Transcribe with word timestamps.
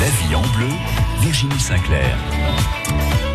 La 0.00 0.08
vie 0.28 0.34
en 0.34 0.42
bleu, 0.56 0.68
Virginie 1.20 1.58
Sinclair. 1.58 2.16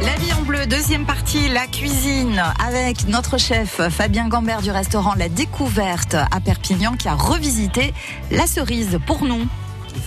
La 0.03 0.15
vie 0.17 0.31
en 0.33 0.41
bleu, 0.43 0.65
deuxième 0.67 1.05
partie, 1.05 1.49
la 1.49 1.65
cuisine, 1.67 2.41
avec 2.65 3.07
notre 3.07 3.37
chef 3.37 3.81
Fabien 3.89 4.27
Gambert 4.27 4.61
du 4.61 4.71
restaurant 4.71 5.13
La 5.15 5.29
Découverte 5.29 6.15
à 6.15 6.39
Perpignan 6.39 6.95
qui 6.97 7.07
a 7.07 7.13
revisité 7.15 7.93
la 8.31 8.47
cerise 8.47 8.99
pour 9.05 9.23
nous. 9.23 9.47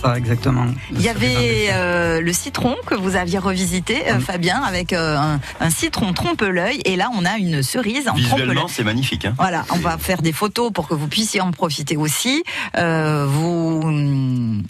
Ça, 0.01 0.17
exactement. 0.17 0.65
Il 0.91 1.01
y 1.01 1.09
avait 1.09 1.67
euh, 1.71 2.19
le 2.19 2.33
citron 2.33 2.75
que 2.87 2.95
vous 2.95 3.15
aviez 3.15 3.37
revisité, 3.37 4.09
euh, 4.09 4.19
Fabien, 4.19 4.61
avec 4.63 4.93
euh, 4.93 5.15
un, 5.17 5.39
un 5.59 5.69
citron 5.69 6.11
trompe-l'œil. 6.13 6.81
Et 6.85 6.95
là, 6.95 7.09
on 7.15 7.23
a 7.23 7.37
une 7.37 7.61
cerise 7.61 8.07
en 8.07 8.13
trompe-l'œil. 8.13 8.39
Visuellement, 8.39 8.67
c'est 8.67 8.83
magnifique. 8.83 9.25
hein. 9.25 9.35
Voilà, 9.37 9.63
on 9.71 9.77
va 9.77 9.97
faire 9.99 10.21
des 10.23 10.33
photos 10.33 10.71
pour 10.73 10.87
que 10.87 10.95
vous 10.95 11.07
puissiez 11.07 11.39
en 11.41 11.51
profiter 11.51 11.97
aussi. 11.97 12.43
Euh, 12.77 13.25
vous 13.29 13.81
hum, 13.83 14.63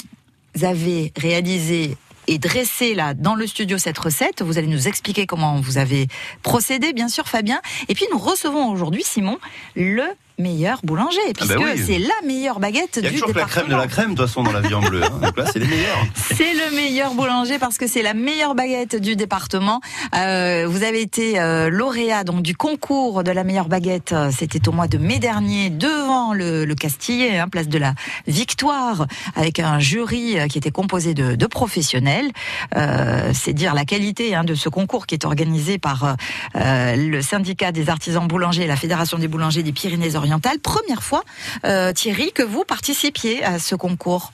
avez 0.64 1.12
réalisé 1.18 1.98
et 2.28 2.38
dressé 2.38 2.96
là 2.96 3.14
dans 3.14 3.36
le 3.36 3.48
studio 3.48 3.78
cette 3.78 3.98
recette. 3.98 4.42
Vous 4.42 4.58
allez 4.58 4.68
nous 4.68 4.88
expliquer 4.88 5.26
comment 5.26 5.60
vous 5.60 5.78
avez 5.78 6.08
procédé, 6.42 6.94
bien 6.94 7.08
sûr, 7.08 7.28
Fabien. 7.28 7.62
Et 7.88 7.94
puis 7.94 8.06
nous 8.12 8.18
recevons 8.18 8.70
aujourd'hui 8.70 9.04
Simon, 9.04 9.38
le 9.76 10.04
meilleur 10.38 10.80
boulanger, 10.84 11.20
puisque 11.36 11.56
bah 11.56 11.62
oui. 11.76 11.82
c'est 11.86 12.00
la 12.00 12.14
meilleure 12.28 12.60
baguette 12.60 12.98
Il 12.98 13.04
y 13.06 13.08
a 13.08 13.10
du 13.12 13.20
toujours 13.20 13.36
la 13.36 13.46
crème 13.46 13.64
de 13.66 13.70
département. 13.70 13.78
la 13.78 13.88
crème, 13.88 14.12
de 14.12 14.16
toute 14.18 14.28
façon, 14.28 14.44
dans 14.44 14.52
la 14.52 14.62
vie 14.62 14.74
en 14.74 14.82
bleu. 14.82 15.04
hein. 15.04 15.10
Donc 15.22 15.38
là, 15.38 15.46
c'est 15.52 15.60
les 15.60 15.68
meilleurs. 15.68 16.06
C'est 16.16 16.54
le 16.54 16.76
meilleur 16.76 17.14
boulanger 17.14 17.58
parce 17.60 17.78
que 17.78 17.88
c'est 17.88 18.02
la 18.02 18.14
meilleure 18.14 18.56
baguette 18.56 18.96
du 19.00 19.16
département. 19.16 19.80
Euh, 20.16 20.66
vous 20.68 20.84
avez 20.84 21.02
été 21.02 21.40
euh, 21.40 21.70
lauréat 21.70 22.24
donc 22.26 22.42
du 22.42 22.56
concours 22.56 23.24
de 23.24 23.32
la 23.32 23.44
meilleure 23.46 23.70
baguette. 23.70 24.12
euh, 24.12 24.32
C'était 24.38 24.68
au 24.68 24.72
mois 24.74 24.88
de 24.88 24.98
mai 24.98 25.20
dernier 25.20 25.70
devant 25.70 26.34
le, 26.34 26.66
le 26.66 26.76
Castillet, 26.76 27.38
hein, 27.38 27.48
place 27.48 27.70
de 27.70 27.78
la 27.78 27.94
Victoire, 28.28 29.06
avec 29.36 29.60
un 29.60 29.80
jury 29.80 30.38
qui 30.50 30.58
était 30.58 30.72
composé 30.72 31.14
de, 31.14 31.36
de 31.36 31.46
professionnels. 31.48 32.30
Euh, 32.76 33.32
c'est 33.34 33.54
dire 33.54 33.74
la 33.74 33.86
qualité 33.86 34.36
hein, 34.36 34.44
de 34.44 34.56
ce 34.56 34.68
concours 34.68 35.06
qui 35.08 35.16
est 35.16 35.26
organisé 35.26 35.78
par 35.78 36.18
le 36.56 37.22
syndicat 37.22 37.72
des 37.72 37.90
artisans 37.90 38.28
boulangers 38.28 38.64
et 38.64 38.68
la 38.68 38.76
fédération 38.76 39.18
des 39.18 39.28
boulangers 39.28 39.64
des 39.64 39.72
Pyrénées-Orientales. 39.72 40.25
Première 40.64 41.04
fois, 41.04 41.24
euh, 41.66 41.94
Thierry, 41.94 42.32
que 42.34 42.44
vous 42.44 42.64
participiez 42.64 43.44
à 43.44 43.60
ce 43.60 43.76
concours. 43.76 44.32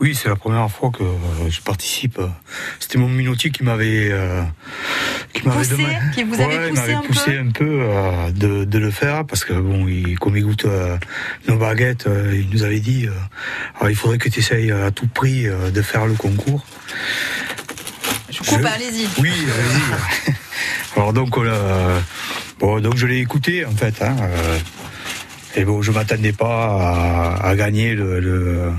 Oui, 0.00 0.12
c'est 0.20 0.28
la 0.28 0.34
première 0.34 0.68
fois 0.68 0.90
que 0.90 1.04
euh, 1.04 1.48
je 1.48 1.60
participe. 1.60 2.20
C'était 2.80 2.98
mon 2.98 3.08
minotier 3.08 3.50
qui 3.50 3.62
m'avait 3.62 4.08
euh, 4.10 4.42
qui 5.32 5.46
m'avait 5.46 5.58
Poussé, 5.58 5.76
demandé- 5.76 5.96
qui 6.14 6.24
vous 6.24 6.34
avait 6.40 6.58
Ouais, 6.58 6.68
poussé 6.70 6.92
un 6.92 7.00
poussé 7.02 7.30
peu 7.30 7.38
un 7.38 7.50
peu 7.52 7.78
euh, 7.82 8.30
de, 8.32 8.64
de 8.64 8.78
le 8.78 8.90
faire 8.90 9.24
parce 9.24 9.44
que 9.44 9.52
bon, 9.52 9.86
il, 9.86 10.18
comme 10.18 10.36
il 10.36 10.42
goûte 10.42 10.64
euh, 10.64 10.96
nos 11.46 11.56
baguettes, 11.58 12.08
il 12.32 12.48
nous 12.50 12.64
avait 12.64 12.80
dit 12.80 13.06
alors, 13.78 13.88
il 13.90 13.94
faudrait 13.94 14.18
que 14.18 14.28
tu 14.28 14.40
essayes 14.40 14.72
à 14.72 14.90
tout 14.90 15.06
prix 15.06 15.44
de 15.44 15.82
faire 15.82 16.06
le 16.06 16.14
concours. 16.14 16.64
Je 18.30 18.38
coupe, 18.38 18.48
Je- 18.60 18.66
allez-y. 18.66 19.06
Oui, 19.20 19.30
allez-y. 19.30 20.34
Alors 20.96 21.12
donc, 21.12 21.36
on 21.36 21.46
a- 21.46 22.00
bon, 22.58 22.80
donc 22.80 22.96
je 22.96 23.06
l'ai 23.06 23.18
écouté 23.20 23.64
en 23.64 23.70
fait. 23.76 24.02
hein, 24.02 24.16
et 25.56 25.64
bon, 25.64 25.82
je 25.82 25.92
m'attendais 25.92 26.32
pas 26.32 27.36
à, 27.40 27.46
à 27.48 27.56
gagner 27.56 27.94
le, 27.94 28.20
le, 28.20 28.72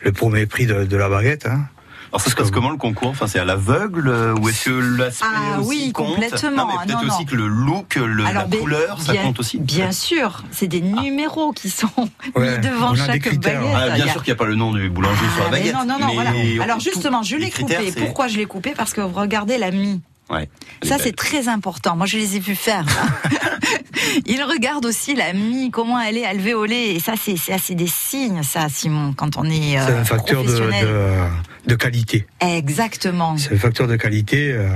le 0.00 0.12
premier 0.12 0.46
prix 0.46 0.66
de, 0.66 0.84
de 0.84 0.96
la 0.96 1.08
baguette. 1.08 1.46
hein. 1.46 1.66
Alors, 2.10 2.22
ça 2.22 2.30
se 2.30 2.34
passe 2.36 2.50
comment 2.50 2.70
le 2.70 2.78
concours? 2.78 3.10
Enfin, 3.10 3.26
c'est 3.26 3.38
à 3.38 3.44
l'aveugle 3.44 4.08
euh, 4.08 4.34
ou 4.40 4.48
est-ce 4.48 4.64
que 4.70 4.96
l'aspect 4.98 5.26
Ah 5.28 5.60
aussi 5.60 5.68
oui, 5.68 5.92
compte? 5.92 6.14
complètement. 6.14 6.50
Non, 6.52 6.66
mais 6.66 6.86
peut-être 6.86 7.04
non. 7.04 7.12
aussi 7.14 7.26
que 7.26 7.36
le 7.36 7.46
look, 7.46 7.96
le, 7.96 8.24
la 8.24 8.46
ben, 8.46 8.58
couleur, 8.60 8.98
ça 9.02 9.12
bien- 9.12 9.24
compte 9.24 9.38
aussi. 9.40 9.58
Bien 9.58 9.92
sûr, 9.92 10.42
c'est 10.50 10.68
des 10.68 10.80
numéros 10.80 11.52
qui 11.52 11.68
sont 11.68 11.86
Ouais, 12.34 12.56
mis 12.56 12.66
devant 12.66 12.92
on 12.92 12.98
a 12.98 13.06
des 13.08 13.20
chaque 13.20 13.34
baguette. 13.38 13.58
Ah, 13.74 13.90
bien 13.90 14.06
a- 14.06 14.10
sûr 14.12 14.22
qu'il 14.24 14.32
n'y 14.32 14.36
a 14.36 14.42
pas 14.42 14.46
le 14.46 14.54
nom 14.54 14.72
du 14.72 14.88
boulanger 14.88 15.20
sur 15.34 15.42
la 15.42 15.48
Ah, 15.48 15.50
baguette. 15.50 15.74
non, 15.74 15.84
non, 15.84 15.98
non, 15.98 16.06
mais 16.06 16.14
voilà. 16.14 16.62
Alors 16.64 16.80
justement, 16.80 17.22
je 17.22 17.36
l'ai 17.36 17.50
coupé. 17.50 17.76
c'est- 17.92 18.00
Pourquoi 18.00 18.26
je 18.28 18.38
l'ai 18.38 18.46
coupé? 18.46 18.72
Parce 18.74 18.94
que 18.94 19.02
regardez 19.02 19.58
la 19.58 19.70
mie. 19.70 20.00
Ouais. 20.30 20.48
Ça, 20.82 20.96
est 20.96 20.98
c'est 21.02 21.12
très 21.16 21.48
important. 21.48 21.94
Moi, 21.94 22.06
je 22.06 22.16
les 22.16 22.36
ai 22.36 22.38
vus 22.38 22.54
faire. 22.56 22.84
Il 24.26 24.42
regarde 24.42 24.84
aussi 24.86 25.14
la 25.14 25.32
mie, 25.32 25.70
comment 25.70 26.00
elle 26.00 26.16
est 26.16 26.24
alvéolée. 26.26 26.94
Et 26.96 27.00
ça, 27.00 27.14
c'est 27.16 27.74
des 27.74 27.86
signes, 27.86 28.42
ça, 28.42 28.68
Simon, 28.68 29.12
quand 29.14 29.36
on 29.36 29.44
est, 29.44 29.78
euh, 29.78 29.86
C'est 29.86 29.92
un 29.94 30.04
facteur 30.04 30.42
de, 30.44 30.48
professionnel. 30.48 30.86
de, 30.86 31.70
de 31.70 31.74
qualité. 31.74 32.26
Exactement. 32.40 33.36
C'est 33.36 33.54
un 33.54 33.58
facteur 33.58 33.86
de 33.86 33.96
qualité, 33.96 34.52
euh, 34.52 34.68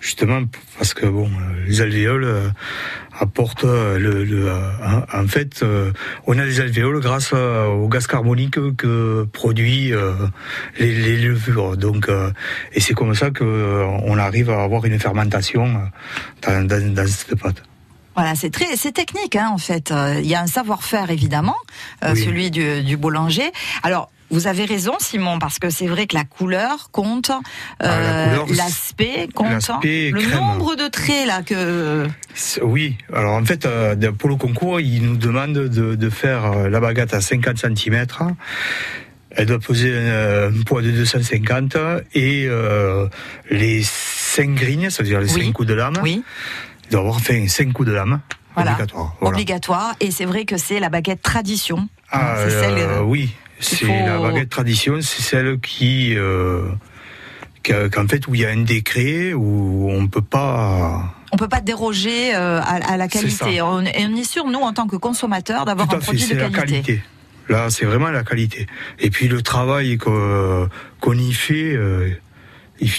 justement 0.00 0.42
parce 0.76 0.94
que 0.94 1.06
bon, 1.06 1.26
euh, 1.26 1.64
les 1.66 1.80
alvéoles 1.80 2.24
euh, 2.24 2.48
apportent 3.18 3.64
euh, 3.64 3.98
le, 3.98 4.24
le, 4.24 4.48
euh, 4.48 4.70
en 5.12 5.26
fait, 5.28 5.62
euh, 5.62 5.92
on 6.26 6.38
a 6.38 6.44
des 6.44 6.60
alvéoles 6.60 7.00
grâce 7.00 7.30
euh, 7.34 7.66
au 7.66 7.88
gaz 7.88 8.06
carbonique 8.06 8.58
que 8.76 9.24
produit 9.32 9.92
euh, 9.92 10.14
les, 10.78 10.92
les 10.92 11.16
levures. 11.18 11.76
Donc, 11.76 12.08
euh, 12.08 12.30
et 12.72 12.80
c'est 12.80 12.94
comme 12.94 13.14
ça 13.14 13.30
que 13.30 13.44
euh, 13.44 13.84
on 14.04 14.18
arrive 14.18 14.50
à 14.50 14.62
avoir 14.62 14.84
une 14.86 14.98
fermentation 14.98 15.66
euh, 15.66 15.78
dans, 16.42 16.66
dans, 16.66 16.94
dans 16.94 17.06
cette 17.06 17.38
pâte. 17.38 17.62
Voilà, 18.20 18.34
c'est 18.34 18.50
très, 18.50 18.76
c'est 18.76 18.92
technique 18.92 19.34
hein, 19.34 19.48
en 19.50 19.56
fait. 19.56 19.90
Euh, 19.90 20.20
Il 20.22 20.26
y 20.28 20.34
a 20.34 20.42
un 20.42 20.46
savoir-faire 20.46 21.10
évidemment, 21.10 21.56
euh, 22.04 22.12
Oui. 22.12 22.22
celui 22.22 22.50
du, 22.50 22.82
du 22.82 22.96
boulanger. 22.98 23.50
Alors. 23.82 24.10
Vous 24.32 24.46
avez 24.46 24.64
raison, 24.64 24.92
Simon, 25.00 25.40
parce 25.40 25.58
que 25.58 25.70
c'est 25.70 25.88
vrai 25.88 26.06
que 26.06 26.14
la 26.14 26.22
couleur 26.22 26.90
compte, 26.92 27.32
Ah, 27.80 27.84
euh, 27.84 28.36
l'aspect 28.54 29.26
compte, 29.34 29.50
l'aspect 29.50 30.12
le 30.12 30.20
crème. 30.20 30.38
nombre 30.38 30.76
de 30.76 30.86
traits 30.86 31.26
là 31.26 31.42
que. 31.42 32.06
Oui, 32.62 32.96
alors 33.12 33.32
en 33.34 33.44
fait, 33.44 33.66
pour 34.18 34.28
le 34.28 34.36
concours, 34.36 34.78
ils 34.80 35.02
nous 35.02 35.16
demandent 35.16 35.54
de, 35.54 35.96
de 35.96 36.10
faire 36.10 36.68
la 36.68 36.78
baguette 36.78 37.12
à 37.12 37.20
50 37.20 37.58
cm. 37.58 38.06
Elle 39.32 39.46
doit 39.46 39.58
peser 39.58 39.90
euh, 39.92 40.50
un 40.50 40.62
poids 40.62 40.82
de 40.82 40.92
250 40.92 41.76
et 42.14 42.46
euh, 42.48 43.08
les 43.50 43.82
5 43.82 44.54
grignes, 44.54 44.90
c'est-à-dire 44.90 45.18
les 45.20 45.34
Oui. 45.34 45.46
5 45.46 45.52
coups 45.52 45.66
de 45.68 45.74
lame, 45.74 45.94
Oui, 46.04 46.22
il 46.90 46.92
doit 46.92 47.00
avoir 47.02 47.20
fait 47.20 47.46
5 47.46 47.72
coups 47.72 47.88
de 47.88 47.94
lame 47.94 48.20
Voilà. 48.54 48.72
obligatoire. 48.72 49.14
Voilà. 49.20 49.34
obligatoire. 49.36 49.94
Et 50.00 50.10
c'est 50.10 50.24
vrai 50.24 50.44
que 50.44 50.56
c'est 50.56 50.80
la 50.80 50.88
baguette 50.88 51.22
tradition. 51.22 51.88
Ah, 52.10 52.34
c'est 52.38 52.50
celle. 52.50 52.78
euh, 52.78 52.98
euh, 52.98 53.02
oui, 53.02 53.30
c'est 53.60 53.86
faut- 53.86 53.92
la 53.92 54.18
baguette 54.18 54.48
tradition, 54.50 54.96
c'est 55.00 55.22
celle 55.22 55.60
qui, 55.60 56.14
euh, 56.16 56.68
que- 57.62 57.86
qu'en 57.88 58.08
fait 58.08 58.26
où 58.26 58.34
il 58.34 58.40
y 58.40 58.44
a 58.46 58.50
un 58.50 58.62
décret 58.62 59.32
où 59.34 59.88
on 59.90 60.08
peut 60.08 60.20
pas. 60.22 61.14
On 61.32 61.36
peut 61.36 61.48
pas 61.48 61.60
déroger 61.60 62.34
euh, 62.34 62.60
à, 62.60 62.92
à 62.92 62.96
la 62.96 63.06
qualité. 63.06 63.62
On, 63.62 63.82
et 63.82 64.04
on 64.10 64.16
est 64.16 64.24
sûr, 64.28 64.46
nous, 64.46 64.58
en 64.58 64.72
tant 64.72 64.88
que 64.88 64.96
consommateurs, 64.96 65.64
d'avoir 65.64 65.86
un 65.94 66.00
fait, 66.00 66.06
produit 66.06 66.26
de 66.26 66.34
la 66.34 66.50
qualité. 66.50 66.82
qualité. 66.82 67.02
Là, 67.48 67.70
c'est 67.70 67.84
vraiment 67.84 68.10
la 68.10 68.24
qualité. 68.24 68.66
Et 68.98 69.10
puis 69.10 69.28
le 69.28 69.40
travail 69.42 69.96
qu'on 69.96 70.68
y 71.18 71.32
fait, 71.32 71.72
euh, 71.74 72.10
il- 72.80 72.90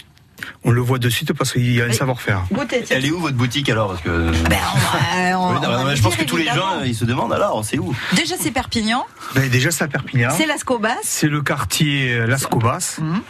on 0.64 0.72
le 0.72 0.82
voit 0.82 1.00
de 1.00 1.10
suite 1.10 1.34
parce 1.34 1.52
qu'il 1.54 1.72
y 1.74 1.82
a 1.82 1.86
un 1.86 1.92
savoir-faire. 1.92 2.44
Elle 2.90 3.06
est 3.06 3.12
où 3.12 3.20
votre 3.20 3.36
boutique 3.38 3.70
alors 3.70 3.90
Parce 3.90 4.02
que. 4.02 4.10
Ben, 4.50 4.58
on 4.74 4.78
va- 4.78 5.38
on- 5.40 5.52
Oui, 5.52 5.58
on 5.58 5.62
non, 5.62 5.70
va 5.70 5.84
mais 5.86 5.90
le 5.92 5.96
je 5.96 6.02
pense 6.02 6.16
dire, 6.16 6.26
que 6.26 6.30
tous 6.30 6.38
les 6.38 6.46
gens 6.46 6.82
ils 6.86 6.96
se 6.96 7.06
demandent 7.06 7.34
alors 7.34 7.64
c'est 7.66 7.78
où? 7.80 7.96
Déjà, 8.16 8.36
c'est 8.40 8.52
Perpignan, 8.52 9.06
Ben, 9.36 9.50
déjà, 9.50 9.72
c'est 9.72 9.84
à 9.84 9.88
Perpignan. 9.88 10.30
c'est 10.38 10.46
Las 10.46 10.64
Cobas. 10.64 10.96
C'est 11.04 11.28
le 11.28 11.42
quartier 11.42 12.26
Las 12.28 12.46
Cobas. 12.46 12.98
Mhm. 13.02 13.22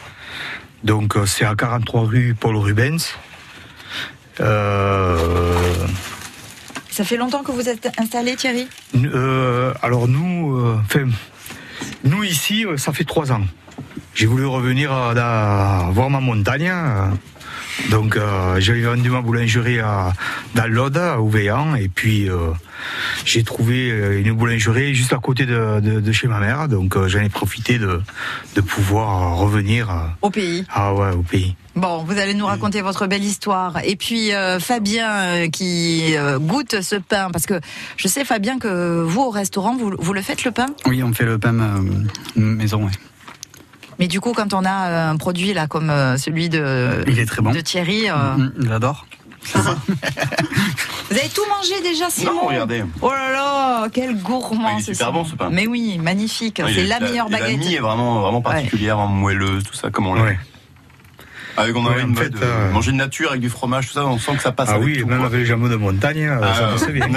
Donc, 0.84 1.16
euh, 1.16 1.26
c'est 1.26 1.46
à 1.46 1.54
43 1.56 2.02
rue 2.06 2.36
Paul 2.40 2.56
Rubens. 2.58 2.98
Euh, 4.40 5.88
Ça 6.90 7.04
fait 7.04 7.18
longtemps 7.18 7.44
que 7.44 7.52
vous 7.52 7.70
êtes 7.70 7.88
installé, 8.00 8.36
Thierry? 8.36 8.68
euh, 8.96 9.74
alors, 9.82 10.08
nous, 10.08 10.58
euh, 10.58 10.78
enfin, 10.84 11.08
nous 12.04 12.24
ici, 12.24 12.66
ça 12.78 12.92
fait 12.94 13.04
trois 13.04 13.32
ans. 13.32 13.42
J'ai 14.14 14.26
voulu 14.26 14.46
revenir 14.46 14.92
voir 14.92 16.10
ma 16.10 16.20
montagne. 16.20 16.72
Donc, 17.90 18.16
euh, 18.16 18.60
j'avais 18.60 18.82
vendu 18.82 19.10
ma 19.10 19.22
boulangerie 19.22 19.80
à, 19.80 20.14
dans 20.56 20.68
l'Aude, 20.68 20.98
à 20.98 21.20
Ouvéan, 21.20 21.74
et 21.76 21.88
puis 21.88 22.30
euh, 22.30 22.52
j'ai 23.26 23.44
trouvé 23.44 23.90
euh, 23.90 24.22
une 24.22 24.34
boulangerie 24.34 24.94
juste 24.94 25.14
à 25.14 25.18
côté 25.18 25.46
de, 25.46 25.80
de- 25.80 26.00
de 26.00 26.12
chez 26.12 26.28
ma 26.28 26.40
mère. 26.40 26.68
Donc, 26.68 26.96
euh, 26.96 27.08
j'en 27.08 27.22
ai 27.22 27.30
profité 27.30 27.80
de, 27.80 28.02
de 28.56 28.62
pouvoir 28.62 29.38
revenir 29.38 29.90
Au 30.22 30.30
pays. 30.30 30.64
ah 30.70 30.94
ouais, 30.94 31.12
au 31.12 31.24
pays. 31.24 31.56
Bon, 31.76 32.04
vous 32.04 32.20
allez 32.20 32.34
nous 32.34 32.46
raconter 32.46 32.82
votre 32.82 33.08
belle 33.08 33.24
histoire. 33.24 33.80
Et 33.86 33.96
puis 33.96 34.34
euh, 34.34 34.60
Fabien 34.60 35.10
euh, 35.10 35.48
qui 35.50 36.16
euh, 36.18 36.38
goûte 36.38 36.82
ce 36.82 36.98
pain, 36.98 37.30
parce 37.32 37.46
que 37.46 37.60
je 37.98 38.08
sais 38.10 38.26
Fabien 38.26 38.60
que 38.60 39.02
vous 39.02 39.22
au 39.22 39.30
restaurant, 39.32 39.76
vous, 39.78 39.94
vous 39.98 40.14
le 40.14 40.22
faites 40.22 40.44
le 40.44 40.52
pain? 40.52 40.68
Oui, 40.86 41.02
on 41.02 41.14
fait 41.14 41.26
le 41.26 41.40
pain 41.40 41.58
euh, 41.58 41.80
maison, 42.36 42.84
ouais. 42.86 42.92
Mais 44.02 44.08
du 44.08 44.20
coup, 44.20 44.34
quand 44.34 44.54
on 44.56 44.66
a 44.66 44.88
euh, 44.90 45.12
un 45.12 45.16
produit 45.16 45.54
là 45.54 45.68
comme 45.68 45.92
euh, 45.92 46.18
celui 46.18 46.50
de, 46.50 47.04
Il 47.08 47.20
est 47.20 47.26
très 47.28 47.42
bon. 47.44 47.52
de 47.52 47.60
Thierry, 47.62 48.10
euh, 48.10 48.14
Mm, 48.36 48.52
J'adore. 48.68 49.06
vous 49.54 51.18
avez 51.18 51.30
tout 51.30 51.42
mangé 51.50 51.82
déjà, 51.84 52.10
Simon 52.10 52.34
Non, 52.34 52.48
regardez. 52.48 52.84
Oh 53.02 53.12
là 53.12 53.32
là, 53.32 53.88
quel 53.94 54.18
gourmand 54.18 54.70
Ah, 54.70 54.74
il 54.78 54.80
est 54.82 54.86
ce 54.86 54.94
super 54.94 55.12
bon, 55.14 55.24
ce 55.24 55.36
pain. 55.36 55.50
Mais 55.52 55.68
oui, 55.68 56.00
magnifique. 56.00 56.62
Oui, 56.66 56.72
c'est 56.76 56.84
la 56.84 57.00
meilleure 57.00 57.28
et 57.28 57.32
La 57.32 57.40
baguette. 57.40 57.58
mie 57.60 57.76
est 57.76 57.80
vraiment, 57.80 58.22
vraiment 58.22 58.42
particulière, 58.42 58.98
vraiment 58.98 59.12
moelleuse, 59.14 59.64
tout 59.64 59.74
ça, 59.76 59.90
comme 59.92 60.08
on 60.08 60.16
l'a. 60.16 60.24
Ouais. 60.24 60.40
Avec 61.58 61.76
on 61.76 61.86
a 61.86 61.90
Ouais, 61.92 62.02
une 62.02 62.12
en 62.14 62.16
fait, 62.16 62.30
de 62.30 62.40
euh, 62.42 62.72
manger 62.72 62.92
de 62.94 62.98
nature 62.98 63.30
avec 63.30 63.42
du 63.42 63.50
fromage, 63.50 63.88
tout 63.88 63.94
ça, 63.94 64.06
on 64.08 64.18
sent 64.18 64.36
que 64.38 64.42
ça 64.42 64.52
passe 64.52 64.70
Ah 64.72 64.76
avec 64.76 64.86
oui, 64.86 65.00
tout. 65.00 65.06
même 65.08 65.18
quoi. 65.20 65.28
avec 65.28 65.40
les 65.42 65.46
jameaux 65.46 65.70
de 65.70 65.76
montagne, 65.76 66.28
Ah, 66.42 66.54
ça 66.56 66.66
ouais. 66.68 66.72
passe 66.74 66.88
bien. 66.90 67.08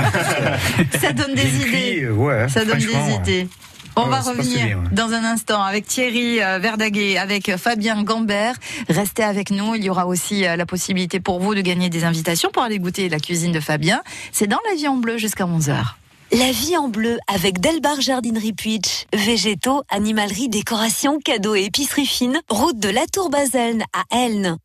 Ça 1.00 1.12
donne 1.12 1.34
des 1.34 1.56
idées. 1.56 1.64
cuit, 2.00 2.08
ouais, 2.08 2.48
Ça 2.48 2.64
donne 2.64 2.78
des 2.78 2.86
ouais. 2.88 3.14
idées. 3.22 3.48
On 3.96 4.06
va 4.06 4.20
revenir 4.20 4.80
dans 4.90 5.12
un 5.12 5.22
instant 5.22 5.62
avec 5.62 5.86
Thierry 5.86 6.42
euh, 6.42 6.58
Verdaguet, 6.58 7.16
avec 7.16 7.56
Fabien 7.56 8.02
Gambert. 8.02 8.56
Restez 8.88 9.22
avec 9.22 9.50
nous. 9.50 9.76
Il 9.76 9.84
y 9.84 9.90
aura 9.90 10.06
aussi 10.06 10.46
euh, 10.46 10.56
la 10.56 10.66
possibilité 10.66 11.20
pour 11.20 11.38
vous 11.38 11.54
de 11.54 11.60
gagner 11.60 11.90
des 11.90 12.04
invitations 12.04 12.50
pour 12.50 12.64
aller 12.64 12.80
goûter 12.80 13.08
la 13.08 13.20
cuisine 13.20 13.52
de 13.52 13.60
Fabien. 13.60 14.02
C'est 14.32 14.48
dans 14.48 14.58
la 14.68 14.74
vie 14.74 14.88
en 14.88 14.96
bleu 14.96 15.16
jusqu'à 15.16 15.44
11h. 15.44 15.94
La 16.32 16.50
vie 16.50 16.76
en 16.76 16.88
bleu 16.88 17.18
avec 17.32 17.60
Delbar 17.60 18.00
Jardinerie 18.00 18.54
Puitch. 18.54 19.04
Végétaux, 19.12 19.82
animalerie, 19.90 20.48
décoration, 20.48 21.18
cadeaux 21.18 21.54
et 21.54 21.64
épicerie 21.64 22.06
fine. 22.06 22.40
Route 22.48 22.78
de 22.78 22.88
la 22.88 23.06
Tour 23.06 23.30
Baselne 23.30 23.84
à 23.92 24.16
Elne. 24.16 24.56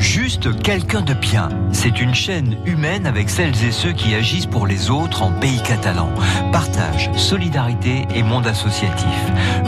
Juste 0.00 0.60
quelqu'un 0.62 1.02
de 1.02 1.14
bien. 1.14 1.50
C'est 1.72 2.00
une 2.00 2.14
chaîne 2.14 2.58
humaine 2.64 3.06
avec 3.06 3.30
celles 3.30 3.64
et 3.64 3.72
ceux 3.72 3.92
qui 3.92 4.14
agissent 4.14 4.46
pour 4.46 4.66
les 4.66 4.90
autres 4.90 5.22
en 5.22 5.30
pays 5.32 5.62
catalan. 5.62 6.08
Partage, 6.50 7.10
solidarité 7.16 8.06
et 8.14 8.22
monde 8.22 8.46
associatif. 8.46 9.06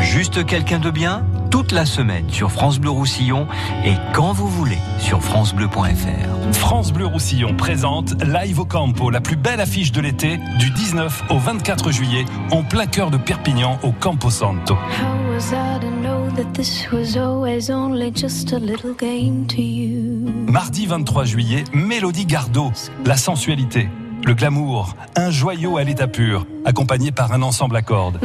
Juste 0.00 0.46
quelqu'un 0.46 0.78
de 0.78 0.90
bien? 0.90 1.24
Toute 1.50 1.72
la 1.72 1.86
semaine 1.86 2.24
sur 2.30 2.50
France 2.50 2.78
Bleu 2.78 2.90
Roussillon 2.90 3.46
et 3.84 3.94
quand 4.12 4.32
vous 4.32 4.48
voulez 4.48 4.78
sur 4.98 5.22
francebleu.fr. 5.22 6.52
France 6.52 6.92
Bleu 6.92 7.06
Roussillon 7.06 7.54
présente 7.56 8.14
Live 8.22 8.60
au 8.60 8.64
Campo, 8.64 9.10
la 9.10 9.20
plus 9.20 9.36
belle 9.36 9.60
affiche 9.60 9.92
de 9.92 10.00
l'été, 10.00 10.38
du 10.58 10.70
19 10.70 11.24
au 11.30 11.38
24 11.38 11.90
juillet, 11.90 12.24
en 12.50 12.62
plein 12.62 12.86
cœur 12.86 13.10
de 13.10 13.16
Perpignan, 13.16 13.78
au 13.82 13.92
Campo 13.92 14.30
Santo. 14.30 14.74
How 14.74 15.32
was 15.32 15.52
I 15.52 15.80
to 15.80 15.90
know 15.90 16.30
that 16.36 16.52
this 16.52 16.90
was 16.92 17.16
always 17.16 17.70
only 17.70 18.12
just 18.14 18.52
a 18.52 18.58
little 18.58 18.94
game 18.94 19.46
to 19.48 19.60
you? 19.60 20.30
Mardi 20.48 20.86
23 20.86 21.24
juillet, 21.24 21.64
Mélodie 21.72 22.26
Gardot, 22.26 22.72
la 23.04 23.16
sensualité, 23.16 23.88
le 24.24 24.34
glamour, 24.34 24.94
un 25.14 25.30
joyau 25.30 25.76
à 25.76 25.84
l'état 25.84 26.08
pur, 26.08 26.46
accompagné 26.64 27.12
par 27.12 27.32
un 27.32 27.42
ensemble 27.42 27.76
à 27.76 27.82
cordes. 27.82 28.18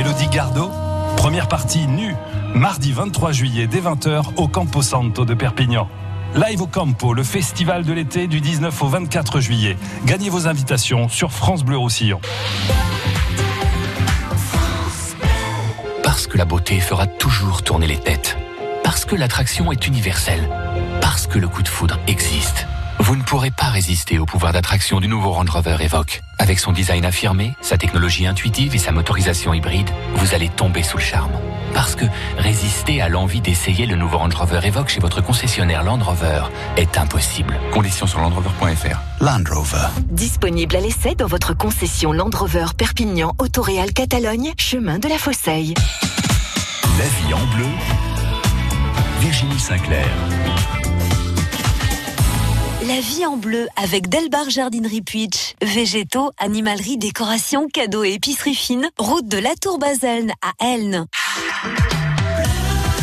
Mélodie 0.00 0.28
Gardot, 0.28 0.70
première 1.18 1.46
partie 1.46 1.86
nue, 1.86 2.14
mardi 2.54 2.90
23 2.90 3.32
juillet 3.32 3.66
dès 3.66 3.80
20h 3.80 4.32
au 4.36 4.48
Campo 4.48 4.80
Santo 4.80 5.26
de 5.26 5.34
Perpignan. 5.34 5.90
Live 6.34 6.62
au 6.62 6.66
Campo, 6.66 7.12
le 7.12 7.22
festival 7.22 7.84
de 7.84 7.92
l'été 7.92 8.26
du 8.26 8.40
19 8.40 8.82
au 8.82 8.86
24 8.86 9.40
juillet. 9.40 9.76
Gagnez 10.06 10.30
vos 10.30 10.48
invitations 10.48 11.10
sur 11.10 11.32
France 11.32 11.64
Bleu 11.64 11.76
Roussillon. 11.76 12.18
Parce 16.02 16.26
que 16.26 16.38
la 16.38 16.46
beauté 16.46 16.80
fera 16.80 17.06
toujours 17.06 17.62
tourner 17.62 17.86
les 17.86 17.98
têtes. 17.98 18.38
Parce 18.82 19.04
que 19.04 19.16
l'attraction 19.16 19.70
est 19.70 19.86
universelle. 19.86 20.48
Parce 21.02 21.26
que 21.26 21.38
le 21.38 21.46
coup 21.46 21.62
de 21.62 21.68
foudre 21.68 21.98
existe. 22.06 22.66
Vous 23.10 23.16
ne 23.16 23.22
pourrez 23.22 23.50
pas 23.50 23.66
résister 23.66 24.20
au 24.20 24.24
pouvoir 24.24 24.52
d'attraction 24.52 25.00
du 25.00 25.08
nouveau 25.08 25.32
Range 25.32 25.50
Rover 25.50 25.78
Evoque. 25.80 26.22
Avec 26.38 26.60
son 26.60 26.70
design 26.70 27.04
affirmé, 27.04 27.56
sa 27.60 27.76
technologie 27.76 28.24
intuitive 28.24 28.76
et 28.76 28.78
sa 28.78 28.92
motorisation 28.92 29.52
hybride, 29.52 29.90
vous 30.14 30.32
allez 30.32 30.48
tomber 30.48 30.84
sous 30.84 30.96
le 30.96 31.02
charme. 31.02 31.32
Parce 31.74 31.96
que 31.96 32.04
résister 32.38 33.02
à 33.02 33.08
l'envie 33.08 33.40
d'essayer 33.40 33.86
le 33.86 33.96
nouveau 33.96 34.18
Range 34.18 34.32
Rover 34.32 34.60
Evoque 34.62 34.90
chez 34.90 35.00
votre 35.00 35.20
concessionnaire 35.22 35.82
Land 35.82 35.98
Rover 36.04 36.44
est 36.76 36.98
impossible. 36.98 37.58
Conditions 37.72 38.06
sur 38.06 38.20
landrover.fr. 38.20 39.00
Land 39.20 39.42
Rover. 39.50 39.88
Disponible 40.12 40.76
à 40.76 40.80
l'essai 40.80 41.16
dans 41.16 41.26
votre 41.26 41.52
concession 41.52 42.12
Land 42.12 42.30
Rover 42.32 42.66
Perpignan 42.78 43.34
Autoréal 43.38 43.92
Catalogne, 43.92 44.52
chemin 44.56 45.00
de 45.00 45.08
la 45.08 45.18
Fosseille. 45.18 45.74
La 46.96 47.06
vie 47.06 47.34
en 47.34 47.56
bleu. 47.56 47.66
Virginie 49.18 49.58
Sinclair. 49.58 50.06
La 52.90 52.98
vie 52.98 53.24
en 53.24 53.36
bleu 53.36 53.68
avec 53.76 54.08
Delbar 54.08 54.50
Jardinerie 54.50 55.00
Puitch. 55.00 55.54
Végétaux, 55.62 56.32
animalerie, 56.38 56.98
décoration, 56.98 57.68
cadeaux 57.68 58.02
et 58.02 58.14
épicerie 58.14 58.56
fine. 58.56 58.90
Route 58.98 59.28
de 59.28 59.38
la 59.38 59.54
Tour 59.54 59.78
Baselne 59.78 60.32
à 60.42 60.50
Elne. 60.58 61.06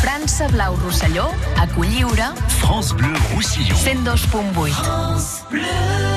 França 0.04 0.50
Blau 0.50 0.76
Rosselló, 0.84 1.24
a 1.58 1.68
Colliure, 1.68 2.34
France 2.50 2.92
Bleu 2.92 3.14
Roussillon. 3.34 3.76
102.8. 3.78 4.98
entre 5.54 6.17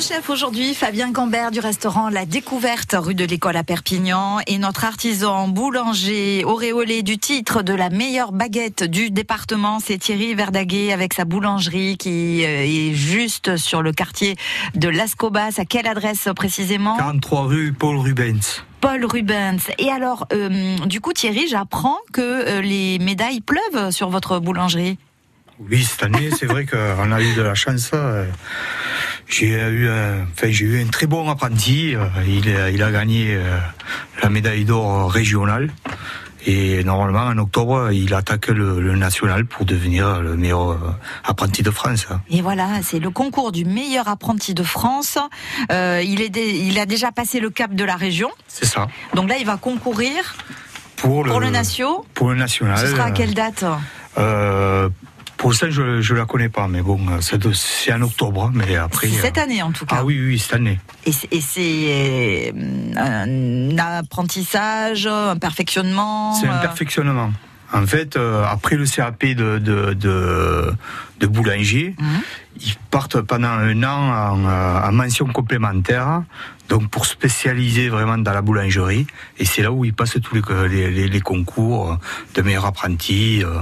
Notre 0.00 0.14
chef 0.14 0.30
aujourd'hui, 0.30 0.74
Fabien 0.74 1.12
Cambert 1.12 1.50
du 1.50 1.60
restaurant 1.60 2.08
La 2.08 2.24
Découverte, 2.24 2.96
rue 2.98 3.14
de 3.14 3.26
l'École 3.26 3.58
à 3.58 3.64
Perpignan, 3.64 4.38
et 4.46 4.56
notre 4.56 4.86
artisan 4.86 5.46
boulanger 5.46 6.42
auréolé 6.42 7.02
du 7.02 7.18
titre 7.18 7.60
de 7.60 7.74
la 7.74 7.90
meilleure 7.90 8.32
baguette 8.32 8.82
du 8.82 9.10
département, 9.10 9.78
c'est 9.78 9.98
Thierry 9.98 10.34
Verdaguet 10.34 10.94
avec 10.94 11.12
sa 11.12 11.26
boulangerie 11.26 11.98
qui 11.98 12.42
euh, 12.46 12.64
est 12.64 12.94
juste 12.94 13.58
sur 13.58 13.82
le 13.82 13.92
quartier 13.92 14.36
de 14.74 14.88
Lascobas. 14.88 15.58
À 15.58 15.66
quelle 15.66 15.86
adresse 15.86 16.30
précisément? 16.34 16.96
43 16.96 17.42
rue 17.42 17.74
Paul 17.74 17.98
Rubens. 17.98 18.64
Paul 18.80 19.04
Rubens. 19.04 19.60
Et 19.78 19.90
alors, 19.90 20.26
euh, 20.32 20.78
du 20.86 21.02
coup, 21.02 21.12
Thierry, 21.12 21.46
j'apprends 21.46 21.98
que 22.14 22.22
euh, 22.22 22.62
les 22.62 22.98
médailles 23.00 23.42
pleuvent 23.42 23.90
sur 23.90 24.08
votre 24.08 24.38
boulangerie. 24.38 24.96
Oui, 25.68 25.84
cette 25.84 26.02
année, 26.04 26.30
c'est 26.30 26.46
vrai 26.46 26.64
qu'on 26.64 27.12
a 27.12 27.20
eu 27.20 27.34
de 27.34 27.42
la 27.42 27.54
chance. 27.54 27.90
euh, 27.92 28.24
J'ai 29.30 29.50
eu, 29.52 29.88
un- 29.88 30.24
enfin, 30.32 30.48
j'ai 30.50 30.64
eu 30.64 30.82
un 30.82 30.88
très 30.88 31.06
bon 31.06 31.28
apprenti. 31.30 31.94
euh, 31.94 32.04
Il, 32.26 32.54
a- 32.54 32.68
il 32.70 32.82
a 32.82 32.90
gagné 32.90 33.34
euh, 33.36 33.58
la 34.22 34.28
médaille 34.28 34.64
d'or 34.64 35.10
régionale. 35.10 35.70
Et 36.46 36.82
normalement, 36.84 37.24
en 37.26 37.36
octobre, 37.36 37.90
il 37.92 38.14
attaque 38.14 38.48
le, 38.48 38.80
le 38.80 38.96
national 38.96 39.44
pour 39.44 39.66
devenir 39.66 40.22
le 40.22 40.36
meilleur 40.36 40.70
euh, 40.70 40.76
apprenti 41.22 41.62
de 41.62 41.70
France. 41.70 42.06
hein. 42.10 42.22
Et 42.30 42.40
voilà, 42.40 42.66
c'est 42.82 42.98
le 42.98 43.10
concours 43.10 43.52
du 43.52 43.66
meilleur 43.66 44.08
apprenti 44.08 44.54
de 44.54 44.62
France. 44.62 45.18
Euh, 45.70 46.00
il, 46.02 46.22
est 46.22 46.30
dé- 46.30 46.58
il 46.64 46.78
a 46.78 46.86
déjà 46.86 47.12
passé 47.12 47.40
le 47.40 47.50
cap 47.50 47.74
de 47.74 47.84
la 47.84 47.94
région. 47.96 48.30
C'est 48.48 48.64
ça. 48.64 48.88
Donc 49.14 49.28
là, 49.28 49.36
il 49.38 49.44
va 49.46 49.58
concourir 49.58 50.34
Pour 50.96 51.24
le, 51.24 51.30
pour 51.30 51.40
le 51.40 51.50
Natio. 51.50 52.06
Pour 52.14 52.30
le 52.30 52.36
national. 52.36 52.78
Ce 52.78 52.86
sera 52.86 53.04
à 53.04 53.08
euh, 53.10 53.12
quelle 53.12 53.34
date? 53.34 53.64
Euh, 54.18 54.88
Pour 55.40 55.54
ça, 55.54 55.70
je 55.70 55.80
ne 56.12 56.18
la 56.18 56.26
connais 56.26 56.50
pas, 56.50 56.68
mais 56.68 56.82
bon, 56.82 57.00
c'est 57.22 57.38
de- 57.38 57.54
c'est 57.54 57.94
en 57.94 58.02
octobre. 58.02 58.50
Mais 58.52 58.76
après. 58.76 59.08
Cette 59.08 59.38
euh, 59.38 59.42
année 59.44 59.62
en 59.62 59.72
tout 59.72 59.86
cas. 59.86 59.96
Ah 60.00 60.04
oui, 60.04 60.20
oui, 60.22 60.38
cette 60.38 60.52
année. 60.52 60.78
Et 61.06 61.12
c'est- 61.12 62.52
euh, 62.52 62.52
un 62.98 63.78
apprentissage, 63.78 65.06
un 65.06 65.36
perfectionnement. 65.38 66.34
C'est 66.34 66.46
un 66.46 66.56
euh, 66.58 66.60
perfectionnement. 66.60 67.30
En 67.72 67.86
fait, 67.86 68.16
euh, 68.16 68.44
après 68.46 68.76
le 68.76 68.84
CAP 68.84 69.24
de, 69.34 69.58
de, 69.58 69.94
de, 69.94 70.74
de 71.20 71.26
boulanger, 71.26 71.94
Mhm. 71.98 72.20
ils 72.60 72.74
partent 72.90 73.20
pendant 73.22 73.48
un 73.48 73.82
an 73.82 74.10
en, 74.34 74.44
euh, 74.46 74.88
en 74.88 74.92
mention 74.92 75.26
complémentaire, 75.26 76.22
donc 76.68 76.90
pour 76.90 77.06
spécialiser 77.06 77.88
vraiment 77.88 78.18
dans 78.18 78.32
la 78.34 78.42
boulangerie. 78.42 79.06
Et 79.38 79.46
c'est 79.46 79.62
là 79.62 79.72
où 79.72 79.86
ils 79.86 79.94
passent 79.94 80.18
tous 80.22 80.34
les, 80.34 80.42
les, 80.68 80.90
les- 80.90 81.08
les 81.08 81.20
concours 81.22 81.96
de 82.34 82.42
meilleurs 82.42 82.66
apprentis. 82.66 83.42
euh. 83.42 83.60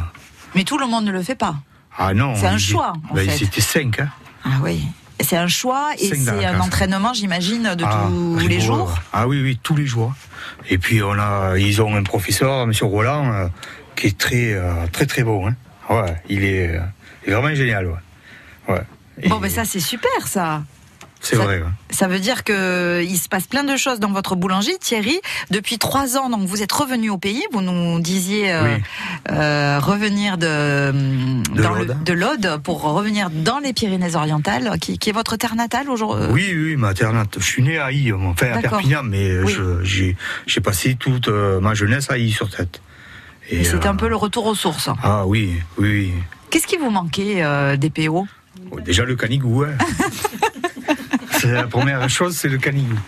Mais 0.54 0.64
tout 0.64 0.78
le 0.78 0.86
monde 0.86 1.04
ne 1.04 1.12
le 1.12 1.22
fait 1.22 1.34
pas. 1.34 1.56
Ah 1.96 2.14
non. 2.14 2.34
C'est 2.36 2.46
un 2.46 2.58
choix. 2.58 2.92
Ils 3.14 3.42
étaient 3.42 3.60
cinq. 3.60 4.00
Hein. 4.00 4.08
Ah 4.44 4.58
oui. 4.62 4.82
C'est 5.20 5.36
un 5.36 5.48
choix 5.48 5.90
et 5.98 6.14
c'est 6.14 6.44
un 6.44 6.60
entraînement, 6.60 7.12
j'imagine, 7.12 7.74
de 7.74 7.84
Ah, 7.84 8.06
tous 8.08 8.46
les 8.46 8.60
jours. 8.60 8.94
Ah 9.12 9.26
oui, 9.26 9.42
oui, 9.42 9.58
tous 9.62 9.74
les 9.74 9.84
jours. 9.86 10.14
Et 10.70 10.78
puis 10.78 11.02
on 11.02 11.18
a, 11.18 11.58
ils 11.58 11.82
ont 11.82 11.94
un 11.96 12.04
professeur, 12.04 12.62
M. 12.62 12.72
Roland, 12.82 13.32
euh, 13.32 13.48
qui 13.96 14.06
est 14.06 14.16
très, 14.18 14.52
euh, 14.52 14.86
très, 14.92 15.06
très 15.06 15.24
bon. 15.24 15.48
hein. 15.48 15.54
Ouais, 15.90 16.22
il 16.28 16.44
est, 16.44 16.68
euh, 16.76 16.80
il 17.26 17.32
est 17.32 17.36
vraiment 17.36 17.54
génial. 17.54 17.88
Ouais. 18.68 18.82
Bon, 19.28 19.38
ben 19.40 19.50
ça, 19.50 19.64
c'est 19.64 19.80
super, 19.80 20.26
ça. 20.26 20.62
C'est 21.20 21.36
vrai. 21.36 21.58
ouais. 21.58 21.64
Ça 21.90 22.06
veut 22.08 22.20
dire 22.20 22.44
que 22.44 23.02
il 23.04 23.16
se 23.18 23.28
passe 23.28 23.46
plein 23.46 23.64
de 23.64 23.76
choses 23.76 23.98
dans 24.00 24.10
votre 24.12 24.36
boulangerie, 24.36 24.76
Thierry. 24.80 25.18
Depuis 25.50 25.78
trois 25.78 26.16
ans, 26.16 26.30
donc 26.30 26.46
vous 26.46 26.62
êtes 26.62 26.72
revenu 26.72 27.10
au 27.10 27.18
pays. 27.18 27.42
Vous 27.52 27.60
nous 27.60 27.98
disiez 28.00 28.52
euh, 28.52 28.76
Oui. 28.76 28.82
euh, 29.30 29.78
revenir 29.80 30.38
de 30.38 30.92
De 30.92 31.62
l'Aude. 31.62 31.96
de 32.04 32.12
l'Aude 32.12 32.60
pour 32.62 32.82
revenir 32.82 33.30
dans 33.30 33.58
les 33.58 33.72
Pyrénées-Orientales, 33.72 34.78
qui, 34.80 34.98
qui 34.98 35.10
est 35.10 35.12
votre 35.12 35.36
terre 35.36 35.54
natale 35.56 35.90
aujourd'hui. 35.90 36.28
Oui, 36.30 36.52
oui, 36.54 36.76
ma 36.76 36.94
terre 36.94 37.12
nat- 37.12 37.24
Je 37.36 37.44
suis 37.44 37.62
né 37.62 37.78
à 37.78 37.86
Haï, 37.86 38.12
enfin 38.12 38.52
à. 38.52 38.58
Perpignan, 38.60 39.02
mais 39.02 39.30
euh, 39.30 39.44
Oui. 39.44 40.14
j'ai 40.46 40.60
passé 40.60 40.94
toute 40.98 41.28
euh, 41.28 41.60
ma 41.60 41.74
jeunesse 41.74 42.10
à 42.10 42.14
Haï 42.14 42.30
sur 42.30 42.48
tête. 42.50 42.80
Et 43.50 43.66
euh, 43.66 43.80
un 43.84 43.96
peu 43.96 44.08
le 44.08 44.16
retour 44.16 44.46
aux 44.46 44.54
sources. 44.54 44.90
Ah 45.02 45.26
oui, 45.26 45.54
oui. 45.78 46.12
Qu'est-ce 46.50 46.66
qui 46.66 46.76
vous 46.76 46.90
manquait 46.90 47.42
euh, 47.42 47.76
des 47.76 47.90
PO 47.90 48.26
Oh, 48.70 48.80
Déjà 48.80 49.04
le 49.04 49.14
canigou, 49.16 49.62
hein. 49.64 49.72
c'est 51.38 51.52
la 51.52 51.66
première 51.66 52.08
chose, 52.08 52.36
c'est 52.36 52.48
le 52.48 52.58
canigou. 52.58 52.98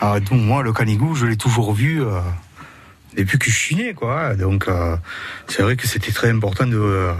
Ah, 0.00 0.20
donc, 0.20 0.40
moi, 0.40 0.62
le 0.62 0.72
canigou, 0.72 1.14
je 1.14 1.26
l'ai 1.26 1.36
toujours 1.36 1.72
vu 1.74 2.02
euh, 2.02 2.20
depuis 3.16 3.38
que 3.38 3.50
je 3.50 3.56
suis 3.56 3.76
né, 3.76 3.92
quoi. 3.94 4.34
Donc, 4.34 4.66
euh, 4.68 4.96
c'est 5.46 5.62
vrai 5.62 5.76
que 5.76 5.86
c'était 5.86 6.12
très 6.12 6.30
important 6.30 6.66
de, 6.66 6.78
euh, 6.78 7.12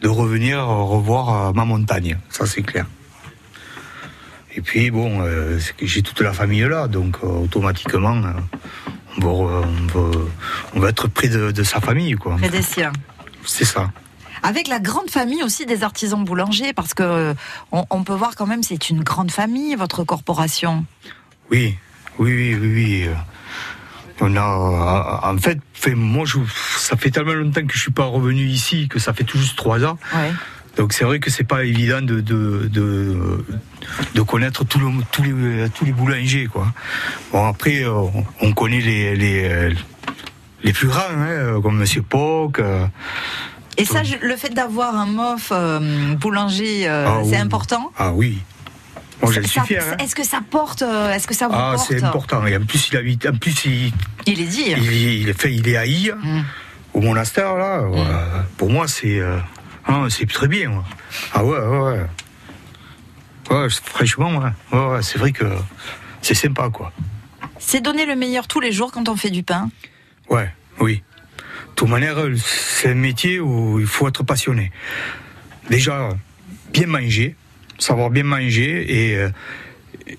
de 0.00 0.08
revenir 0.08 0.66
revoir 0.66 1.54
ma 1.54 1.64
montagne, 1.64 2.18
ça 2.30 2.46
c'est 2.46 2.62
clair. 2.62 2.86
Et 4.54 4.60
puis, 4.60 4.90
bon, 4.90 5.24
j'ai 5.80 6.02
toute 6.02 6.20
la 6.20 6.34
famille 6.34 6.60
là, 6.68 6.86
donc 6.86 7.24
automatiquement, 7.24 8.20
on, 9.16 9.20
va, 9.20 9.28
on, 9.28 9.50
va, 9.60 10.18
on 10.74 10.80
va 10.80 10.88
être 10.90 11.08
près 11.08 11.28
de, 11.28 11.52
de 11.52 11.62
sa 11.62 11.80
famille, 11.80 12.14
quoi. 12.16 12.36
Près 12.36 12.50
des 12.50 12.60
siens. 12.60 12.92
C'est 13.46 13.64
ça. 13.64 13.90
Avec 14.42 14.68
la 14.68 14.80
grande 14.80 15.10
famille 15.10 15.42
aussi 15.42 15.66
des 15.66 15.82
artisans 15.84 16.24
boulangers, 16.24 16.72
parce 16.72 16.94
que 16.94 17.02
euh, 17.02 17.34
on, 17.70 17.84
on 17.90 18.02
peut 18.04 18.14
voir 18.14 18.34
quand 18.36 18.46
même 18.46 18.62
c'est 18.62 18.90
une 18.90 19.02
grande 19.02 19.30
famille 19.30 19.74
votre 19.76 20.04
corporation. 20.04 20.84
Oui, 21.50 21.76
oui, 22.18 22.32
oui, 22.32 22.54
oui. 22.60 22.72
oui. 22.74 23.04
euh, 23.08 23.14
On 24.20 24.36
a, 24.36 25.30
en 25.32 25.38
fait, 25.38 25.58
fait, 25.74 25.94
moi, 25.94 26.24
je, 26.26 26.38
ça 26.76 26.96
fait 26.96 27.10
tellement 27.10 27.34
longtemps 27.34 27.66
que 27.66 27.74
je 27.74 27.80
suis 27.80 27.92
pas 27.92 28.04
revenu 28.04 28.44
ici 28.46 28.88
que 28.88 28.98
ça 28.98 29.12
fait 29.12 29.24
tout 29.24 29.38
juste 29.38 29.56
trois 29.56 29.84
ans. 29.84 29.98
Ouais. 30.14 30.32
Donc 30.76 30.94
c'est 30.94 31.04
vrai 31.04 31.20
que 31.20 31.28
c'est 31.30 31.44
pas 31.44 31.64
évident 31.64 32.00
de 32.00 32.20
de, 32.20 32.66
de, 32.72 33.44
de 34.14 34.22
connaître 34.22 34.64
tout 34.64 34.78
le, 34.78 34.88
tous 35.12 35.22
les 35.22 35.68
tous 35.74 35.84
les 35.84 35.92
boulangers 35.92 36.46
quoi. 36.46 36.66
Bon 37.30 37.44
après 37.46 37.84
euh, 37.84 38.06
on 38.40 38.52
connaît 38.54 38.80
les 38.80 39.14
les, 39.14 39.44
euh, 39.44 39.70
les 40.62 40.72
plus 40.72 40.88
grands 40.88 41.12
hein, 41.14 41.60
comme 41.62 41.76
Monsieur 41.76 42.00
Poc. 42.00 42.58
euh, 42.58 42.86
Et 43.78 43.84
ça, 43.84 44.02
je- 44.02 44.16
le 44.20 44.36
fait 44.36 44.50
d'avoir 44.50 44.96
un 44.96 45.06
mof 45.06 45.48
euh, 45.50 46.14
boulanger, 46.14 46.88
euh, 46.88 47.06
Ah, 47.08 47.20
c'est 47.24 47.30
oui. 47.30 47.36
important. 47.36 47.90
Ah 47.98 48.12
oui. 48.12 48.38
Moi 49.22 49.30
j'en 49.32 49.42
suis 49.46 49.60
fier. 49.60 49.82
hein. 49.92 49.96
Est-ce 50.00 50.14
que 50.16 50.24
ça 50.24 50.40
porte 50.48 50.82
euh, 50.82 51.12
Est-ce 51.12 51.26
que 51.28 51.34
ça 51.34 51.46
vous 51.46 51.54
Ah 51.56 51.72
porte 51.76 51.86
c'est 51.88 52.02
important. 52.02 52.44
Et 52.46 52.56
en 52.56 52.64
plus 52.64 52.88
il 52.90 52.96
habite, 52.96 53.24
en 53.26 53.36
plus 53.36 53.64
il 53.66 53.92
Il 54.26 54.40
est 54.40 54.46
dit. 54.46 54.64
il, 54.66 54.72
est- 54.92 55.20
il 55.20 55.28
est 55.28 55.40
fait, 55.40 55.54
il 55.54 55.68
est 55.68 55.76
à 55.76 55.80
Haï, 55.82 56.12
Mm. 56.22 56.42
au 56.94 57.00
monastère 57.00 57.54
là. 57.56 57.82
euh, 57.82 58.42
pour 58.56 58.68
moi 58.70 58.88
c'est 58.88 59.20
euh, 59.20 59.38
ah, 59.86 60.06
c'est 60.10 60.28
très 60.28 60.48
bien. 60.48 60.70
moi. 60.70 60.84
Ah 61.32 61.44
ouais 61.44 61.56
ouais 61.58 61.78
ouais. 61.78 62.06
Ouais, 63.50 63.68
c'est- 63.70 63.84
franchement 63.86 64.36
ouais, 64.38 64.50
ouais, 64.78 64.86
ouais, 64.96 65.02
c'est 65.02 65.18
vrai 65.18 65.30
que 65.32 65.44
c'est 66.20 66.34
sympa 66.34 66.68
quoi. 66.70 66.92
C'est 67.58 67.80
donner 67.80 68.06
le 68.06 68.16
meilleur 68.16 68.48
tous 68.48 68.58
les 68.60 68.72
jours 68.72 68.90
quand 68.90 69.08
on 69.08 69.14
fait 69.16 69.30
du 69.30 69.44
pain. 69.44 69.68
Ouais, 70.30 70.52
oui. 70.80 71.02
De 71.72 71.74
toute 71.76 71.88
manière, 71.88 72.16
c'est 72.36 72.90
un 72.90 72.94
métier 72.94 73.40
où 73.40 73.80
il 73.80 73.86
faut 73.86 74.06
être 74.06 74.22
passionné. 74.22 74.70
Déjà, 75.70 76.10
bien 76.72 76.86
manger, 76.86 77.34
savoir 77.78 78.10
bien 78.10 78.22
manger, 78.24 79.10
et, 79.10 79.16
euh, 79.16 79.30
et 80.06 80.18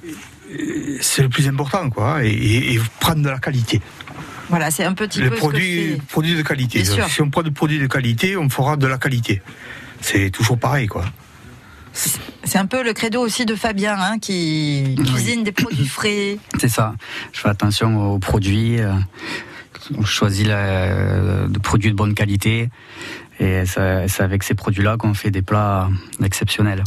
c'est 1.02 1.22
le 1.22 1.30
plus 1.30 1.48
important, 1.48 1.90
quoi. 1.90 2.24
Et, 2.24 2.30
et- 2.32 2.74
et 2.74 2.80
prendre 3.00 3.22
de 3.22 3.30
la 3.30 3.40
qualité. 3.40 3.82
Voilà, 4.50 4.72
c'est 4.72 4.84
un 4.84 4.94
petit 4.94 5.22
Les 5.22 5.30
peu 5.30 5.36
produits, 5.38 5.94
ce 5.94 5.98
que 6.02 6.06
produits 6.12 6.36
de 6.36 6.42
qualité. 6.42 6.82
Bien 6.82 6.92
sûr. 6.94 7.08
Si 7.08 7.22
on 7.22 7.30
prend 7.30 7.44
des 7.44 7.52
produits 7.52 7.80
de 7.80 7.88
qualité, 7.88 8.36
on 8.36 8.50
fera 8.50 8.76
de 8.76 8.86
la 8.88 8.98
qualité. 8.98 9.42
C'est 10.02 10.30
toujours 10.32 10.60
pareil, 10.60 10.88
quoi. 10.88 11.06
c'est. 11.94 12.20
C'est 12.46 12.58
un 12.58 12.66
peu 12.66 12.84
le 12.84 12.92
credo 12.94 13.22
aussi 13.22 13.46
de 13.46 13.56
Fabien, 13.56 13.96
hein, 13.98 14.20
qui 14.20 14.96
cuisine 15.08 15.46
des 15.46 15.54
produits 15.54 15.88
frais. 15.88 16.38
C'est 16.60 16.68
ça. 16.68 16.94
Je 17.32 17.40
fais 17.40 17.48
attention 17.48 18.12
aux 18.12 18.20
produits. 18.20 18.82
euh, 18.82 18.92
On 19.98 20.04
choisit 20.04 20.48
la- 20.48 21.48
des 21.48 21.60
produits 21.60 21.92
de 21.92 21.96
bonne 21.96 22.14
qualité. 22.14 22.70
Et 23.40 23.66
c'est 23.66 24.22
avec 24.22 24.44
ces 24.44 24.54
produits-là 24.54 24.98
qu'on 24.98 25.14
fait 25.14 25.32
des 25.32 25.42
plats 25.42 25.90
exceptionnels. 26.24 26.84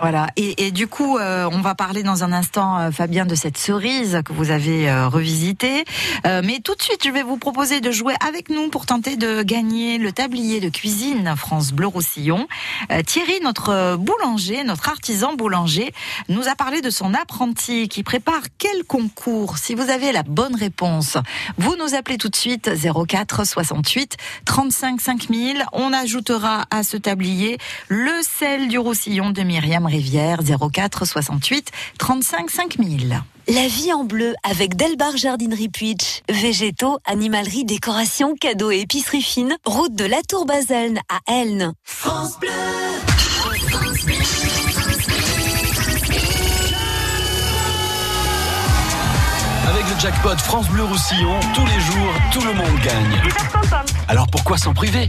Voilà. 0.00 0.28
Et, 0.36 0.66
et 0.66 0.70
du 0.70 0.86
coup, 0.86 1.18
euh, 1.18 1.48
on 1.52 1.60
va 1.60 1.74
parler 1.74 2.04
dans 2.04 2.22
un 2.22 2.32
instant, 2.32 2.78
euh, 2.78 2.90
Fabien, 2.92 3.26
de 3.26 3.34
cette 3.34 3.58
cerise 3.58 4.20
que 4.24 4.32
vous 4.32 4.52
avez 4.52 4.88
euh, 4.88 5.08
revisitée. 5.08 5.84
Euh, 6.24 6.40
mais 6.44 6.60
tout 6.60 6.76
de 6.76 6.82
suite, 6.82 7.02
je 7.04 7.10
vais 7.10 7.24
vous 7.24 7.36
proposer 7.36 7.80
de 7.80 7.90
jouer 7.90 8.14
avec 8.26 8.48
nous 8.48 8.68
pour 8.68 8.86
tenter 8.86 9.16
de 9.16 9.42
gagner 9.42 9.98
le 9.98 10.12
tablier 10.12 10.60
de 10.60 10.68
cuisine 10.68 11.34
France 11.36 11.72
Bleu 11.72 11.88
Roussillon. 11.88 12.46
Euh, 12.92 13.02
Thierry, 13.02 13.40
notre 13.42 13.96
boulanger, 13.96 14.62
notre 14.62 14.88
artisan 14.88 15.34
boulanger, 15.34 15.92
nous 16.28 16.46
a 16.46 16.54
parlé 16.54 16.80
de 16.80 16.90
son 16.90 17.12
apprenti 17.12 17.88
qui 17.88 18.04
prépare 18.04 18.42
quel 18.58 18.84
concours? 18.84 19.58
Si 19.58 19.74
vous 19.74 19.90
avez 19.90 20.12
la 20.12 20.22
bonne 20.22 20.54
réponse, 20.54 21.16
vous 21.56 21.74
nous 21.76 21.96
appelez 21.96 22.18
tout 22.18 22.28
de 22.28 22.36
suite 22.36 22.70
04 22.72 23.44
68 23.44 24.16
35 24.44 25.00
5000. 25.00 25.64
On 25.72 25.92
ajoutera 25.92 26.66
à 26.70 26.84
ce 26.84 26.96
tablier 26.96 27.58
le 27.88 28.12
sel 28.22 28.68
du 28.68 28.78
Roussillon 28.78 29.30
de 29.30 29.42
Myriam 29.42 29.87
Rivière 29.88 30.40
04 30.44 31.04
68 31.04 31.70
35 31.98 32.50
5000. 32.50 33.22
La 33.48 33.66
vie 33.66 33.92
en 33.94 34.04
bleu 34.04 34.34
avec 34.42 34.76
Delbar 34.76 35.16
Jardinerie 35.16 35.70
Puitch. 35.70 36.20
Végétaux, 36.28 36.98
animalerie, 37.06 37.64
décoration, 37.64 38.34
cadeaux 38.38 38.70
et 38.70 38.80
épicerie 38.80 39.22
fine. 39.22 39.56
Route 39.64 39.94
de 39.94 40.04
la 40.04 40.20
Tour 40.28 40.44
Baselne 40.44 40.98
à 41.08 41.32
Elne. 41.32 41.72
France 41.82 42.38
Bleu. 42.38 42.50
Avec 49.66 49.84
le 49.88 50.00
jackpot 50.00 50.36
France 50.36 50.68
Bleu 50.68 50.84
Roussillon, 50.84 51.40
tous 51.54 51.66
les 51.66 51.80
jours, 51.80 52.12
tout 52.32 52.40
le 52.40 52.52
monde 52.52 52.80
gagne. 52.84 53.22
Alors 54.08 54.26
pourquoi 54.28 54.58
s'en 54.58 54.74
priver? 54.74 55.08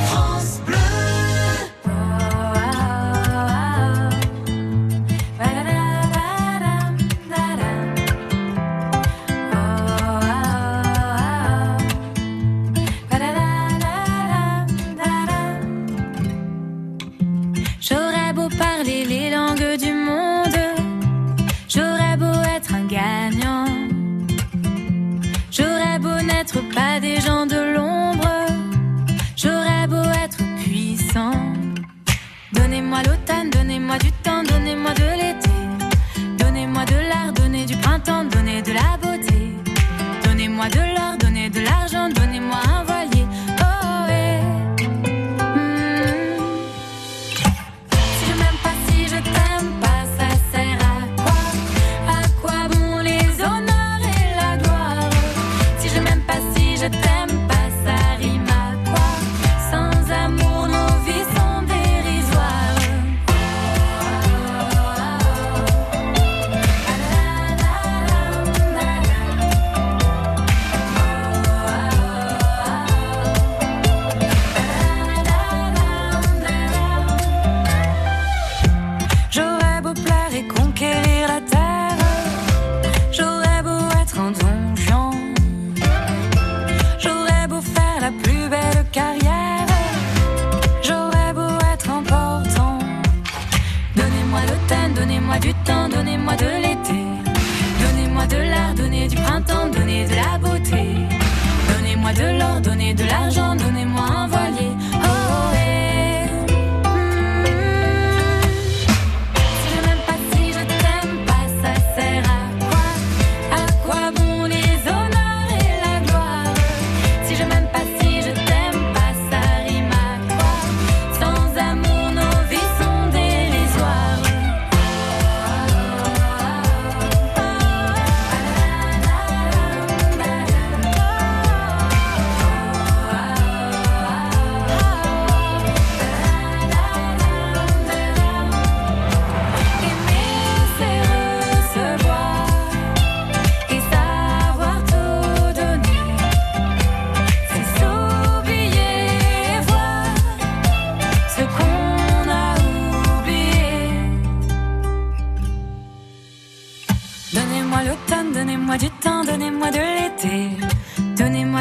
Donnez 38.05 38.61
de 38.61 38.73
la 38.73 38.97
beauté, 38.97 39.53
donnez-moi 40.23 40.67
de 40.69 40.79
l'or, 40.95 41.17
donnez 41.19 41.49
de 41.49 41.59
l'argent, 41.61 42.09
donnez-moi 42.09 42.57
un 42.67 42.90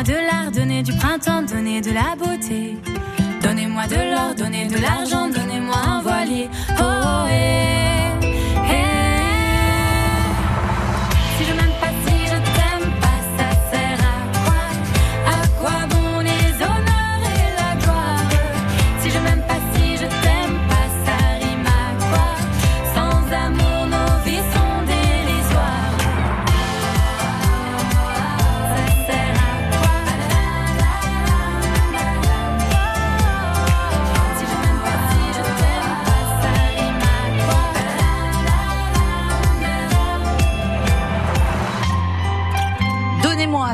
Donnez-moi 0.03 0.23
de 0.23 0.27
l'art, 0.27 0.51
donnez 0.51 0.83
du 0.83 0.93
printemps, 0.95 1.43
donnez 1.43 1.81
de 1.83 1.91
la 1.91 2.17
beauté. 2.17 2.77
Donnez-moi 3.43 3.87
de 3.87 3.97
l'or, 3.97 4.35
donnez 4.35 4.67
de 4.67 4.79
l'argent, 4.81 5.29
donnez-moi 5.29 5.50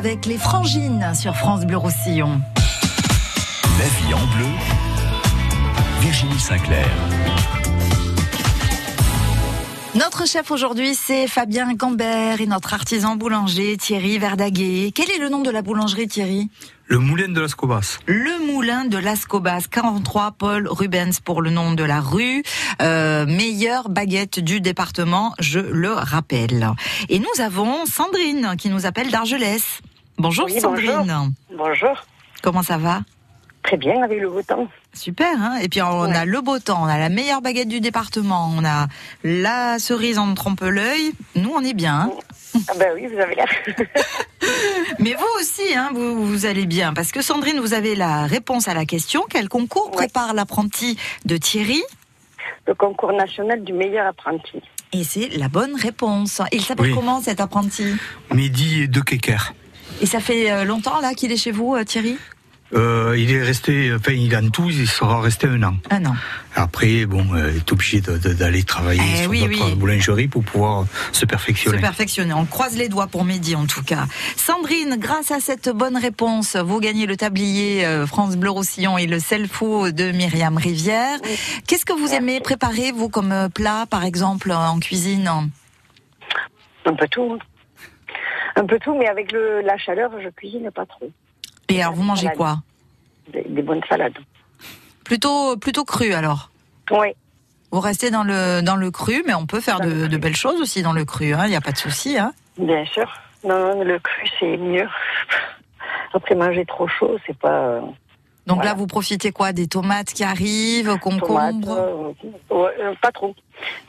avec 0.06 0.26
les 0.26 0.38
frangines 0.38 1.12
sur 1.16 1.34
France 1.34 1.66
Bleu 1.66 1.78
Roussillon. 1.78 2.40
La 3.76 3.84
vie 3.86 4.14
en 4.14 4.24
bleu. 4.36 4.46
Virginie 6.00 6.38
Sinclair. 6.38 6.86
Notre 9.96 10.28
chef 10.28 10.52
aujourd'hui, 10.52 10.94
c'est 10.94 11.26
Fabien 11.26 11.74
Gambert 11.74 12.40
et 12.40 12.46
notre 12.46 12.72
artisan 12.72 13.16
boulanger 13.16 13.76
Thierry 13.78 14.18
Verdaguet. 14.18 14.92
Quel 14.94 15.10
est 15.10 15.18
le 15.18 15.28
nom 15.28 15.42
de 15.42 15.50
la 15.50 15.62
boulangerie 15.62 16.06
Thierry? 16.06 16.50
Le 16.86 16.98
moulin 16.98 17.26
de 17.26 17.40
Las 17.40 17.56
Cobas. 17.56 17.98
Le 18.06 18.46
moulin 18.46 18.84
de 18.84 18.98
Las 18.98 19.26
Cobas, 19.26 19.62
43 19.68 20.36
Paul 20.38 20.68
Rubens 20.68 21.18
pour 21.18 21.42
le 21.42 21.50
nom 21.50 21.72
de 21.72 21.82
la 21.82 22.00
rue. 22.00 22.44
Euh, 22.80 23.26
meilleure 23.26 23.88
baguette 23.88 24.38
du 24.38 24.60
département, 24.60 25.34
je 25.40 25.58
le 25.58 25.92
rappelle. 25.92 26.70
Et 27.08 27.18
nous 27.18 27.42
avons 27.42 27.86
Sandrine 27.86 28.54
qui 28.56 28.68
nous 28.68 28.86
appelle 28.86 29.10
d'Argelès. 29.10 29.80
Bonjour 30.18 30.46
Oui, 30.46 30.60
Sandrine. 30.60 30.92
bonjour. 31.06 31.28
Bonjour. 31.56 32.06
Comment 32.42 32.62
ça 32.62 32.78
va? 32.78 33.00
Très 33.62 33.76
bien 33.76 34.02
avec 34.02 34.20
le 34.20 34.30
beau 34.30 34.42
temps. 34.42 34.68
Super, 34.92 35.26
hein 35.42 35.56
et 35.60 35.68
puis 35.68 35.82
on 35.82 36.02
a 36.04 36.24
le 36.24 36.40
beau 36.40 36.58
temps, 36.60 36.82
on 36.82 36.86
a 36.86 36.98
la 36.98 37.08
meilleure 37.08 37.42
baguette 37.42 37.68
du 37.68 37.80
département, 37.80 38.48
on 38.56 38.64
a 38.64 38.86
la 39.24 39.78
cerise 39.80 40.18
en 40.18 40.32
trompe-l'œil. 40.34 41.12
Nous, 41.34 41.50
on 41.52 41.60
est 41.62 41.74
bien. 41.74 42.02
Hein 42.54 42.60
Ah 42.68 42.72
ben 42.78 42.92
oui, 42.94 43.08
vous 43.12 43.18
avez 43.18 43.34
l'air. 43.34 43.48
Mais 45.00 45.14
vous 45.14 45.40
aussi, 45.40 45.74
hein, 45.74 45.90
vous, 45.92 46.24
vous 46.24 46.46
allez 46.46 46.64
bien. 46.66 46.94
Parce 46.94 47.10
que 47.10 47.20
Sandrine, 47.22 47.58
vous 47.58 47.74
avez 47.74 47.96
la 47.96 48.26
réponse 48.26 48.68
à 48.68 48.74
la 48.74 48.84
question. 48.86 49.24
Quel 49.28 49.48
concours 49.48 49.90
prépare 49.90 50.32
l'apprenti 50.32 50.96
de 51.24 51.36
Thierry? 51.36 51.82
Le 52.68 52.74
concours 52.74 53.12
national 53.12 53.64
du 53.64 53.72
meilleur 53.72 54.06
apprenti. 54.06 54.62
Et 54.92 55.02
c'est 55.02 55.28
la 55.36 55.48
bonne 55.48 55.74
réponse. 55.74 56.40
Il 56.52 56.62
s'appelle 56.62 56.86
Oui. 56.86 56.94
comment 56.94 57.20
cet 57.20 57.40
apprenti? 57.40 57.96
Mehdi 58.32 58.88
de 58.88 59.00
Keker. 59.00 59.52
Et 60.00 60.06
ça 60.06 60.20
fait 60.20 60.50
euh, 60.50 60.64
longtemps 60.64 61.00
là 61.00 61.14
qu'il 61.14 61.32
est 61.32 61.36
chez 61.36 61.52
vous, 61.52 61.74
euh, 61.74 61.84
Thierry 61.84 62.16
Euh, 62.74 63.14
il 63.16 63.30
est 63.32 63.42
resté, 63.44 63.92
enfin, 63.94 64.10
il 64.12 64.34
en 64.36 64.50
tout, 64.50 64.68
il 64.68 64.88
sera 64.88 65.20
resté 65.20 65.46
un 65.46 65.62
an. 65.62 65.76
Un 65.88 66.04
an. 66.04 66.16
Après, 66.56 67.06
bon, 67.06 67.24
euh, 67.32 67.50
il 67.52 67.58
est 67.58 67.72
obligé 67.72 68.00
d'aller 68.00 68.64
travailler 68.64 69.00
Eh 69.14 69.22
sur 69.22 69.30
oui, 69.30 69.40
d'autres 69.46 69.66
oui. 69.70 69.74
boulangeries 69.76 70.26
pour 70.26 70.42
pouvoir 70.42 70.84
se 71.12 71.20
Se 71.20 71.26
perfectionner. 71.26 71.78
perfectionner. 71.78 72.34
On 72.34 72.44
croise 72.44 72.76
les 72.76 72.88
doigts 72.88 73.06
pour 73.06 73.24
Mehdi 73.24 73.54
en 73.54 73.66
tout 73.66 73.84
cas. 73.84 74.06
Sandrine, 74.36 74.96
grâce 74.98 75.30
à 75.30 75.38
cette 75.38 75.68
bonne 75.68 75.96
réponse, 75.96 76.56
vous 76.56 76.80
gagnez 76.80 77.06
le 77.06 77.16
tablier 77.16 77.86
euh, 77.86 78.04
France 78.04 78.36
Bleu 78.36 78.50
Roussillon 78.50 78.98
et 78.98 79.06
le 79.06 79.20
selfo 79.20 79.92
de 79.92 80.10
Myriam 80.10 80.56
Rivière. 80.56 81.18
Qu'est-ce 81.68 81.84
que 81.86 81.92
vous 81.92 82.12
aimez 82.14 82.40
préparer, 82.40 82.90
vous, 82.90 83.08
comme 83.08 83.48
plat, 83.54 83.86
par 83.88 84.02
exemple, 84.04 84.50
en 84.50 84.80
cuisine? 84.80 85.30
Un 86.84 86.94
peu 86.94 87.06
tout. 87.08 87.38
Un 88.54 88.64
peu 88.66 88.78
tout, 88.78 88.94
mais 88.94 89.08
avec 89.08 89.32
le, 89.32 89.60
la 89.62 89.76
chaleur, 89.76 90.10
je 90.22 90.28
cuisine 90.28 90.70
pas 90.70 90.86
trop. 90.86 91.10
Et 91.68 91.82
alors, 91.82 91.94
vous 91.94 92.02
mangez 92.04 92.28
quoi 92.36 92.58
Des, 93.32 93.42
des 93.42 93.62
bonnes 93.62 93.82
salades. 93.88 94.16
Plutôt, 95.04 95.56
plutôt 95.56 95.84
cru 95.84 96.12
alors 96.14 96.50
Oui. 96.90 97.08
Vous 97.72 97.80
restez 97.80 98.10
dans 98.10 98.22
le, 98.24 98.60
dans 98.62 98.76
le 98.76 98.90
cru, 98.90 99.22
mais 99.26 99.34
on 99.34 99.46
peut 99.46 99.60
faire 99.60 99.80
de, 99.80 100.06
de 100.06 100.16
belles 100.16 100.36
choses 100.36 100.60
aussi 100.60 100.82
dans 100.82 100.92
le 100.92 101.04
cru, 101.04 101.34
hein, 101.34 101.42
il 101.46 101.50
n'y 101.50 101.56
a 101.56 101.60
pas 101.60 101.72
de 101.72 101.76
souci. 101.76 102.16
Hein. 102.18 102.32
Bien 102.58 102.84
sûr. 102.86 103.12
Non, 103.44 103.58
non, 103.76 103.84
le 103.84 103.98
cru, 103.98 104.26
c'est 104.40 104.56
mieux. 104.56 104.88
Après, 106.14 106.34
manger 106.34 106.64
trop 106.64 106.88
chaud, 106.88 107.18
c'est 107.26 107.36
pas. 107.36 107.66
euh, 107.66 107.80
Donc 108.46 108.56
Voilà. 108.58 108.70
là, 108.70 108.74
vous 108.74 108.86
profitez 108.86 109.32
quoi? 109.32 109.52
Des 109.52 109.66
tomates 109.66 110.12
qui 110.12 110.24
arrivent, 110.24 110.86
tomates, 110.86 111.00
concombres? 111.00 111.76
euh, 112.50 112.54
ouais, 112.54 112.70
euh, 112.80 112.94
pas 113.02 113.12
trop. 113.12 113.34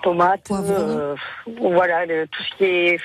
Tomates, 0.03 0.51
euh, 0.51 1.15
voilà, 1.61 2.05
le- 2.05 2.27
tout 2.27 2.43
ce 2.43 2.57
qui 2.57 2.63
est 2.65 2.99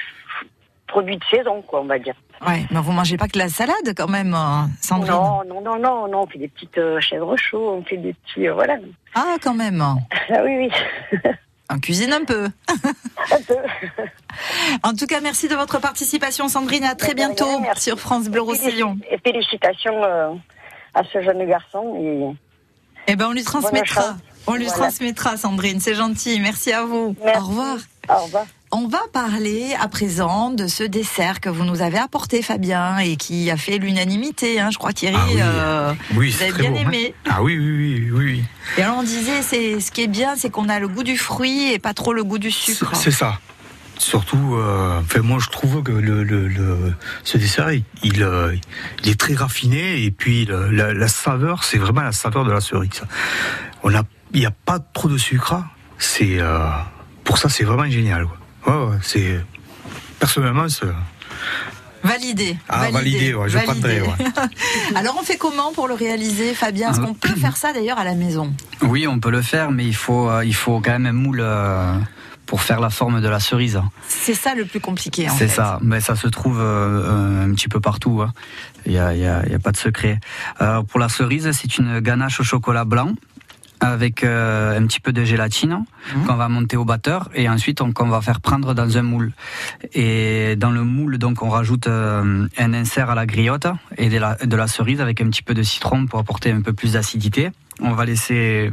produit 0.93 1.17
de 1.17 1.25
saison, 1.31 1.63
quoi, 1.63 1.81
on 1.81 1.87
va 1.87 1.99
dire. 1.99 2.15
Ouais, 2.47 2.65
mais 2.71 2.81
vous 2.81 2.93
mangez 2.93 3.17
pas 3.17 3.29
que 3.29 3.39
la 3.39 3.49
salade 3.49 3.95
quand 3.97 4.09
même, 4.09 4.35
euh, 4.35 4.67
Sandrine 4.81 5.13
Non, 5.13 5.43
non, 5.45 5.61
non, 5.63 5.79
non, 5.79 6.09
non, 6.09 6.23
on 6.23 6.27
fait 6.27 6.39
des 6.39 6.49
petites 6.49 6.77
euh, 6.79 7.01
chèvres 7.01 7.37
chauds, 7.37 7.77
on 7.79 7.83
fait 7.83 7.97
des 7.97 8.13
petits, 8.13 8.47
euh, 8.47 8.55
voilà. 8.55 8.77
Ah, 9.15 9.37
quand 9.43 9.55
même. 9.55 9.81
Ah 10.29 10.43
oui, 10.45 10.69
oui. 10.69 11.19
On 11.75 11.79
cuisine 11.79 12.13
un 12.13 12.25
peu. 12.25 12.51
en 14.83 14.93
tout 14.93 15.07
cas, 15.07 15.21
merci 15.23 15.49
de 15.49 15.55
votre 15.55 15.81
participation, 15.81 16.49
Sandrine. 16.49 16.85
À 16.85 16.95
très 16.95 17.15
bientôt 17.15 17.49
sur 17.77 17.99
France 17.99 18.29
Bleu 18.29 18.43
Roussillon. 18.43 18.99
Et 19.11 19.17
félicitations 19.17 20.05
euh, 20.05 20.33
à 20.93 21.03
ce 21.11 21.23
jeune 21.23 21.47
garçon. 21.47 21.97
Et... 21.99 22.37
Eh 23.07 23.17
ben, 23.17 23.29
on 23.29 23.33
lui 23.33 23.43
transmettra. 23.43 24.17
On 24.47 24.55
lui 24.55 24.67
Voilà. 24.67 24.83
transmettra, 24.83 25.39
Sandrine. 25.39 25.81
C'est 25.81 25.95
gentil. 25.95 26.41
Merci 26.41 26.73
à 26.73 26.85
vous. 26.85 27.17
Au 27.19 27.41
revoir. 27.41 27.79
Au 28.11 28.25
revoir. 28.25 28.45
On 28.75 28.89
va 28.89 29.01
parler 29.13 29.75
à 29.79 29.87
présent 29.87 30.51
de 30.51 30.67
ce 30.67 30.83
dessert 30.83 31.41
que 31.41 31.51
vous 31.51 31.65
nous 31.65 31.83
avez 31.83 31.99
apporté, 31.99 32.41
Fabien, 32.41 32.97
et 32.99 33.17
qui 33.17 33.51
a 33.51 33.59
fait 33.59 33.77
l'unanimité. 33.77 34.61
hein. 34.61 34.71
Je 34.73 34.79
crois, 34.79 34.95
Thierry, 34.95 35.15
Ah 35.19 35.27
oui. 35.29 35.37
euh, 35.43 35.95
Oui, 36.15 36.31
vous 36.31 36.43
avez 36.43 36.53
bien 36.53 36.71
bon, 36.71 36.77
hein. 36.79 36.81
aimé. 36.81 37.15
Ah 37.29 37.43
oui, 37.43 37.59
oui, 37.59 38.11
oui, 38.11 38.11
oui. 38.11 38.45
Et 38.79 38.83
alors, 38.83 38.97
on 38.99 39.03
disait, 39.03 39.43
c'est 39.43 39.79
ce 39.79 39.91
qui 39.93 40.03
est 40.03 40.07
bien, 40.09 40.37
c'est 40.37 40.49
qu'on 40.49 40.71
a 40.71 40.79
le 40.81 40.89
goût 40.89 41.03
du 41.03 41.19
fruit 41.19 41.71
et 41.71 41.79
pas 41.79 41.93
trop 41.93 42.15
le 42.15 42.25
goût 42.25 42.39
du 42.39 42.51
sucre. 42.51 42.93
C'est 42.97 43.11
ça. 43.11 43.39
Surtout, 43.99 44.55
euh, 44.57 45.01
enfin, 45.01 45.21
moi 45.21 45.39
je 45.39 45.49
trouve 45.51 45.83
que 45.83 45.93
le, 45.93 46.25
le, 46.25 46.49
le- 46.49 46.95
ce 47.25 47.37
dessert, 47.37 47.71
il, 47.73 47.85
il, 48.03 48.23
euh, 48.23 48.57
il 49.05 49.11
est 49.11 49.21
très 49.21 49.35
raffiné 49.35 50.03
et 50.03 50.11
puis 50.11 50.47
la, 50.47 50.93
la 50.95 51.09
saveur, 51.09 51.63
c'est 51.63 51.79
vraiment 51.79 52.01
la 52.01 52.11
saveur 52.11 52.45
de 52.47 52.51
la 52.51 52.61
cerise. 52.63 53.03
On 53.85 53.95
a, 53.95 54.03
il 54.33 54.41
n'y 54.41 54.47
a 54.47 54.51
pas 54.51 54.79
trop 54.81 55.09
de 55.09 55.19
sucre. 55.19 55.63
C'est 55.99 56.41
euh, 56.41 56.67
pour 57.23 57.37
ça, 57.39 57.49
c'est 57.51 57.65
vraiment 57.65 57.89
génial. 57.89 58.25
quoi. 58.27 58.39
Ouais, 58.67 58.73
ouais, 58.73 58.97
c'est 59.03 59.41
personnellement, 60.19 60.69
c'est 60.69 60.87
Validé. 62.05 62.57
Ah, 62.69 62.91
validé, 62.91 63.33
ouais, 63.33 63.49
je 63.49 63.59
validé. 63.59 63.73
prendrai, 63.99 64.01
ouais. 64.01 64.09
Alors, 64.97 65.17
on 65.21 65.23
fait 65.23 65.37
comment 65.37 65.73
pour 65.73 65.87
le 65.87 65.95
réaliser, 65.95 66.53
Fabien? 66.53 66.91
Est-ce 66.91 67.01
qu'on 67.01 67.15
peut 67.15 67.35
faire 67.37 67.57
ça 67.57 67.73
d'ailleurs 67.73 67.99
à 67.99 68.03
la 68.05 68.15
maison? 68.17 68.53
Oui, 68.83 69.07
on 69.07 69.21
peut 69.21 69.31
le 69.31 69.41
faire, 69.41 69.71
mais 69.71 69.85
il 69.87 69.95
faut, 69.95 70.29
euh, 70.29 70.45
il 70.45 70.55
faut 70.55 70.81
quand 70.81 70.91
même 70.91 71.07
un 71.07 71.13
moule 71.13 71.39
euh, 71.41 71.95
pour 72.45 72.61
faire 72.63 72.81
la 72.81 72.91
forme 72.91 73.21
de 73.21 73.29
la 73.29 73.39
cerise. 73.39 73.81
C'est 74.09 74.35
ça 74.35 74.57
le 74.57 74.65
plus 74.65 74.81
compliqué, 74.81 75.31
en 75.31 75.37
C'est 75.37 75.47
ça, 75.47 75.79
mais 75.81 76.01
ça 76.01 76.17
se 76.17 76.27
trouve 76.27 76.59
euh, 76.61 77.45
un 77.47 77.55
petit 77.55 77.69
peu 77.69 77.79
partout. 77.79 78.21
hein. 78.21 78.33
Il 78.85 78.93
n'y 78.93 78.99
a, 78.99 79.15
y 79.15 79.25
a- 79.25 79.45
il 79.47 79.53
y 79.53 79.55
a 79.55 79.61
pas 79.61 79.71
de 79.71 79.77
secret. 79.77 80.19
Euh, 80.61 80.83
pour 80.83 80.99
la 80.99 81.09
cerise, 81.09 81.49
c'est 81.53 81.79
une 81.79 82.01
ganache 82.01 82.41
au 82.41 82.43
chocolat 82.45 82.85
blanc 82.85 83.13
avec 83.83 84.23
euh, 84.23 84.79
un 84.79 84.87
petit 84.87 85.01
peu 85.01 85.13
de 85.13 85.25
gélatine 85.25 85.85
qu'on 86.27 86.35
va 86.35 86.49
monter 86.49 86.77
au 86.77 86.85
batteur 86.85 87.29
et 87.35 87.49
ensuite 87.49 87.81
on, 87.81 87.93
qu'on 87.93 88.09
va 88.09 88.21
faire 88.21 88.41
prendre 88.41 88.75
dans 88.75 88.97
un 88.97 89.03
moule. 89.03 89.33
Et 89.93 90.55
dans 90.57 90.71
le 90.71 90.85
moule, 90.85 91.19
donc, 91.19 91.43
on 91.43 91.51
rajoute 91.51 91.89
euh, 91.89 92.47
un 92.59 92.75
insert 92.75 93.11
à 93.11 93.15
la 93.15 93.27
griotte 93.27 93.67
et 93.99 94.09
de 94.09 94.19
la, 94.19 94.37
de 94.37 94.57
la 94.57 94.69
cerise 94.69 95.01
avec 95.01 95.21
un 95.21 95.29
petit 95.29 95.43
peu 95.43 95.55
de 95.55 95.63
citron 95.63 96.07
pour 96.07 96.21
apporter 96.21 96.53
un 96.53 96.61
peu 96.61 96.73
plus 96.73 96.93
d'acidité. 96.93 97.51
On 97.81 97.93
va 97.93 98.05
laisser 98.05 98.71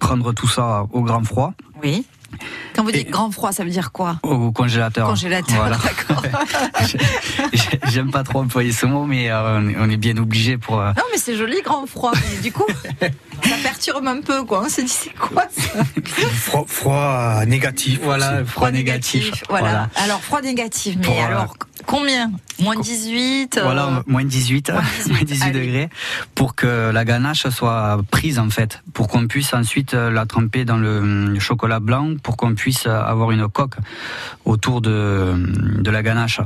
prendre 0.00 0.32
tout 0.32 0.48
ça 0.48 0.86
au 0.92 1.02
grand 1.02 1.22
froid. 1.22 1.54
Oui. 1.82 2.04
Quand 2.74 2.84
vous 2.84 2.92
dites 2.92 3.10
grand 3.10 3.30
froid, 3.30 3.50
ça 3.52 3.64
veut 3.64 3.70
dire 3.70 3.90
quoi 3.90 4.18
Au 4.22 4.52
congélateur. 4.52 5.08
Congélateur, 5.08 5.56
Voilà. 5.56 5.76
d'accord. 5.78 6.22
J'aime 7.88 8.10
pas 8.10 8.22
trop 8.22 8.40
employer 8.40 8.72
ce 8.72 8.86
mot, 8.86 9.04
mais 9.04 9.30
euh, 9.30 9.60
on 9.78 9.90
est- 9.90 9.96
bien 9.96 10.16
obligé 10.16 10.58
pour. 10.58 10.80
euh, 10.80 10.92
Non, 10.96 11.02
mais 11.10 11.18
c'est 11.18 11.36
joli, 11.36 11.60
grand 11.62 11.84
froid. 11.86 12.12
Mais 12.14 12.40
du 12.40 12.52
coup, 12.52 12.66
ça 13.00 13.56
perturbe 13.62 14.06
un 14.06 14.20
peu, 14.20 14.44
quoi. 14.44 14.62
On 14.64 14.68
se 14.68 14.80
dit, 14.82 14.88
c'est 14.88 15.12
quoi 15.14 15.44
ça 15.50 15.82
froid, 16.34 16.64
froid 16.68 17.44
négatif. 17.46 17.98
Voilà, 18.02 18.44
froid 18.44 18.70
négatif. 18.70 19.32
Voilà. 19.48 19.88
Alors, 19.96 20.20
froid 20.20 20.40
négatif, 20.40 20.96
mais 20.98 21.06
Pour, 21.06 21.18
euh, 21.20 21.26
alors, 21.26 21.56
combien 21.86 22.30
Moins 22.60 22.76
18 22.80 23.56
euh, 23.58 23.62
Voilà, 23.62 24.02
moins 24.06 24.24
18, 24.24 24.72
moins 25.10 25.22
18 25.22 25.52
degrés, 25.52 25.88
pour 26.34 26.54
que 26.56 26.90
la 26.90 27.04
ganache 27.04 27.48
soit 27.50 28.00
prise 28.10 28.38
en 28.38 28.50
fait, 28.50 28.82
pour 28.92 29.06
qu'on 29.08 29.26
puisse 29.28 29.54
ensuite 29.54 29.94
euh, 29.94 30.10
la 30.10 30.26
tremper 30.26 30.64
dans 30.64 30.76
le 30.76 30.98
hum, 30.98 31.40
chocolat 31.40 31.78
blanc, 31.80 32.14
pour 32.22 32.36
qu'on 32.36 32.54
puisse 32.54 32.86
euh, 32.86 33.00
avoir 33.00 33.30
une 33.30 33.46
coque 33.48 33.76
autour 34.44 34.80
de, 34.80 35.34
de 35.80 35.90
la 35.90 36.02
ganache. 36.02 36.40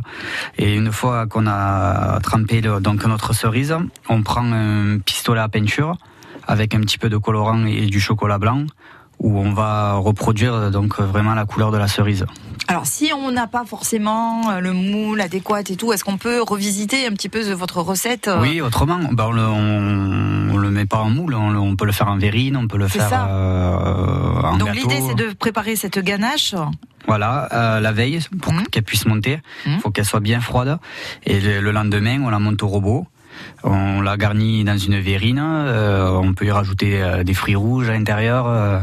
Et 0.59 0.75
une 0.75 0.93
fois 0.93 1.27
qu'on 1.27 1.47
a 1.47 2.21
trempé 2.23 2.61
le- 2.61 2.81
donc 2.81 3.05
notre 3.07 3.33
cerise, 3.33 3.75
on 4.09 4.23
prend 4.23 4.45
un 4.53 4.99
pistolet 4.99 5.41
à 5.41 5.49
peinture 5.49 5.97
avec 6.47 6.75
un 6.75 6.81
petit 6.81 6.99
peu 6.99 7.09
de 7.09 7.17
colorant 7.17 7.65
et 7.67 7.87
du 7.87 8.01
chocolat 8.01 8.37
blanc, 8.39 8.67
où 9.23 9.39
on 9.39 9.53
va 9.53 9.95
reproduire 9.95 10.71
donc 10.71 11.01
vraiment 11.01 11.35
la 11.35 11.47
couleur 11.47 11.71
de 11.71 11.79
la 11.79 11.89
cerise. 11.89 12.27
Alors, 12.69 12.87
si 12.87 13.11
on 13.13 13.33
n'a 13.33 13.47
pas 13.49 13.65
forcément 13.65 14.51
euh, 14.51 14.61
le 14.61 14.73
moule 14.73 15.21
adéquat 15.21 15.61
et 15.69 15.77
tout, 15.77 15.93
est-ce 15.93 16.05
qu'on 16.05 16.17
peut 16.17 16.41
revisiter 16.43 17.07
un 17.07 17.11
petit 17.11 17.29
peu 17.29 17.41
votre 17.53 17.81
recette 17.81 18.29
euh, 18.29 18.41
Oui, 18.41 18.61
autrement, 18.61 18.99
ben, 19.11 19.25
on, 19.27 19.33
le, 19.33 19.43
on, 19.43 20.55
on 20.55 20.57
le 20.57 20.71
met 20.71 20.87
pas 20.87 20.99
en 20.99 21.11
moule, 21.11 21.35
on, 21.35 21.51
le- 21.51 21.59
on 21.59 21.75
peut 21.77 21.87
le 21.87 21.93
faire 21.93 22.09
en 22.09 22.19
verrine, 22.19 22.57
on 22.57 22.69
peut 22.69 22.79
le 22.79 22.87
faire 22.89 23.09
euh, 23.13 24.43
en 24.43 24.57
Donc, 24.59 24.75
l'idée, 24.75 25.01
c'est 25.09 25.15
de 25.17 25.33
préparer 25.35 25.75
cette 25.77 25.99
ganache. 25.99 26.55
Voilà, 27.09 27.49
euh, 27.53 27.81
la 27.81 27.91
veille, 27.93 28.21
pour 28.41 28.53
Mmh. 28.53 28.63
qu'elle 28.71 28.85
puisse 28.85 29.07
monter, 29.07 29.41
il 29.67 29.79
faut 29.81 29.91
qu'elle 29.91 30.05
soit 30.05 30.21
bien 30.21 30.41
froide. 30.41 30.79
Et 31.25 31.41
le 31.41 31.73
lendemain, 31.73 32.21
on 32.25 32.31
la 32.31 32.39
monte 32.39 32.63
au 32.63 32.69
robot. 32.69 33.07
On 33.65 34.01
la 34.01 34.17
garnit 34.17 34.65
dans 34.65 34.77
une 34.77 34.99
verrine. 35.01 35.41
euh, 35.43 36.09
on 36.11 36.35
peut 36.35 36.47
y 36.47 36.51
rajouter 36.51 37.01
euh, 37.03 37.23
des 37.25 37.35
fruits 37.35 37.55
rouges 37.55 37.89
à 37.89 37.93
l'intérieur. 37.93 38.47
euh, 38.49 38.81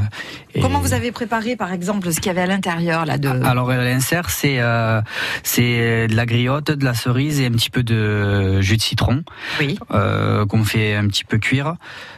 et- 0.56 0.62
Comment 0.62 0.80
vous 0.80 0.94
avez 0.94 1.12
préparé, 1.12 1.56
par 1.56 1.74
exemple, 1.74 2.12
ce 2.12 2.20
qu'il 2.20 2.28
y 2.28 2.30
avait 2.30 2.42
à 2.42 2.46
l'intérieur 2.48 3.06
là 3.06 3.18
de 3.18 3.28
alors 3.46 3.70
l'insert 3.70 4.30
c'est 4.30 4.60
euh, 4.60 5.02
c'est 5.44 6.08
de 6.08 6.16
la 6.16 6.26
griotte, 6.26 6.72
de 6.72 6.86
la 6.86 6.94
cerise 6.94 7.40
et 7.42 7.46
un 7.48 7.52
petit 7.52 7.70
peu 7.70 7.84
de 7.84 8.62
jus 8.62 8.78
de 8.78 8.82
citron 8.82 9.24
oui. 9.60 9.78
euh, 9.94 10.46
qu'on 10.46 10.64
fait 10.64 10.96
un 10.96 11.08
petit 11.08 11.24
peu 11.26 11.38
cuire. 11.38 11.76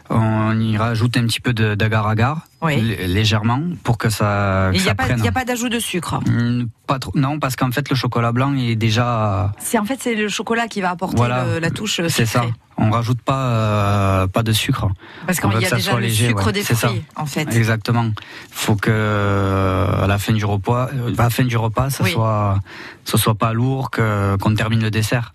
On 0.09 0.59
y 0.59 0.77
rajoute 0.77 1.17
un 1.17 1.23
petit 1.25 1.39
peu 1.41 1.53
de- 1.53 1.73
d'agar-agar 1.75 2.41
Oui. 2.61 2.79
lé- 2.79 3.07
légèrement 3.07 3.61
pour 3.83 3.97
que 3.97 4.09
ça, 4.09 4.69
que 4.71 4.75
Il 4.75 4.79
n'y 4.79 4.85
ça 4.85 4.91
a, 4.91 5.27
a 5.27 5.31
pas 5.31 5.45
d'ajout 5.45 5.69
de 5.69 5.79
sucre. 5.79 6.19
Hmm, 6.27 6.65
Pas 6.87 6.99
trop, 6.99 7.11
non, 7.15 7.39
parce 7.39 7.55
qu'en 7.55 7.71
fait 7.71 7.89
le 7.89 7.95
chocolat 7.95 8.31
blanc 8.31 8.53
est 8.55 8.75
déjà 8.75 9.51
C'est 9.59 9.79
en 9.79 9.85
fait 9.85 9.97
c'est 10.01 10.13
le 10.15 10.29
chocolat 10.29 10.67
qui 10.67 10.81
va 10.81 10.91
apporter 10.91 11.17
voilà, 11.17 11.45
le- 11.45 11.59
la 11.59 11.71
touche 11.71 12.01
C'est 12.09 12.25
ça. 12.25 12.43
On 12.77 12.89
rajoute 12.89 13.21
pas 13.21 13.45
euh, 13.47 14.27
pas 14.27 14.41
de 14.43 14.51
sucre. 14.51 14.87
Parce 15.27 15.39
qu'il 15.39 15.51
y 15.51 15.55
a 15.55 15.59
que 15.59 15.65
ça 15.67 15.75
déjà 15.75 15.91
soit 15.91 15.99
le 15.99 16.05
léger, 16.07 16.27
sucre 16.29 16.45
ouais, 16.47 16.51
des 16.51 16.63
ça. 16.63 16.75
fruits, 16.87 17.03
en 17.15 17.25
fait. 17.27 17.47
Exactement. 17.55 18.09
Faut 18.49 18.75
que 18.75 18.89
euh, 18.91 20.03
à 20.03 20.07
la 20.07 20.17
fin 20.17 20.33
du 20.33 20.45
repas, 20.45 20.89
euh, 20.93 21.13
à 21.17 21.23
la 21.23 21.29
fin 21.29 21.43
du 21.43 21.57
repas, 21.57 21.89
ça 21.91 22.03
Oui. 22.03 22.11
soit, 22.11 22.59
ce 23.05 23.17
soit 23.17 23.35
pas 23.35 23.53
lourd, 23.53 23.91
que 23.91 24.35
qu'on 24.37 24.55
termine 24.55 24.81
le 24.81 24.89
dessert. 24.91 25.33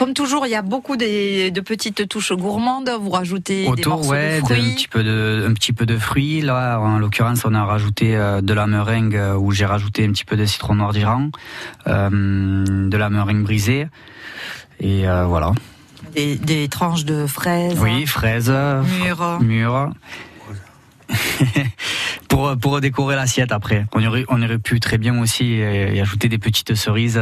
Comme 0.00 0.14
toujours, 0.14 0.46
il 0.46 0.50
y 0.50 0.54
a 0.54 0.62
beaucoup 0.62 0.96
des- 0.96 1.50
de 1.50 1.60
petites 1.60 2.08
touches 2.08 2.32
gourmandes. 2.32 2.88
Vous 2.98 3.10
rajoutez 3.10 3.64
des 3.64 3.68
Autour, 3.68 3.96
morceaux 3.96 4.12
ouais, 4.12 4.38
de 4.40 4.44
un 4.44 4.46
fruits. 4.46 4.74
petit 4.74 4.88
peu 4.88 5.04
de, 5.04 5.46
un 5.46 5.52
petit 5.52 5.74
peu 5.74 5.84
de 5.84 5.98
fruits. 5.98 6.40
Là, 6.40 6.78
en 6.80 6.98
l'occurrence, 6.98 7.44
on 7.44 7.52
a 7.52 7.62
rajouté 7.66 8.16
euh, 8.16 8.40
de 8.40 8.54
la 8.54 8.66
meringue 8.66 9.14
euh, 9.14 9.34
où 9.36 9.52
j'ai 9.52 9.66
rajouté 9.66 10.06
un 10.06 10.10
petit 10.12 10.24
peu 10.24 10.38
de 10.38 10.46
citron 10.46 10.74
noir 10.74 10.94
d'Iran, 10.94 11.28
euh, 11.86 12.08
de 12.88 12.96
la 12.96 13.10
meringue 13.10 13.42
brisée. 13.42 13.88
Et 14.80 15.06
euh, 15.06 15.26
voilà. 15.26 15.52
Des, 16.16 16.36
des 16.36 16.68
tranches 16.68 17.04
de 17.04 17.26
fraises. 17.26 17.78
Oui, 17.78 18.06
fraises. 18.06 18.50
Mûres. 19.02 19.38
Mûres. 19.42 19.90
pour, 22.28 22.56
pour 22.56 22.80
décorer 22.80 23.16
l'assiette 23.16 23.52
après. 23.52 23.84
On 23.94 24.02
aurait, 24.06 24.24
on 24.30 24.40
aurait 24.42 24.58
pu 24.58 24.80
très 24.80 24.96
bien 24.96 25.20
aussi 25.20 25.58
y 25.58 26.00
ajouter 26.00 26.30
des 26.30 26.38
petites 26.38 26.74
cerises 26.74 27.20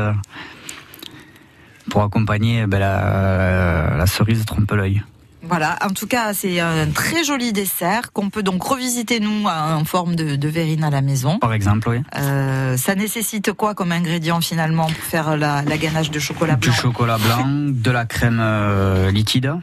pour 1.91 2.03
accompagner 2.03 2.67
ben, 2.67 2.79
la, 2.79 3.95
la 3.97 4.07
cerise 4.07 4.45
trompe-l'œil. 4.45 5.03
Voilà, 5.43 5.79
en 5.83 5.91
tout 5.91 6.07
cas, 6.07 6.35
c'est 6.35 6.61
un 6.61 6.89
très 6.91 7.25
joli 7.25 7.53
dessert 7.53 8.13
qu'on 8.13 8.29
peut 8.29 8.43
donc 8.43 8.63
revisiter, 8.63 9.19
nous, 9.21 9.47
en 9.47 9.85
forme 9.85 10.15
de, 10.17 10.37
de 10.37 10.49
verrine 10.49 10.85
à 10.85 10.91
la 10.91 11.01
maison. 11.01 11.39
Par 11.39 11.55
exemple, 11.55 11.89
oui. 11.89 12.03
Euh, 12.17 12.77
ça 12.77 12.95
nécessite 12.97 13.53
quoi 13.53 13.75
comme 13.75 13.93
ingrédient 13.93 14.41
finalement 14.43 14.87
pour 14.87 15.05
faire 15.05 15.37
la, 15.39 15.63
la 15.63 15.79
ganache 15.79 16.11
de 16.11 16.19
chocolat 16.19 16.57
Du 16.57 16.69
blanc 16.69 16.77
chocolat 16.77 17.19
blanc, 17.19 17.47
de 17.49 17.91
la 17.91 18.05
crème 18.05 18.41
euh, 18.43 19.11
liquide, 19.11 19.55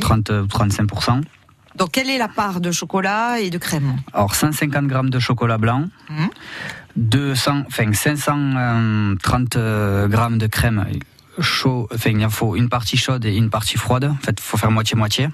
30 0.00 0.30
ou 0.30 0.46
35%. 0.46 1.20
Donc, 1.74 1.90
quelle 1.90 2.08
est 2.08 2.18
la 2.18 2.28
part 2.28 2.60
de 2.62 2.70
chocolat 2.70 3.38
et 3.40 3.50
de 3.50 3.58
crème 3.58 3.96
Alors 4.14 4.34
150 4.34 4.86
grammes 4.86 5.10
de 5.10 5.18
chocolat 5.18 5.58
blanc, 5.58 5.84
Mhm. 6.08 6.28
200, 6.96 7.64
enfin 7.66 7.92
530 7.92 9.56
euh, 9.56 10.08
grammes 10.08 10.38
de 10.38 10.46
crème 10.46 10.86
chaud. 11.40 11.88
Enfin, 11.94 12.10
il 12.10 12.28
faut 12.30 12.56
une 12.56 12.68
partie 12.68 12.96
chaude 12.96 13.24
et 13.24 13.36
une 13.36 13.50
partie 13.50 13.78
froide. 13.78 14.04
En 14.04 14.24
fait, 14.24 14.36
il 14.38 14.42
faut 14.42 14.56
faire 14.56 14.70
moitié-moitié. 14.70 15.28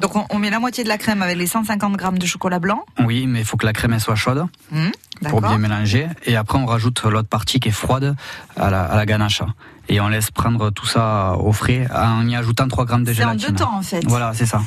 Donc, 0.00 0.16
on, 0.16 0.24
on 0.30 0.38
met 0.38 0.50
la 0.50 0.58
moitié 0.58 0.82
de 0.84 0.88
la 0.88 0.98
crème 0.98 1.22
avec 1.22 1.36
les 1.36 1.46
150 1.46 1.96
grammes 1.96 2.18
de 2.18 2.26
chocolat 2.26 2.58
blanc. 2.58 2.84
Oui, 3.04 3.26
mais 3.26 3.40
il 3.40 3.44
faut 3.44 3.56
que 3.56 3.66
la 3.66 3.72
crème 3.72 3.92
elle 3.92 4.00
soit 4.00 4.14
chaude 4.14 4.44
Mhm, 4.72 4.90
pour 5.28 5.40
bien 5.42 5.58
mélanger. 5.58 6.08
Et 6.24 6.36
après, 6.36 6.58
on 6.58 6.66
rajoute 6.66 7.02
l'autre 7.04 7.28
partie 7.28 7.60
qui 7.60 7.68
est 7.68 7.72
froide 7.72 8.16
à 8.56 8.70
la, 8.70 8.82
à 8.84 8.96
la 8.96 9.06
ganache. 9.06 9.42
Et 9.88 10.00
on 10.00 10.08
laisse 10.08 10.30
prendre 10.30 10.70
tout 10.70 10.86
ça 10.86 11.34
au 11.38 11.52
frais 11.52 11.88
en 11.92 12.26
y 12.28 12.36
ajoutant 12.36 12.68
3 12.68 12.84
grammes 12.84 13.04
de 13.04 13.12
C'est 13.12 13.24
en 13.24 13.32
gélatine. 13.32 13.48
deux 13.48 13.54
temps, 13.56 13.76
en 13.76 13.82
fait. 13.82 14.02
Voilà, 14.06 14.32
c'est 14.34 14.46
ça. 14.46 14.62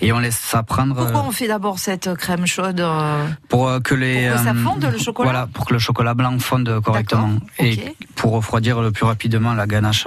Et 0.00 0.12
on 0.12 0.18
laisse 0.18 0.38
ça 0.38 0.62
prendre. 0.62 0.94
Pourquoi 0.94 1.20
euh, 1.20 1.28
on 1.28 1.30
fait 1.30 1.46
d'abord 1.48 1.78
cette 1.78 2.14
crème 2.14 2.46
chaude 2.46 2.80
euh, 2.80 3.26
pour 3.48 3.68
euh, 3.68 3.80
que 3.80 3.94
les 3.94 4.28
Pour 4.28 4.38
que 4.38 4.44
ça 4.44 4.54
fonde, 4.54 4.84
le 4.90 4.98
chocolat 4.98 5.30
Voilà, 5.30 5.46
pour 5.46 5.66
que 5.66 5.74
le 5.74 5.78
chocolat 5.78 6.14
blanc 6.14 6.38
fonde 6.38 6.80
correctement 6.82 7.32
et 7.58 7.94
pour 8.14 8.32
refroidir 8.32 8.80
le 8.80 8.90
plus 8.92 9.04
rapidement 9.04 9.52
la 9.54 9.66
ganache 9.66 10.06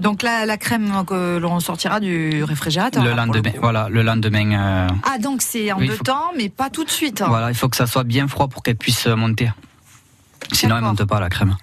Donc, 0.00 0.22
la, 0.22 0.46
la 0.46 0.56
crème 0.56 1.04
que 1.06 1.38
l'on 1.38 1.60
sortira 1.60 2.00
du 2.00 2.42
réfrigérateur. 2.44 3.02
le 3.02 3.10
pour 3.10 3.16
lendemain. 3.18 3.52
Voilà, 3.60 3.88
le 3.88 4.02
lendemain. 4.02 4.52
euh, 4.52 4.88
Ah, 5.04 5.18
donc 5.18 5.42
c'est 5.42 5.70
en 5.72 5.78
Oui, 5.78 5.88
deux 5.88 5.96
faut- 5.96 6.04
temps, 6.04 6.30
mais 6.36 6.48
pas 6.48 6.70
tout 6.70 6.84
de 6.84 6.90
suite. 6.90 7.20
hein. 7.22 7.26
Voilà, 7.28 7.50
il 7.50 7.54
faut 7.54 7.68
que 7.68 7.76
ça 7.76 7.86
soit 7.86 8.04
bien 8.04 8.26
froid 8.28 8.48
pour 8.48 8.62
qu'elle 8.62 8.76
puisse 8.76 9.06
monter. 9.06 9.50
Sinon, 10.52 10.76
elle 10.78 10.82
monte 10.84 11.04
pas 11.04 11.20
la 11.20 11.28
crème. 11.28 11.56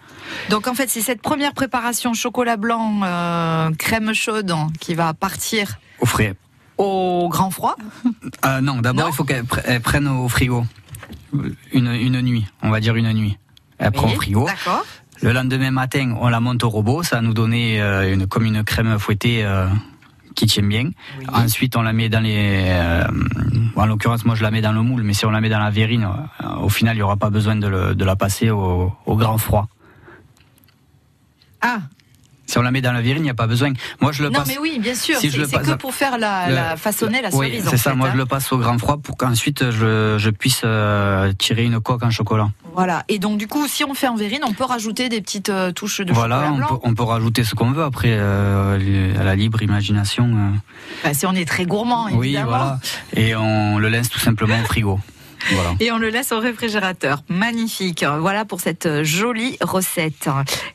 Donc 0.49 0.67
en 0.67 0.73
fait, 0.75 0.89
c'est 0.89 1.01
cette 1.01 1.21
première 1.21 1.53
préparation 1.53 2.13
chocolat 2.13 2.55
blanc, 2.55 3.01
euh, 3.03 3.71
crème 3.77 4.13
chaude 4.13 4.53
qui 4.79 4.93
va 4.95 5.13
partir 5.13 5.79
Au 5.99 6.05
frais. 6.05 6.35
au 6.77 7.27
grand 7.29 7.49
froid. 7.51 7.75
Euh, 8.45 8.61
non, 8.61 8.77
d'abord 8.77 9.09
il 9.09 9.13
faut 9.15 9.23
qu'elle 9.25 9.43
pr- 9.43 9.61
elle 9.65 9.81
prenne 9.81 10.07
au 10.07 10.29
frigo 10.29 10.65
une, 11.73 11.91
une 11.93 12.21
nuit, 12.21 12.45
on 12.61 12.69
va 12.69 12.79
dire 12.79 12.95
une 12.95 13.11
nuit. 13.13 13.37
Elle 13.79 13.91
prend 13.91 14.07
au 14.07 14.15
frigo. 14.15 14.45
D'accord. 14.45 14.85
Le 15.21 15.33
lendemain 15.33 15.71
matin, 15.71 16.15
on 16.19 16.29
la 16.29 16.39
monte 16.39 16.63
au 16.63 16.69
robot. 16.69 17.03
Ça 17.03 17.17
va 17.17 17.21
nous 17.21 17.33
donner 17.33 17.81
euh, 17.81 18.13
une, 18.13 18.27
comme 18.27 18.45
une 18.45 18.63
crème 18.63 18.97
fouettée 18.99 19.43
euh, 19.45 19.67
qui 20.35 20.45
tient 20.47 20.63
bien. 20.63 20.91
Ensuite, 21.33 21.75
on 21.75 21.81
la 21.81 21.91
met 21.93 22.07
dans 22.09 22.21
les. 22.21 22.63
euh, 22.67 23.03
en 23.75 23.85
l'occurrence, 23.85 24.25
moi, 24.25 24.35
je 24.35 24.43
la 24.43 24.51
mets 24.51 24.61
dans 24.61 24.71
le 24.71 24.81
moule, 24.81 25.03
mais 25.03 25.13
si 25.13 25.25
on 25.25 25.31
la 25.31 25.41
met 25.41 25.49
dans 25.49 25.59
la 25.59 25.69
verrine, 25.71 26.07
au 26.61 26.69
final, 26.69 26.95
il 26.95 26.99
n'y 26.99 27.03
aura 27.03 27.17
pas 27.17 27.29
besoin 27.29 27.55
de, 27.55 27.67
le- 27.67 27.95
de 27.95 28.05
la 28.05 28.15
passer 28.15 28.49
au, 28.49 28.91
au 29.05 29.15
grand 29.17 29.37
froid. 29.37 29.67
Ah. 31.61 31.79
Si 32.49 32.57
on 32.57 32.61
la 32.63 32.71
met 32.71 32.81
dans 32.81 32.91
la 32.91 33.01
verrine, 33.01 33.19
il 33.21 33.23
n'y 33.23 33.29
a 33.29 33.35
pas 33.35 33.45
besoin. 33.47 33.71
Moi, 34.01 34.11
je 34.11 34.23
le 34.23 34.29
non 34.29 34.39
passe. 34.39 34.47
mais 34.47 34.57
oui, 34.57 34.79
bien 34.79 34.95
sûr. 34.95 35.17
si 35.17 35.29
c'est 35.29 35.37
que 35.61 35.75
pour 35.75 35.93
faire 35.93 36.17
la, 36.17 36.49
le- 36.49 36.55
la 36.55 36.75
façonner 36.77 37.21
la 37.21 37.29
Oui, 37.33 37.47
cerise. 37.47 37.67
en 37.67 37.69
c'est 37.69 37.77
ça. 37.77 37.91
fait, 37.91 37.95
Moi, 37.95 38.07
hein. 38.07 38.11
je 38.13 38.17
le 38.17 38.25
passe 38.25 38.51
au 38.51 38.57
grand 38.57 38.77
froid 38.79 38.97
pour 38.97 39.17
qu'ensuite 39.17 39.69
je, 39.69 40.15
je 40.17 40.29
puisse 40.31 40.61
euh, 40.65 41.31
tirer 41.33 41.65
une 41.65 41.79
coque 41.79 42.01
en 42.03 42.09
chocolat. 42.09 42.49
Voilà. 42.73 43.03
Et 43.07 43.19
donc 43.19 43.37
du 43.37 43.47
coup, 43.47 43.67
si 43.67 43.83
on 43.83 43.93
fait 43.93 44.07
en 44.07 44.15
verrine, 44.15 44.41
on 44.47 44.53
peut 44.53 44.63
rajouter 44.63 45.09
des 45.09 45.21
petites 45.21 45.49
euh, 45.49 45.71
touches 45.71 46.01
de 46.01 46.11
voilà, 46.11 46.37
chocolat 46.45 46.57
blanc. 46.57 46.67
peut, 46.67 46.79
on 46.83 46.93
peut 46.95 47.03
rajouter 47.03 47.43
ce 47.43 47.53
qu'on 47.55 47.71
veut 47.71 47.83
après, 47.83 48.13
euh, 48.13 49.19
à 49.19 49.23
la 49.23 49.35
libre 49.35 49.61
imagination. 49.61 50.25
euh. 50.25 50.49
Enfin, 51.03 51.13
si 51.13 51.25
on 51.27 51.33
est 51.33 51.47
très 51.47 51.65
gourmand, 51.65 52.07
Oui, 52.13 52.27
évidemment. 52.29 52.47
voilà. 52.47 52.79
Et 53.15 53.35
on 53.35 53.77
le 53.77 53.89
laisse 53.89 54.09
tout 54.09 54.19
simplement 54.19 54.59
au 54.59 54.65
frigo. 54.65 54.99
Voilà. 55.51 55.73
Et 55.79 55.91
on 55.91 55.97
le 55.97 56.09
laisse 56.09 56.31
au 56.31 56.39
réfrigérateur. 56.39 57.23
Magnifique. 57.29 58.03
Voilà 58.19 58.45
pour 58.45 58.59
cette 58.61 58.85
euh, 58.85 59.03
jolie 59.03 59.57
recette. 59.61 60.29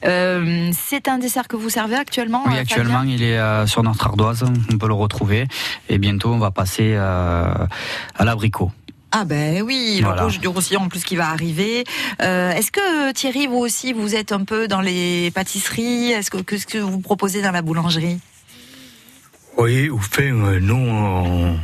Euh, 0.05 0.71
c'est 0.73 1.09
un 1.09 1.19
dessert 1.19 1.49
que 1.49 1.57
vous 1.57 1.71
servez 1.71 1.97
actuellement 1.97 2.43
Oui, 2.47 2.55
euh, 2.57 2.61
actuellement, 2.61 2.99
Fabien 3.01 3.15
il 3.15 3.23
est 3.23 3.39
euh, 3.39 3.67
sur 3.67 3.83
notre 3.83 4.07
ardoise. 4.07 4.45
On 4.73 4.79
peut 4.79 4.89
le 4.89 4.95
retrouver. 4.95 5.47
Et 5.89 5.99
bientôt, 5.99 6.33
on 6.33 6.39
va 6.39 6.51
passer 6.51 6.95
euh, 6.95 7.53
à 8.17 8.25
l'abricot. 8.25 8.71
Ah 9.17 9.25
ben 9.25 9.63
oui, 9.63 9.99
le 10.01 10.07
Voilà. 10.07 10.25
rouge 10.25 10.41
du 10.41 10.49
Roussillon 10.49 10.81
en 10.81 10.89
plus 10.89 11.05
qui 11.05 11.15
va 11.15 11.29
arriver. 11.29 11.85
Euh, 12.21 12.51
Est-ce 12.51 12.73
que 12.73 13.13
Thierry, 13.13 13.47
vous 13.47 13.59
aussi, 13.59 13.93
vous 13.93 14.17
êtes 14.17 14.33
un 14.33 14.43
peu 14.43 14.67
dans 14.67 14.81
les 14.81 15.31
pâtisseries? 15.31 16.11
Est-ce 16.11 16.33
que 16.33 16.39
qu'est-ce 16.39 16.67
que 16.67 16.79
vous 16.79 16.99
proposez 16.99 17.41
dans 17.41 17.53
la 17.53 17.63
boulangerie? 17.63 18.19
Oui, 19.57 19.89
enfin, 19.93 20.23
euh, 20.25 20.59
nous, 20.61 20.75
on, 20.75 21.57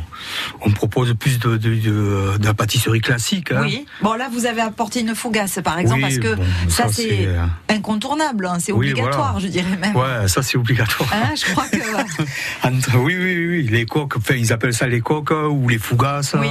on 0.61 0.71
propose 0.71 1.13
plus 1.13 1.39
de, 1.39 1.57
de, 1.57 1.75
de, 1.75 2.37
de 2.37 2.45
la 2.45 2.53
pâtisserie 2.53 3.01
classique. 3.01 3.51
hein. 3.51 3.61
Oui. 3.63 3.85
Bon 4.01 4.13
là, 4.13 4.29
vous 4.31 4.45
avez 4.45 4.61
apporté 4.61 5.01
une 5.01 5.13
fougasse 5.13 5.59
par 5.63 5.77
exemple 5.77 5.97
Oui, 5.97 6.01
parce 6.03 6.17
que 6.19 6.35
bon, 6.35 6.43
ça, 6.69 6.83
ça, 6.83 6.89
c'est 6.89 7.27
euh, 7.27 7.45
incontournable, 7.69 8.45
hein, 8.45 8.57
c'est 8.59 8.71
Oui, 8.71 8.91
obligatoire, 8.91 9.33
voilà. 9.33 9.39
je 9.45 9.51
dirais 9.51 9.75
même. 9.79 9.93
Ouais, 9.95 10.27
ça 10.27 10.41
c'est 10.41 10.57
obligatoire. 10.57 11.09
Hein, 11.13 11.33
je 11.35 11.51
crois 11.51 11.65
que 11.67 11.77
Entre- 12.67 12.97
oui, 12.97 13.15
oui, 13.17 13.47
oui, 13.47 13.67
les 13.69 13.85
coques, 13.85 14.15
enfin, 14.17 14.35
ils 14.35 14.53
appellent 14.53 14.73
ça 14.73 14.87
les 14.87 15.01
coques 15.01 15.31
euh, 15.31 15.47
ou 15.47 15.67
les 15.67 15.77
fougasses. 15.79 16.35
Oui. 16.39 16.47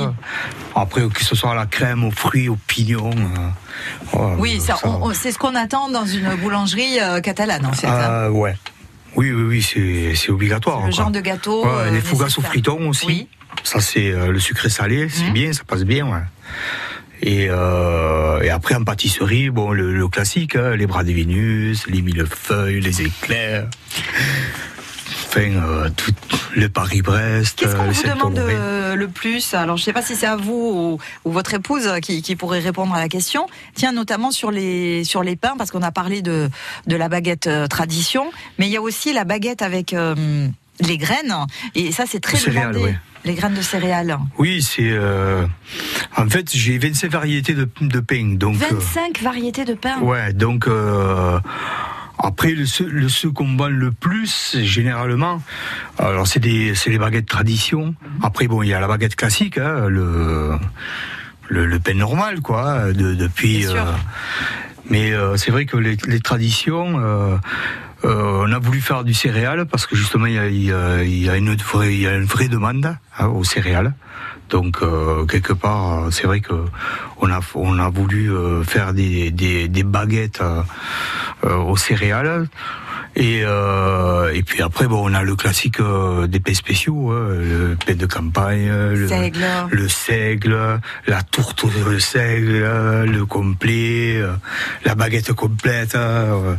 Après, 0.77 1.09
que 1.09 1.25
ce 1.25 1.35
soit 1.35 1.53
à 1.53 1.55
la 1.55 1.67
crème, 1.67 2.05
aux 2.05 2.11
fruits, 2.11 2.51
aux 2.51 2.59
pignons. 2.67 3.11
euh, 4.15 4.19
ouais, 4.19 4.35
oui, 4.39 4.61
ça, 4.61 4.77
ça- 4.77 4.89
c'est 5.15 5.33
ce 5.33 5.39
qu'on 5.39 5.55
attend 5.55 5.89
dans 5.89 6.05
une 6.05 6.35
boulangerie 6.37 7.01
euh, 7.01 7.21
catalane 7.21 7.65
en 7.65 7.73
fait. 7.73 7.87
hein. 7.87 7.99
Euh, 8.11 8.29
ouais. 8.31 8.55
Oui, 9.17 9.31
oui, 9.33 9.63
oui, 9.73 10.15
c'est 10.17 10.31
obligatoire. 10.31 10.79
Le 10.79 10.83
quoi. 10.85 10.91
genre 10.91 11.11
de 11.11 11.21
gâteau. 11.21 11.65
Ouais, 11.65 11.71
euh, 11.71 11.91
les 11.91 12.01
fougasses 12.01 12.39
au 12.39 12.43
friton 12.43 12.89
aussi. 12.89 13.29
Ça, 13.65 13.81
c'est 13.81 14.11
euh, 14.13 14.31
le 14.31 14.39
sucré 14.39 14.69
salé, 14.69 15.09
c'est 15.09 15.25
Mhm. 15.25 15.33
bien, 15.33 15.53
ça 15.53 15.65
passe 15.65 15.85
bien. 15.85 16.07
Ouais. 16.07 16.23
Et, 17.23 17.49
euh, 17.51 18.41
et 18.41 18.49
après, 18.49 18.75
en 18.77 18.85
pâtisserie, 18.85 19.51
bon, 19.51 19.73
le, 19.73 19.93
le 19.95 20.09
classique, 20.09 20.57
hein, 20.57 20.75
les 20.77 20.87
bras 20.87 21.05
de 21.05 21.13
Vénus, 21.13 21.87
les 21.89 22.01
millefeuilles, 22.01 22.81
les 22.81 23.03
éclairs. 23.03 23.67
Enfin, 25.31 25.43
euh, 25.53 25.89
tout, 25.97 26.13
le 26.57 26.69
Paris-Brest, 26.69 27.61
Qu'est-ce 27.61 27.77
qu'on 27.77 27.83
euh, 27.85 27.93
vous 27.93 28.03
demande 28.03 28.39
euh, 28.41 28.97
le 28.97 29.07
plus? 29.07 29.55
Alors, 29.55 29.77
je 29.77 29.83
ne 29.83 29.85
sais 29.85 29.93
pas 29.93 30.03
si 30.03 30.17
c'est 30.17 30.27
à 30.27 30.35
vous 30.35 30.99
ou, 31.25 31.29
ou 31.29 31.33
votre 31.33 31.55
épouse 31.55 31.89
qui, 32.03 32.21
qui 32.21 32.35
pourrait 32.35 32.59
répondre 32.59 32.93
à 32.95 32.99
la 32.99 33.09
question. 33.09 33.47
Tiens, 33.77 33.93
notamment 33.93 34.33
sur 34.33 34.51
les 34.51 35.05
sur 35.05 35.23
les 35.23 35.37
pains, 35.37 35.55
parce 35.57 35.71
qu'on 35.71 35.83
a 35.83 35.93
parlé 35.93 36.21
de 36.21 36.51
de 36.89 36.97
la 36.97 37.09
baguette 37.09 37.49
tradition, 37.69 38.33
mais 38.59 38.67
il 38.67 38.73
y 38.73 38.77
a 38.77 38.83
aussi 38.83 39.13
la 39.13 39.23
baguette 39.23 39.63
avec 39.63 39.93
euh, 39.93 40.49
les 40.81 40.99
graines, 40.99 41.35
et 41.77 41.93
ça 41.93 42.07
c'est 42.09 42.21
très 42.21 42.37
Céréales, 42.37 42.73
demandé. 42.75 42.97
Les 43.25 43.35
graines 43.35 43.55
de 43.55 43.63
céréales. 43.63 44.19
Oui, 44.39 44.63
c'est. 44.63 44.91
euh, 44.91 45.47
en 46.17 46.29
fait, 46.29 46.51
j'ai 46.53 46.79
25 46.79 47.11
variétés 47.13 47.53
de, 47.55 47.69
de 47.83 48.01
pain. 48.01 48.35
Donc, 48.37 48.57
euh, 48.63 48.75
25 48.75 49.21
variétés 49.23 49.65
de 49.67 49.75
pain. 49.75 50.01
Ouais, 50.01 50.33
donc 50.33 50.67
euh, 50.67 51.39
après 52.23 52.53
le 52.53 52.65
le 52.89 53.09
ce 53.09 53.27
qu'on 53.29 53.57
vend 53.57 53.69
le 53.69 53.91
plus 53.91 54.57
généralement, 54.63 55.43
alors 55.99 56.27
c'est 56.27 56.41
des 56.41 56.75
c'est 56.75 56.91
les 56.91 56.99
baguettes 56.99 57.27
tradition. 57.27 57.95
Après 58.23 58.47
bon, 58.47 58.63
il 58.63 58.69
y 58.69 58.75
a 58.75 58.81
la 58.81 58.89
baguette 58.89 59.17
classique, 59.17 59.59
hein, 59.59 59.87
le, 59.89 60.53
le 61.49 61.67
le 61.67 61.79
pain 61.81 61.95
normal 61.95 62.41
quoi, 62.41 62.93
de, 62.93 63.15
depuis. 63.15 63.67
Euh, 63.67 63.71
mais 64.91 65.13
euh, 65.13 65.37
c'est 65.37 65.51
vrai 65.51 65.67
que 65.67 65.77
les, 65.77 65.97
les 66.07 66.21
traditions. 66.21 66.99
euh, 66.99 67.37
euh, 68.05 68.45
on 68.47 68.53
a 68.53 68.59
voulu 68.59 68.81
faire 68.81 69.05
du 69.05 69.13
céréal 69.13 69.67
parce 69.67 69.85
que 69.87 69.95
justement 69.95 70.25
il 70.27 70.33
y 70.35 70.39
a, 70.39 70.47
il 70.49 70.65
y 70.65 70.73
a- 70.73 71.03
il 71.05 71.19
y 71.23 71.29
a 71.29 71.37
une 71.37 71.55
vraie 71.55 71.93
il 71.95 72.01
y 72.01 72.07
a 72.07 72.15
une 72.17 72.25
vraie 72.25 72.49
demande 72.49 72.97
hein, 73.19 73.27
aux 73.27 73.45
céréales. 73.45 73.93
Donc 74.51 74.83
euh, 74.83 75.25
quelque 75.27 75.53
part, 75.53 76.07
euh, 76.07 76.11
c'est 76.11 76.27
vrai 76.27 76.41
que 76.41 76.55
on 77.21 77.31
a 77.31 77.41
on 77.55 77.79
a 77.79 77.89
voulu 77.89 78.33
euh, 78.33 78.63
faire 78.65 78.93
des, 78.93 79.31
des, 79.31 79.69
des 79.69 79.83
baguettes 79.83 80.41
euh, 80.43 80.63
euh, 81.45 81.57
aux 81.57 81.77
céréales. 81.77 82.49
Et, 83.17 83.43
euh, 83.45 84.33
et 84.33 84.43
puis 84.43 84.63
après, 84.63 84.87
bon, 84.87 85.11
on 85.11 85.15
a 85.15 85.23
le 85.23 85.35
classique 85.37 85.81
euh, 85.81 86.27
des 86.27 86.41
pains 86.41 86.55
spéciaux, 86.55 87.11
hein, 87.11 87.27
le 87.39 87.77
pain 87.85 87.95
de 87.95 88.07
campagne, 88.07 88.69
le 88.71 89.09
Seigle. 89.09 89.45
le 89.71 89.89
seigle, 89.89 90.81
la 91.07 91.23
tourte 91.23 91.65
au 91.65 91.99
seigle, 91.99 92.63
le 93.07 93.25
complet, 93.27 94.17
euh, 94.17 94.33
la 94.85 94.95
baguette 94.95 95.33
complète. 95.33 95.95
euh, 95.97 96.55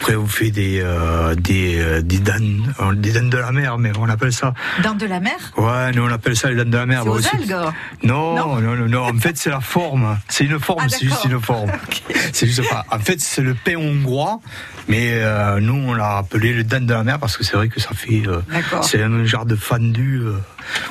Après, 0.00 0.14
on 0.14 0.26
fait 0.28 0.50
des, 0.52 0.80
euh, 0.80 1.34
des, 1.34 1.78
euh, 1.80 2.02
des 2.02 2.18
dents, 2.18 2.34
euh, 2.80 2.92
des 2.94 3.12
dents 3.12 3.26
de 3.28 3.36
la 3.38 3.50
mer, 3.50 3.78
mais 3.78 3.90
on 3.98 4.08
appelle 4.08 4.32
ça. 4.32 4.54
Dans 4.84 4.94
de 4.94 5.06
la 5.06 5.18
mer? 5.18 5.34
Ouais, 5.56 5.90
nous 5.92 6.02
on 6.04 6.12
appelle 6.12 6.36
ça 6.36 6.50
les 6.50 6.56
dents 6.64 6.70
de 6.70 6.76
la 6.76 6.86
mer. 6.86 7.00
C'est 7.02 7.08
bah, 7.08 7.14
aux 7.16 7.34
algues 7.34 7.72
Non, 8.04 8.36
non, 8.36 8.60
non, 8.60 8.88
non, 8.88 9.02
En 9.08 9.18
fait, 9.18 9.36
c'est 9.36 9.50
la 9.50 9.60
forme. 9.60 10.16
C'est 10.28 10.44
une 10.44 10.60
forme, 10.60 10.82
Ah, 10.84 10.88
c'est 10.88 11.04
juste 11.06 11.24
une 11.24 11.40
forme. 11.40 11.72
C'est 12.32 12.46
juste 12.46 12.68
pas. 12.68 12.84
En 12.92 12.98
fait, 13.00 13.20
c'est 13.20 13.40
le 13.42 13.54
pain 13.54 13.76
hongrois, 13.76 14.38
mais 14.86 15.12
euh, 15.14 15.58
nous, 15.60 15.74
on 15.86 15.94
l'a 15.94 16.18
appelé 16.18 16.52
le 16.52 16.64
dent 16.64 16.80
de 16.84 16.92
la 16.92 17.04
mer 17.04 17.18
parce 17.18 17.36
que 17.36 17.44
c'est 17.44 17.56
vrai 17.56 17.68
que 17.68 17.80
ça 17.80 17.90
fait. 17.94 18.22
euh, 18.26 18.40
c'est 18.82 19.02
un 19.02 19.24
genre 19.24 19.46
de 19.46 19.56
fendu 19.56 20.20
euh, 20.24 20.34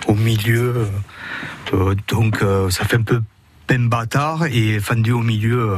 au 0.08 0.14
milieu. 0.16 0.88
euh, 1.74 1.96
donc, 2.08 2.40
ça 2.70 2.86
fait 2.86 2.98
un 2.98 3.02
peu 3.04 3.22
pain 3.68 3.80
bâtard 3.80 4.46
et 4.46 4.80
fendu 4.80 5.12
au 5.12 5.20
milieu 5.20 5.72
euh, 5.72 5.78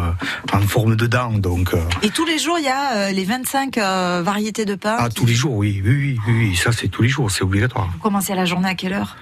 en 0.53 0.61
forme 0.61 0.95
de 0.95 1.07
dent. 1.07 1.31
Donc, 1.31 1.73
euh, 1.73 1.81
Et 2.03 2.09
tous 2.11 2.25
les 2.25 2.37
jours, 2.37 2.59
il 2.59 2.65
y 2.65 2.69
a 2.69 3.07
euh, 3.07 3.11
les 3.11 3.25
25 3.25 3.77
euh, 3.79 4.21
variétés 4.23 4.65
de 4.65 4.75
pain. 4.75 4.95
ah, 4.99 5.09
tous 5.09 5.25
les 5.25 5.33
jours, 5.33 5.55
oui, 5.55 5.81
oui, 5.83 5.91
oui, 5.91 6.19
oui, 6.27 6.33
oui, 6.49 6.55
ça 6.55 6.71
c'est 6.71 6.87
tous 6.87 7.01
les 7.01 7.09
jours, 7.09 7.31
c'est 7.31 7.43
obligatoire. 7.43 7.89
Vous 7.91 7.97
commencez 7.99 8.35
la 8.35 8.45
journée 8.45 8.69
à 8.69 8.75
quelle 8.75 8.93
heure? 8.93 9.17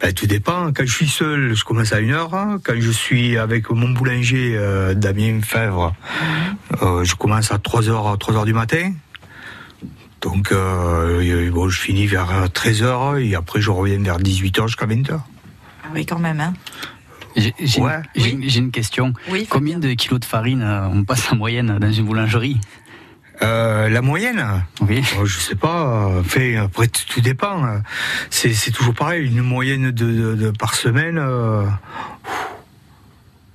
Ben, 0.00 0.14
tout 0.14 0.26
dépend. 0.26 0.72
Quand 0.72 0.86
je 0.86 0.92
suis 0.92 1.08
seul, 1.08 1.54
je 1.54 1.62
commence 1.62 1.92
à 1.92 2.00
une 2.00 2.12
heure. 2.12 2.30
Quand 2.64 2.74
je 2.78 2.90
suis 2.90 3.36
avec 3.36 3.70
mon 3.70 3.90
boulanger, 3.90 4.54
euh, 4.56 4.94
Damien 4.94 5.40
Fèvre, 5.42 5.94
euh, 6.82 7.04
je 7.04 7.14
commence 7.14 7.52
à 7.52 7.58
3h, 7.58 8.16
3h 8.18 8.46
du 8.46 8.54
matin. 8.54 8.92
Donc, 10.22 10.52
euh, 10.52 11.50
bon, 11.50 11.68
je 11.68 11.80
finis 11.80 12.06
vers 12.06 12.48
13h 12.48 13.22
et 13.22 13.34
après 13.34 13.60
je 13.60 13.70
reviens 13.70 14.02
vers 14.02 14.18
18h 14.18 14.68
jusqu'à 14.68 14.86
20h. 14.86 15.20
Ah 15.84 15.88
oui, 15.94 16.06
quand 16.06 16.18
même. 16.18 16.40
Hein. 16.40 16.54
J'ai 17.36 18.58
une 18.58 18.70
question. 18.70 19.12
Oui, 19.30 19.46
Combien 19.48 19.78
de 19.78 19.92
kilos 19.92 20.20
de 20.20 20.24
farine 20.24 20.62
on 20.92 21.04
passe 21.04 21.30
en 21.30 21.36
moyenne 21.36 21.78
dans 21.78 21.92
une 21.92 22.06
boulangerie? 22.06 22.58
Euh, 23.42 23.88
la 23.88 24.02
moyenne 24.02 24.44
Oui. 24.82 25.02
Oh, 25.18 25.24
Je 25.24 25.38
sais 25.40 25.54
pas. 25.54 26.08
euh, 26.08 26.22
Fait, 26.22 26.56
après, 26.56 26.88
tout 26.88 27.02
tout 27.08 27.20
dépend. 27.20 27.64
euh, 27.64 27.78
C'est 28.28 28.52
c'est 28.52 28.70
toujours 28.70 28.94
pareil. 28.94 29.26
Une 29.26 29.40
moyenne 29.42 29.90
de, 29.90 30.04
de- 30.12 30.34
de- 30.34 30.50
par 30.50 30.74
semaine. 30.74 31.16
euh, 31.18 31.64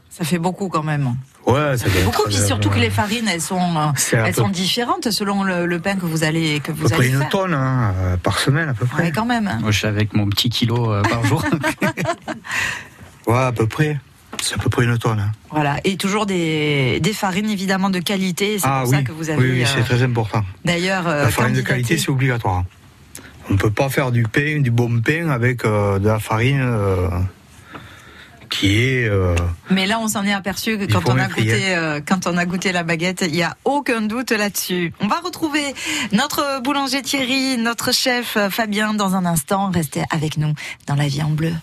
Ça 0.10 0.24
fait 0.24 0.40
beaucoup 0.40 0.70
quand 0.70 0.82
même. 0.84 1.16
ouais, 1.46 1.78
ça 1.78 1.88
être, 1.88 2.06
Beaucoup, 2.06 2.24
puis 2.28 2.38
euh, 2.38 2.46
surtout 2.48 2.70
que 2.70 2.80
les 2.80 2.90
farines, 2.90 3.28
elles 3.28 3.42
sont, 3.42 3.60
euh, 3.60 3.80
à 3.90 3.94
elles 4.14 4.34
peu- 4.34 4.42
sont 4.42 4.50
différentes 4.50 5.12
selon 5.12 5.44
le, 5.44 5.66
le 5.66 5.80
pain 5.80 5.98
que 5.98 6.06
vous 6.06 6.24
allez 6.24 6.62
que 6.62 6.72
à 6.72 6.76
vous 6.76 6.88
peu 6.90 6.96
près 6.96 7.08
une 7.10 7.28
tonne 7.30 7.54
hein, 7.54 7.94
euh, 7.98 8.18
par 8.18 8.40
semaine 8.40 8.70
à 8.70 8.74
peu 8.74 8.86
près. 8.86 9.04
Ouais, 9.04 9.12
quand 9.12 9.26
même. 9.26 9.48
hein. 9.48 9.58
Moi, 9.62 9.72
je 9.72 9.78
suis 9.80 9.88
avec 9.88 10.14
mon 10.14 10.28
petit 10.30 10.50
kilo 10.50 10.92
euh, 10.92 11.02
par 11.04 11.24
jour. 11.26 11.44
Ouais, 13.28 13.38
à 13.40 13.52
peu 13.52 13.66
près. 13.68 14.00
C'est 14.48 14.54
à 14.54 14.58
peu 14.60 14.70
près 14.70 14.84
une 14.86 14.98
tonne. 15.00 15.20
hein. 15.20 15.32
Voilà, 15.50 15.78
et 15.84 15.98
toujours 15.98 16.28
des, 16.28 17.00
des 17.00 17.14
farines 17.14 17.50
évidemment 17.50 17.90
de 17.90 17.98
qualité. 18.00 18.60
C'est 18.60 18.68
Ah 18.68 18.82
pour 18.84 18.90
oui, 18.92 18.96
ça 18.98 19.02
que 19.04 19.12
vous 19.12 19.30
avez. 19.32 19.42
oui, 19.42 19.52
oui, 19.54 19.64
euh, 19.64 19.68
c'est 19.74 19.84
très 19.84 20.04
important. 20.04 20.44
D'ailleurs, 20.64 21.08
euh, 21.08 21.24
la 21.24 21.32
farine 21.32 21.56
de 21.56 21.62
qualité, 21.62 21.98
c'est 21.98 22.10
obligatoire. 22.10 22.64
On 23.50 23.54
ne 23.54 23.58
peut 23.58 23.72
pas 23.72 23.90
faire 23.90 24.12
du 24.12 24.22
pain, 24.24 24.60
du 24.62 24.70
bon 24.72 25.02
pain 25.02 25.30
avec 25.30 25.66
euh, 25.66 25.98
de 25.98 26.08
la 26.08 26.20
farine 26.20 26.62
euh, 26.62 27.10
qui 28.50 28.78
est. 28.84 29.08
euh, 29.10 29.36
Mais 29.72 29.88
là, 29.88 30.00
on 30.00 30.08
s'en 30.08 30.24
est 30.26 30.34
aperçu 30.34 30.78
que 30.78 30.86
quand 30.92 31.10
on 31.10 31.18
a 31.18 31.28
goûté, 31.28 31.76
quand 32.08 32.28
on 32.28 32.38
a 32.38 32.46
goûté 32.46 32.72
la 32.72 32.84
baguette, 32.84 33.24
il 33.28 33.34
n'y 33.34 33.44
a 33.44 33.56
aucun 33.66 34.02
doute 34.02 34.32
là-dessus. 34.32 34.94
On 35.00 35.08
va 35.08 35.20
retrouver 35.24 35.74
notre 36.12 36.62
boulanger 36.62 37.02
Thierry, 37.02 37.58
notre 37.58 37.92
chef 37.94 38.38
Fabien 38.52 38.94
dans 38.94 39.16
un 39.16 39.26
instant. 39.26 39.72
Restez 39.72 40.04
avec 40.12 40.38
nous 40.38 40.54
dans 40.88 40.96
la 40.96 41.08
vie 41.08 41.24
en 41.24 41.30
bleu. 41.32 41.54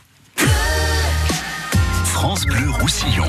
France 2.23 2.47
Bleu 2.47 2.71
Roussillon. 2.71 3.27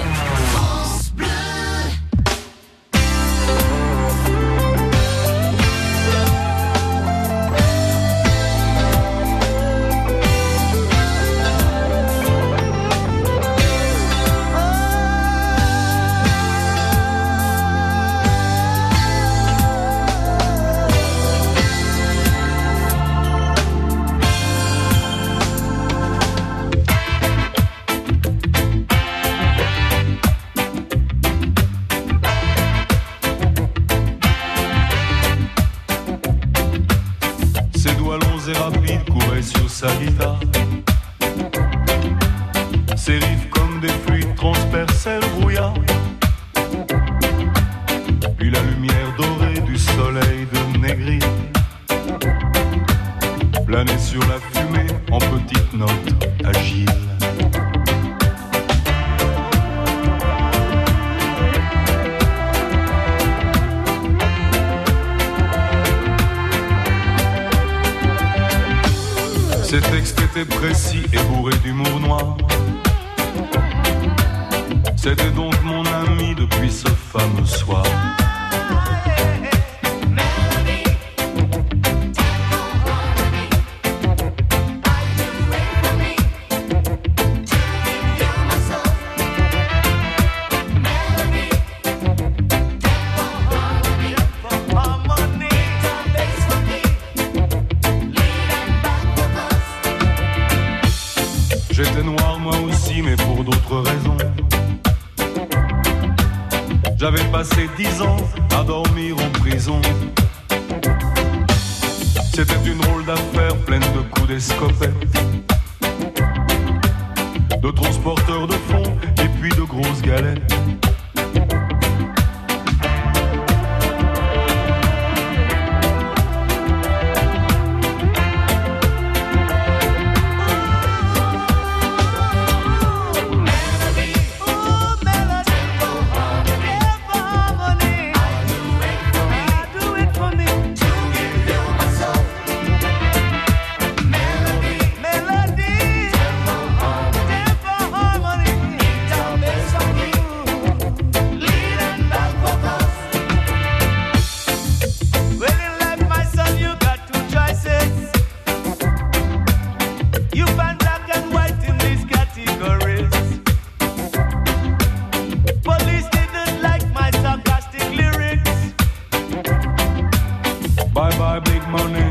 money. 171.74 172.03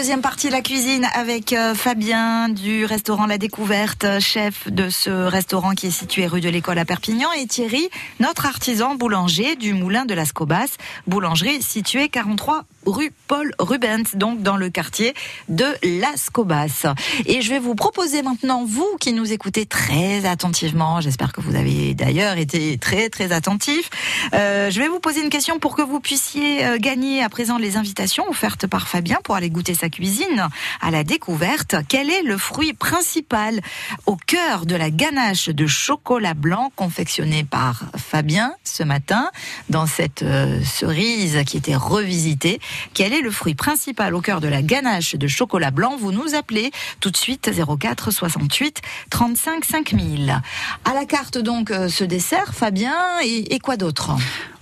Deuxième 0.00 0.22
partie, 0.22 0.48
la 0.48 0.62
cuisine 0.62 1.06
avec 1.12 1.52
euh, 1.52 1.74
Fabien 1.74 2.48
du 2.48 2.86
restaurant 2.86 3.26
La 3.26 3.36
Découverte, 3.36 4.06
chef 4.18 4.66
de 4.72 4.88
ce 4.88 5.10
restaurant 5.10 5.72
qui 5.72 5.88
est 5.88 5.90
situé 5.90 6.26
rue 6.26 6.40
de 6.40 6.48
l'École 6.48 6.78
à 6.78 6.86
Perpignan, 6.86 7.28
et 7.38 7.46
Thierry, 7.46 7.90
notre 8.18 8.46
artisan 8.46 8.94
boulanger 8.94 9.56
du 9.56 9.74
Moulin 9.74 10.06
de 10.06 10.14
Las 10.14 10.32
Cobas, 10.32 10.78
boulangerie 11.06 11.60
située 11.60 12.08
43 12.08 12.64
rue 12.86 13.12
Paul 13.28 13.52
Rubens, 13.58 14.14
donc 14.14 14.42
dans 14.42 14.56
le 14.56 14.70
quartier 14.70 15.14
de 15.48 15.66
Las 15.82 16.30
Cobas. 16.30 16.86
Et 17.26 17.42
je 17.42 17.50
vais 17.50 17.58
vous 17.58 17.74
proposer 17.74 18.22
maintenant, 18.22 18.64
vous 18.64 18.96
qui 18.98 19.12
nous 19.12 19.32
écoutez 19.32 19.66
très 19.66 20.24
attentivement, 20.26 21.00
j'espère 21.00 21.32
que 21.32 21.40
vous 21.40 21.54
avez 21.54 21.94
d'ailleurs 21.94 22.38
été 22.38 22.78
très 22.78 23.08
très 23.08 23.32
attentifs, 23.32 23.90
euh, 24.34 24.70
je 24.70 24.80
vais 24.80 24.88
vous 24.88 25.00
poser 25.00 25.22
une 25.22 25.30
question 25.30 25.58
pour 25.58 25.76
que 25.76 25.82
vous 25.82 26.00
puissiez 26.00 26.64
euh, 26.64 26.78
gagner 26.78 27.22
à 27.22 27.28
présent 27.28 27.58
les 27.58 27.76
invitations 27.76 28.28
offertes 28.28 28.66
par 28.66 28.88
Fabien 28.88 29.18
pour 29.22 29.34
aller 29.36 29.50
goûter 29.50 29.74
sa 29.74 29.88
cuisine 29.88 30.48
à 30.80 30.90
la 30.90 31.04
découverte. 31.04 31.76
Quel 31.88 32.10
est 32.10 32.22
le 32.22 32.38
fruit 32.38 32.72
principal 32.72 33.60
au 34.06 34.16
cœur 34.16 34.66
de 34.66 34.76
la 34.76 34.90
ganache 34.90 35.48
de 35.48 35.66
chocolat 35.66 36.34
blanc 36.34 36.72
confectionnée 36.76 37.44
par 37.44 37.84
Fabien 37.96 38.52
ce 38.64 38.82
matin 38.82 39.30
dans 39.68 39.86
cette 39.86 40.22
euh, 40.22 40.62
cerise 40.64 41.42
qui 41.46 41.56
était 41.56 41.76
revisitée 41.76 42.60
quel 42.94 43.12
est 43.12 43.20
le 43.20 43.30
fruit 43.30 43.54
principal 43.54 44.14
au 44.14 44.20
cœur 44.20 44.40
de 44.40 44.48
la 44.48 44.62
ganache 44.62 45.14
de 45.14 45.26
chocolat 45.26 45.70
blanc 45.70 45.96
Vous 45.98 46.12
nous 46.12 46.34
appelez 46.34 46.70
tout 47.00 47.10
de 47.10 47.16
suite 47.16 47.50
04 47.78 48.10
68 48.10 48.80
35 49.10 49.64
5000. 49.64 50.42
À 50.84 50.94
la 50.94 51.04
carte 51.04 51.38
donc 51.38 51.70
euh, 51.70 51.88
ce 51.88 52.04
dessert, 52.04 52.54
Fabien, 52.54 52.94
et, 53.24 53.58
quoi 53.58 53.76
d'autre? 53.76 54.12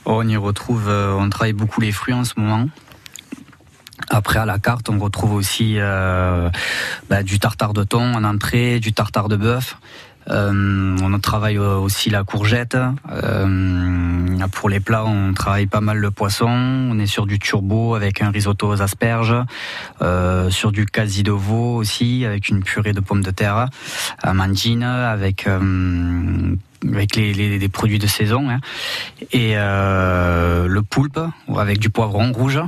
On 0.05 0.27
y 0.27 0.37
retrouve, 0.37 0.89
euh, 0.89 1.15
on 1.19 1.29
travaille 1.29 1.53
beaucoup 1.53 1.81
les 1.81 1.93
fruits 1.93 2.15
en 2.15 2.25
ce 2.25 2.35
moment. 2.37 2.69
Après, 4.11 4.39
à 4.39 4.47
la 4.47 4.59
carte, 4.59 4.89
on 4.89 4.99
retrouve 4.99 5.35
aussi 5.35 5.75
euh, 5.77 6.49
bah, 7.11 7.23
du 7.23 7.39
tartare 7.39 7.75
de 7.75 7.85
thon 7.85 8.15
en 8.15 8.25
entrée, 8.25 8.81
du 8.81 8.93
tartare 8.93 9.29
de 9.29 9.37
bœuf. 9.37 9.77
Euh, 10.31 10.97
on 11.03 11.19
travaille 11.19 11.59
euh, 11.59 11.77
aussi 11.77 12.11
la 12.11 12.25
courgette. 12.25 12.77
Euh, 13.11 14.47
pour 14.53 14.69
les 14.69 14.81
plats, 14.81 15.05
on 15.05 15.33
travaille 15.35 15.67
pas 15.67 15.81
mal 15.81 15.99
le 15.99 16.11
poisson. 16.11 16.49
On 16.49 16.99
est 16.99 17.07
sur 17.07 17.27
du 17.27 17.39
turbo 17.39 17.95
avec 17.95 18.23
un 18.23 18.31
risotto 18.31 18.69
aux 18.69 18.83
asperges. 18.83 19.37
Sur 20.51 20.73
du 20.73 20.87
quasi 20.87 21.23
de 21.23 21.33
veau 21.33 21.77
aussi 21.77 22.25
avec 22.25 22.49
une 22.49 22.63
purée 22.63 22.93
de 22.93 23.01
pommes 23.01 23.23
de 23.23 23.31
terre. 23.31 23.69
Amandine 24.23 24.83
avec 24.83 25.47
avec 26.87 27.17
les, 27.17 27.33
les, 27.33 27.59
les, 27.59 27.69
produits 27.69 27.99
de 27.99 28.07
saison 28.07 28.49
hein. 28.49 28.61
et 29.33 29.53
euh, 29.57 30.67
le 30.69 30.83
poulpe 30.83 31.19
avec 31.57 31.79
du 31.79 31.91
poivron 31.91 32.33
rouge 32.33 32.61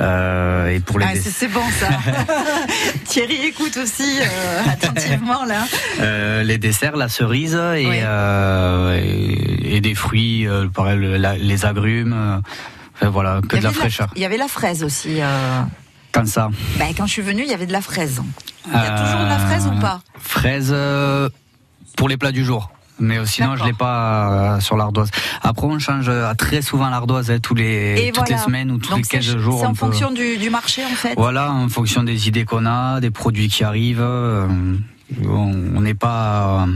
euh, 0.00 0.68
et 0.68 0.80
pour 0.80 0.98
les 0.98 1.06
ah, 1.06 1.14
c'est 1.14 1.48
bon 1.48 1.62
ça. 1.78 1.88
Thierry 3.04 3.46
écoute 3.46 3.76
aussi 3.76 4.18
euh, 4.20 4.62
attentivement 4.70 5.44
là. 5.44 6.42
Les 6.42 6.58
desserts 6.58 6.96
la 6.96 7.08
cerise 7.08 7.54
et, 7.54 7.86
oui. 7.86 7.98
Et, 8.96 9.76
et, 9.76 9.80
des 9.80 9.94
fruits 9.94 10.46
pareil, 10.72 10.98
la, 11.18 11.36
les 11.36 11.64
agrumes 11.66 12.42
enfin, 12.94 13.10
voilà 13.10 13.40
que 13.46 13.56
de 13.56 13.62
la 13.62 13.72
fraîcheur. 13.72 14.08
il 14.16 14.22
y 14.22 14.24
avait 14.24 14.38
la 14.38 14.48
fraise 14.48 14.82
aussi 14.82 15.20
quand 16.12 16.26
ça. 16.26 16.48
Ben, 16.78 16.94
quand 16.96 17.06
je 17.06 17.12
suis 17.12 17.22
venu 17.22 17.42
il 17.42 17.48
y 17.48 17.54
avait 17.54 17.66
de 17.66 17.72
la 17.72 17.82
fraise. 17.82 18.22
Il 18.66 18.72
y 18.72 18.76
a 18.76 18.98
toujours 18.98 19.20
de 19.20 19.28
la 19.28 19.38
fraise 19.38 19.66
ou 19.66 19.80
pas? 19.80 20.00
fraise 20.18 20.74
pour 21.96 22.08
les 22.08 22.16
plats 22.16 22.32
du 22.32 22.44
jour 22.44 22.70
mais 22.98 23.24
sinon 23.26 23.56
je 23.56 23.64
l'ai 23.64 23.72
pas 23.72 24.56
euh, 24.56 24.60
sur 24.60 24.76
l'ardoise. 24.76 25.10
Après 25.42 25.66
on 25.66 25.78
change 25.78 26.08
euh, 26.08 26.32
très 26.34 26.62
souvent 26.62 26.88
l'ardoise 26.90 27.30
hein, 27.30 27.38
tous 27.40 27.54
les 27.54 27.94
Et 27.98 28.06
toutes 28.12 28.26
voilà. 28.26 28.36
les 28.36 28.42
semaines 28.42 28.70
ou 28.70 28.78
tous 28.78 28.90
Donc 28.90 28.98
les 28.98 29.04
15 29.04 29.36
jours. 29.38 29.60
C'est 29.60 29.66
en 29.66 29.72
on 29.72 29.74
fonction 29.74 30.10
du, 30.10 30.36
du, 30.36 30.50
marché 30.50 30.84
en 30.84 30.94
fait. 30.94 31.14
Voilà, 31.16 31.52
en 31.52 31.68
fonction 31.68 32.02
des 32.02 32.28
idées 32.28 32.44
qu'on 32.44 32.66
a, 32.66 33.00
des 33.00 33.10
produits 33.10 33.48
qui 33.48 33.64
arrivent. 33.64 34.00
Euh, 34.00 34.46
on 35.28 35.80
n'est 35.80 35.94
pas 35.94 36.66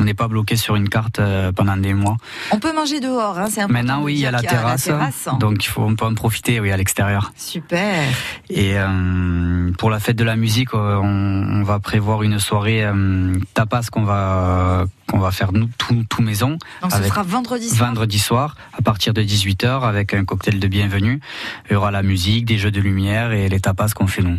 on 0.00 0.04
n'est 0.04 0.14
pas 0.14 0.28
bloqué 0.28 0.56
sur 0.56 0.76
une 0.76 0.88
carte 0.88 1.18
euh, 1.18 1.52
pendant 1.52 1.76
des 1.76 1.92
mois. 1.92 2.16
On 2.50 2.58
peut 2.58 2.72
manger 2.72 3.00
dehors, 3.00 3.38
hein, 3.38 3.48
c'est 3.50 3.66
Maintenant, 3.68 4.02
oui, 4.02 4.14
il 4.14 4.20
y 4.20 4.26
a 4.26 4.30
la, 4.30 4.40
terrasse, 4.40 4.86
la 4.86 4.94
terrasse, 4.94 5.28
donc 5.38 5.64
il 5.64 5.68
faut, 5.68 5.82
on 5.82 5.94
peut 5.94 6.06
en 6.06 6.14
profiter, 6.14 6.58
oui, 6.58 6.72
à 6.72 6.76
l'extérieur. 6.76 7.32
Super. 7.36 8.02
Et 8.48 8.72
euh, 8.76 9.70
pour 9.78 9.90
la 9.90 10.00
fête 10.00 10.16
de 10.16 10.24
la 10.24 10.36
musique, 10.36 10.74
on, 10.74 10.78
on 10.78 11.62
va 11.62 11.78
prévoir 11.78 12.22
une 12.22 12.38
soirée 12.38 12.84
euh, 12.84 13.34
tapas 13.54 13.82
qu'on 13.92 14.04
va 14.04 14.86
qu'on 15.06 15.18
va 15.18 15.32
faire 15.32 15.52
nous 15.52 15.68
tout, 15.76 16.04
tout 16.08 16.22
maison. 16.22 16.56
Donc 16.82 16.92
ce 16.92 17.02
sera 17.02 17.22
vendredi 17.22 17.68
soir. 17.68 17.88
Vendredi 17.88 18.18
soir, 18.18 18.56
à 18.78 18.80
partir 18.82 19.12
de 19.12 19.22
18h, 19.22 19.82
avec 19.82 20.14
un 20.14 20.24
cocktail 20.24 20.60
de 20.60 20.68
bienvenue. 20.68 21.20
Il 21.68 21.72
y 21.72 21.76
aura 21.76 21.90
la 21.90 22.02
musique, 22.02 22.44
des 22.44 22.58
jeux 22.58 22.70
de 22.70 22.80
lumière 22.80 23.32
et 23.32 23.48
les 23.48 23.60
tapas 23.60 23.88
qu'on 23.88 24.06
fait 24.06 24.22
nous. 24.22 24.38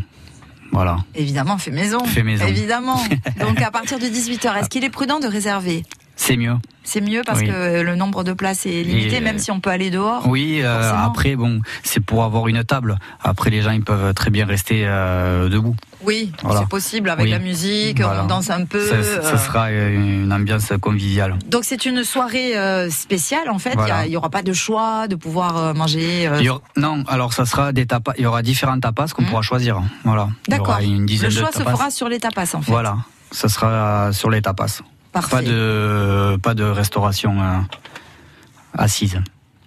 Voilà. 0.72 0.98
Évidemment, 1.16 1.58
fait 1.58 1.72
maison. 1.72 2.04
Fait 2.06 2.24
maison. 2.24 2.46
Évidemment. 2.46 3.02
Donc 3.40 3.62
à 3.62 3.72
partir 3.72 4.00
de 4.00 4.06
18h, 4.06 4.60
est-ce 4.60 4.70
qu'il 4.70 4.84
est 4.84 4.90
prudent 4.90 5.20
de 5.20 5.28
réserver? 5.28 5.84
C'est 6.16 6.38
mieux. 6.38 6.56
C'est 6.84 7.02
mieux 7.02 7.22
parce 7.26 7.40
oui. 7.40 7.48
que 7.48 7.82
le 7.82 7.96
nombre 7.96 8.24
de 8.24 8.34
places 8.34 8.66
est 8.66 8.84
limité, 8.84 9.18
Et 9.18 9.22
même 9.22 9.40
si 9.40 9.50
on 9.50 9.60
peut 9.60 9.70
aller 9.70 9.90
dehors. 9.90 10.28
Oui, 10.28 10.60
euh, 10.62 10.94
après, 10.94 11.36
bon, 11.36 11.62
c'est 11.84 12.00
pour 12.00 12.24
avoir 12.24 12.48
une 12.48 12.64
table. 12.64 12.98
Après, 13.24 13.50
les 13.50 13.62
gens, 13.62 13.72
ils 13.72 13.84
peuvent 13.84 14.14
très 14.14 14.30
bien 14.30 14.46
rester 14.46 14.84
euh, 14.86 15.50
debout. 15.50 15.76
Oui, 16.04 16.32
voilà. 16.44 16.62
c'est 16.62 16.70
possible 16.70 17.10
avec 17.10 17.26
oui. 17.26 17.32
la 17.32 17.40
musique, 17.40 18.02
voilà. 18.02 18.24
on 18.24 18.28
danse 18.28 18.50
un 18.50 18.66
peu. 18.66 18.86
Ça, 18.86 19.22
ça 19.22 19.38
sera 19.38 19.72
une 19.72 20.32
ambiance 20.32 20.72
conviviale. 20.82 21.38
Donc 21.48 21.64
c'est 21.64 21.86
une 21.86 22.04
soirée 22.04 22.58
euh, 22.58 22.90
spéciale 22.90 23.50
en 23.50 23.60
fait. 23.60 23.76
Voilà. 23.76 24.06
Il 24.06 24.10
n'y 24.10 24.18
aura 24.18 24.30
pas 24.30 24.42
de 24.42 24.54
choix 24.54 25.08
de 25.08 25.16
pouvoir 25.16 25.58
euh, 25.58 25.74
manger. 25.74 26.30
Aura, 26.30 26.62
non, 26.78 27.04
alors 27.08 27.34
ça 27.34 27.46
sera 27.46 27.72
des 27.72 27.86
tapas. 27.86 28.14
Il 28.18 28.24
y 28.24 28.26
aura 28.26 28.42
différents 28.42 28.80
tapas 28.80 29.08
qu'on 29.08 29.24
mmh. 29.24 29.28
pourra 29.28 29.42
choisir. 29.42 29.82
Voilà. 30.04 30.30
D'accord. 30.48 30.80
Le 30.82 31.30
choix 31.30 31.52
se 31.52 31.64
fera 31.64 31.92
sur 31.92 32.10
les 32.10 32.20
tapas 32.20 32.56
en 32.56 32.62
fait. 32.62 32.72
Voilà, 32.72 32.98
ça 33.32 33.50
sera 33.50 34.12
sur 34.14 34.30
les 34.30 34.42
tapas. 34.42 34.82
Parfait. 35.12 35.38
Pas 35.38 35.42
de, 35.42 36.38
pas 36.42 36.54
de 36.54 36.64
restauration 36.64 37.42
euh, 37.42 37.58
assise. 38.78 39.20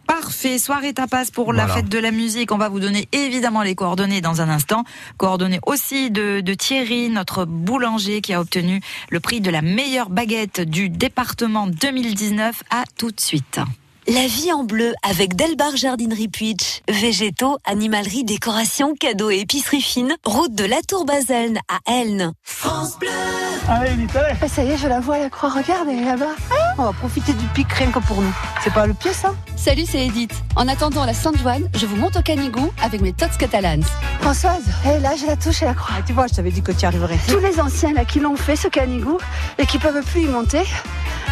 Parfait, 0.06 0.58
soirée 0.58 0.92
tapas 0.92 1.30
pour 1.32 1.46
voilà. 1.46 1.66
la 1.66 1.74
fête 1.74 1.88
de 1.88 1.98
la 1.98 2.10
musique. 2.10 2.52
On 2.52 2.58
va 2.58 2.68
vous 2.68 2.80
donner 2.80 3.08
évidemment 3.12 3.62
les 3.62 3.74
coordonnées 3.74 4.20
dans 4.20 4.40
un 4.40 4.48
instant. 4.48 4.84
Coordonnées 5.16 5.60
aussi 5.66 6.10
de, 6.10 6.40
de, 6.40 6.54
Thierry, 6.54 7.08
notre 7.08 7.44
boulanger 7.44 8.20
qui 8.20 8.32
a 8.32 8.40
obtenu 8.40 8.80
le 9.10 9.20
prix 9.20 9.40
de 9.40 9.50
la 9.50 9.62
meilleure 9.62 10.10
baguette 10.10 10.60
du 10.60 10.88
département 10.88 11.66
2019. 11.66 12.62
À 12.70 12.84
tout 12.96 13.10
de 13.10 13.20
suite. 13.20 13.60
La 14.06 14.26
vie 14.26 14.52
en 14.52 14.64
bleu 14.64 14.92
avec 15.02 15.34
Delbar 15.34 15.76
Jardinerie 15.76 16.28
Puitch. 16.28 16.82
Végétaux, 16.90 17.56
animalerie, 17.64 18.22
décoration, 18.22 18.94
cadeaux 18.94 19.30
et 19.30 19.38
épicerie 19.38 19.80
fine. 19.80 20.14
Route 20.26 20.54
de 20.54 20.64
la 20.64 20.82
Tour 20.86 21.06
Baselne 21.06 21.58
à 21.68 21.90
Elne. 21.90 22.32
France 22.42 22.98
Bleu. 22.98 23.08
Allez, 23.66 23.94
vite, 23.94 24.14
allez. 24.14 24.36
Ah, 24.42 24.48
ça 24.48 24.62
y 24.62 24.72
est, 24.72 24.76
je 24.76 24.88
la 24.88 25.00
vois, 25.00 25.18
la 25.18 25.30
croix. 25.30 25.48
Regarde, 25.48 25.88
elle 25.90 26.00
est 26.00 26.04
là-bas. 26.04 26.34
Ah, 26.50 26.74
on 26.76 26.82
va 26.82 26.92
profiter 26.92 27.32
du 27.32 27.46
pic 27.54 27.72
rien 27.72 27.90
que 27.90 27.98
pour 28.00 28.20
nous. 28.20 28.34
C'est 28.62 28.74
pas 28.74 28.86
le 28.86 28.92
pied, 28.92 29.10
ça 29.14 29.34
Salut, 29.56 29.86
c'est 29.88 30.04
Edith. 30.04 30.34
En 30.54 30.68
attendant 30.68 31.06
la 31.06 31.14
Sainte-Joanne, 31.14 31.70
je 31.74 31.86
vous 31.86 31.96
monte 31.96 32.16
au 32.16 32.22
Canigou 32.22 32.70
avec 32.82 33.00
mes 33.00 33.14
tots 33.14 33.38
catalans. 33.38 33.80
Françoise, 34.20 34.64
hey, 34.84 35.00
là, 35.00 35.12
je 35.18 35.24
la 35.24 35.36
touche 35.36 35.62
et 35.62 35.64
la 35.64 35.72
croix. 35.72 35.94
Ah, 35.98 36.02
tu 36.06 36.12
vois, 36.12 36.26
je 36.26 36.34
t'avais 36.34 36.50
dit 36.50 36.60
que 36.60 36.72
tu 36.72 36.82
y 36.82 36.84
arriverais. 36.84 37.18
Tous 37.26 37.38
les 37.38 37.58
anciens 37.58 37.94
là 37.94 38.04
qui 38.04 38.20
l'ont 38.20 38.36
fait, 38.36 38.56
ce 38.56 38.68
Canigou, 38.68 39.16
et 39.56 39.64
qui 39.64 39.78
peuvent 39.78 40.04
plus 40.04 40.22
y 40.22 40.26
monter, 40.26 40.62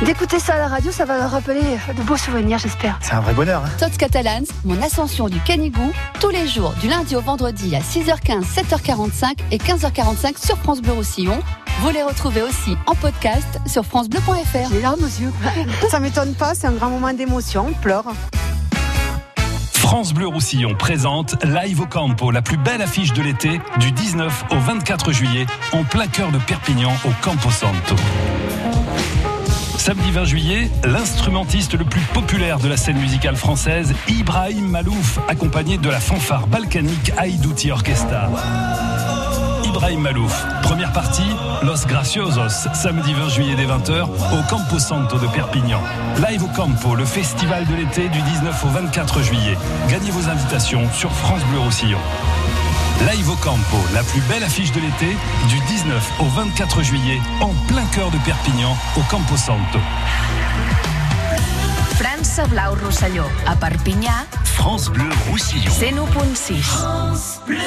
d'écouter 0.07 0.39
ça 0.39 0.55
à 0.55 0.59
la 0.59 0.69
radio, 0.69 0.91
ça 0.91 1.05
va 1.05 1.19
leur 1.19 1.31
rappeler 1.31 1.61
de 1.95 2.03
beaux 2.03 2.17
souvenirs, 2.17 2.59
j'espère. 2.63 2.99
C'est 3.01 3.15
un 3.15 3.21
vrai 3.21 3.35
bonheur. 3.35 3.63
Hein. 3.65 3.71
Tots 3.79 3.97
Catalans, 3.99 4.45
mon 4.65 4.81
ascension 4.83 5.29
du 5.29 5.41
Canigou, 5.41 5.93
tous 6.21 6.31
les 6.31 6.47
jours, 6.47 6.73
du 6.81 6.89
lundi 6.89 7.17
au 7.17 7.21
vendredi 7.21 7.75
à 7.75 7.81
6h15, 7.81 8.45
7h45 8.45 9.39
et 9.51 9.59
15h45 9.59 10.45
sur 10.45 10.57
France 10.59 10.81
Bleu 10.81 10.93
Roussillon. 10.93 11.41
Vous 11.81 11.91
les 11.91 12.03
retrouvez 12.03 12.43
aussi 12.43 12.77
en 12.87 12.95
podcast 12.95 13.61
sur 13.67 13.85
FranceBleu.fr. 13.85 14.73
Les 14.73 14.81
larmes 14.81 15.03
aux 15.03 15.21
yeux. 15.23 15.33
ça 15.91 16.01
m'étonne 16.01 16.35
pas, 16.35 16.55
c'est 16.55 16.67
un 16.67 16.73
grand 16.73 16.91
moment 16.91 17.13
d'émotion, 17.13 17.67
on 17.71 17.73
pleure. 17.73 18.05
France 19.73 20.15
Bleu 20.15 20.27
Roussillon 20.27 20.75
présente 20.75 21.43
Live 21.45 21.81
au 21.81 21.87
Campo, 21.87 22.31
la 22.31 22.41
plus 22.41 22.57
belle 22.57 22.81
affiche 22.81 23.13
de 23.13 23.23
l'été, 23.23 23.61
du 23.79 23.93
19 23.93 24.45
au 24.51 24.57
24 24.57 25.13
juillet, 25.13 25.47
en 25.73 25.83
plein 25.85 26.07
cœur 26.07 26.31
de 26.31 26.39
Perpignan, 26.39 26.93
au 27.05 27.11
Campo 27.21 27.51
Santo. 27.51 27.97
Samedi 29.83 30.13
20 30.13 30.25
juillet, 30.27 30.71
l'instrumentiste 30.85 31.75
le 31.75 31.85
plus 31.85 32.03
populaire 32.15 32.61
de 32.61 32.69
la 32.69 32.77
scène 32.77 32.99
musicale 32.99 33.35
française, 33.35 33.93
Ibrahim 34.07 34.69
Malouf, 34.69 35.19
accompagné 35.27 35.77
de 35.77 35.91
la 35.91 35.99
fanfare 35.99 36.47
balkanique 36.47 37.11
Aïdouti 37.17 37.73
Orchestra. 37.73 38.31
Ibrahim 39.65 40.03
Malouf, 40.03 40.47
première 40.63 40.93
partie, 40.93 41.27
Los 41.65 41.85
Graciosos, 41.89 42.69
samedi 42.75 43.13
20 43.13 43.29
juillet 43.31 43.57
dès 43.57 43.67
20h, 43.67 44.05
au 44.05 44.49
Campo 44.49 44.79
Santo 44.79 45.19
de 45.19 45.27
Perpignan. 45.27 45.81
Live 46.29 46.45
au 46.45 46.49
Campo, 46.55 46.95
le 46.95 47.05
festival 47.05 47.67
de 47.67 47.75
l'été 47.75 48.09
du 48.09 48.23
19 48.23 48.65
au 48.65 48.69
24 48.69 49.21
juillet. 49.21 49.59
Gagnez 49.91 50.13
vos 50.13 50.29
invitations 50.29 50.89
sur 50.93 51.11
France 51.11 51.43
Bleu 51.51 51.59
Roussillon. 51.59 51.99
Live 53.11 53.29
au 53.31 53.37
Campo, 53.37 53.77
la 53.93 54.03
plus 54.05 54.21
belle 54.23 54.45
affiche 54.45 54.71
de 54.71 54.81
l'été, 54.81 55.17
du 55.49 55.59
19 55.67 56.13
au 56.21 56.25
24 56.27 56.83
juillet, 56.83 57.21
en 57.41 57.51
plein 57.67 57.85
cœur 57.87 58.11
de 58.11 58.19
Perpignan, 58.19 58.77
au 58.97 59.01
Campo 59.11 59.37
Santo. 59.37 59.79
França 61.97 62.47
Blau 62.47 62.77
Rosselló. 62.85 63.25
A 63.47 63.57
Perpinyà, 63.57 64.27
France 64.45 64.89
Bleu 64.89 65.09
Roussillon. 65.29 65.71
101.6. 65.71 66.63
France 66.63 67.41
Bleu. 67.47 67.59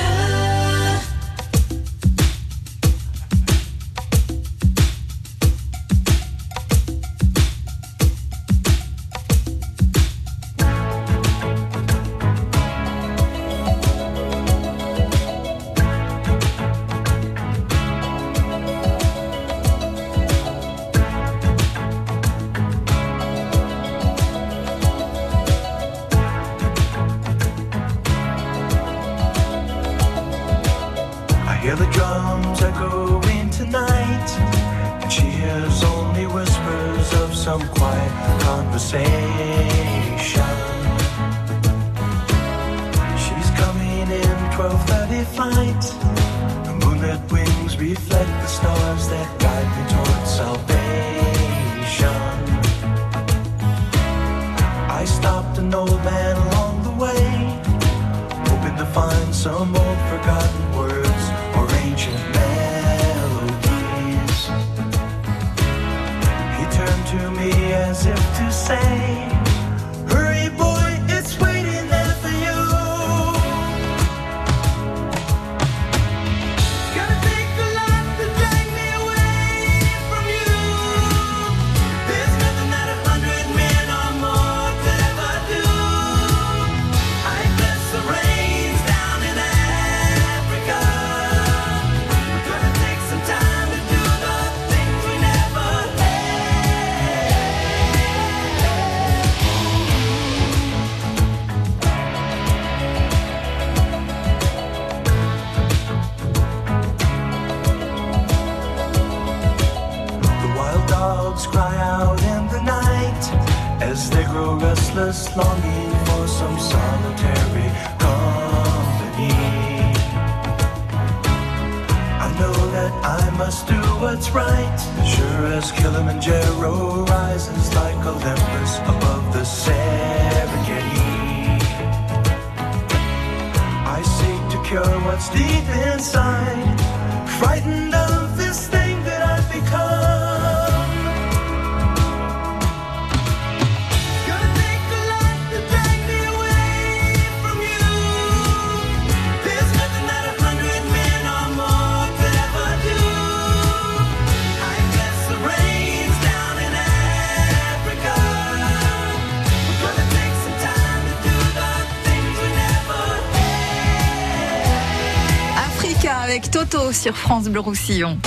Sur 167.05 167.15
France 167.15 167.49
Bleu 167.49 167.59
Roussillon. 167.59 168.17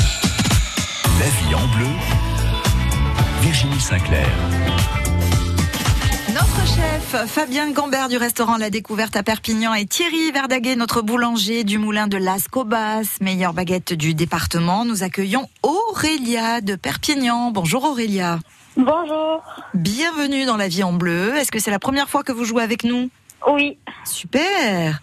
La 1.18 1.26
vie 1.26 1.52
en 1.52 1.66
bleu. 1.76 1.88
Virginie 3.40 3.80
Sinclair. 3.80 4.28
Notre 6.28 6.64
chef, 6.64 7.26
Fabien 7.26 7.72
Gambert 7.72 8.08
du 8.08 8.18
restaurant 8.18 8.56
La 8.56 8.70
Découverte 8.70 9.16
à 9.16 9.24
Perpignan 9.24 9.74
et 9.74 9.84
Thierry 9.84 10.30
Verdaguet, 10.30 10.76
notre 10.76 11.02
boulanger 11.02 11.64
du 11.64 11.78
moulin 11.78 12.06
de 12.06 12.18
Las 12.18 12.46
Cobas, 12.46 13.16
meilleure 13.20 13.52
baguette 13.52 13.94
du 13.94 14.14
département. 14.14 14.84
Nous 14.84 15.02
accueillons 15.02 15.48
Aurélia 15.64 16.60
de 16.60 16.76
Perpignan. 16.76 17.50
Bonjour 17.50 17.82
Aurélia. 17.82 18.38
Bonjour. 18.76 19.42
Bienvenue 19.74 20.44
dans 20.44 20.56
La 20.56 20.68
Vie 20.68 20.84
en 20.84 20.92
Bleu. 20.92 21.34
Est-ce 21.34 21.50
que 21.50 21.58
c'est 21.58 21.72
la 21.72 21.80
première 21.80 22.08
fois 22.08 22.22
que 22.22 22.30
vous 22.30 22.44
jouez 22.44 22.62
avec 22.62 22.84
nous? 22.84 23.10
Oui. 23.48 23.76
Super. 24.04 25.00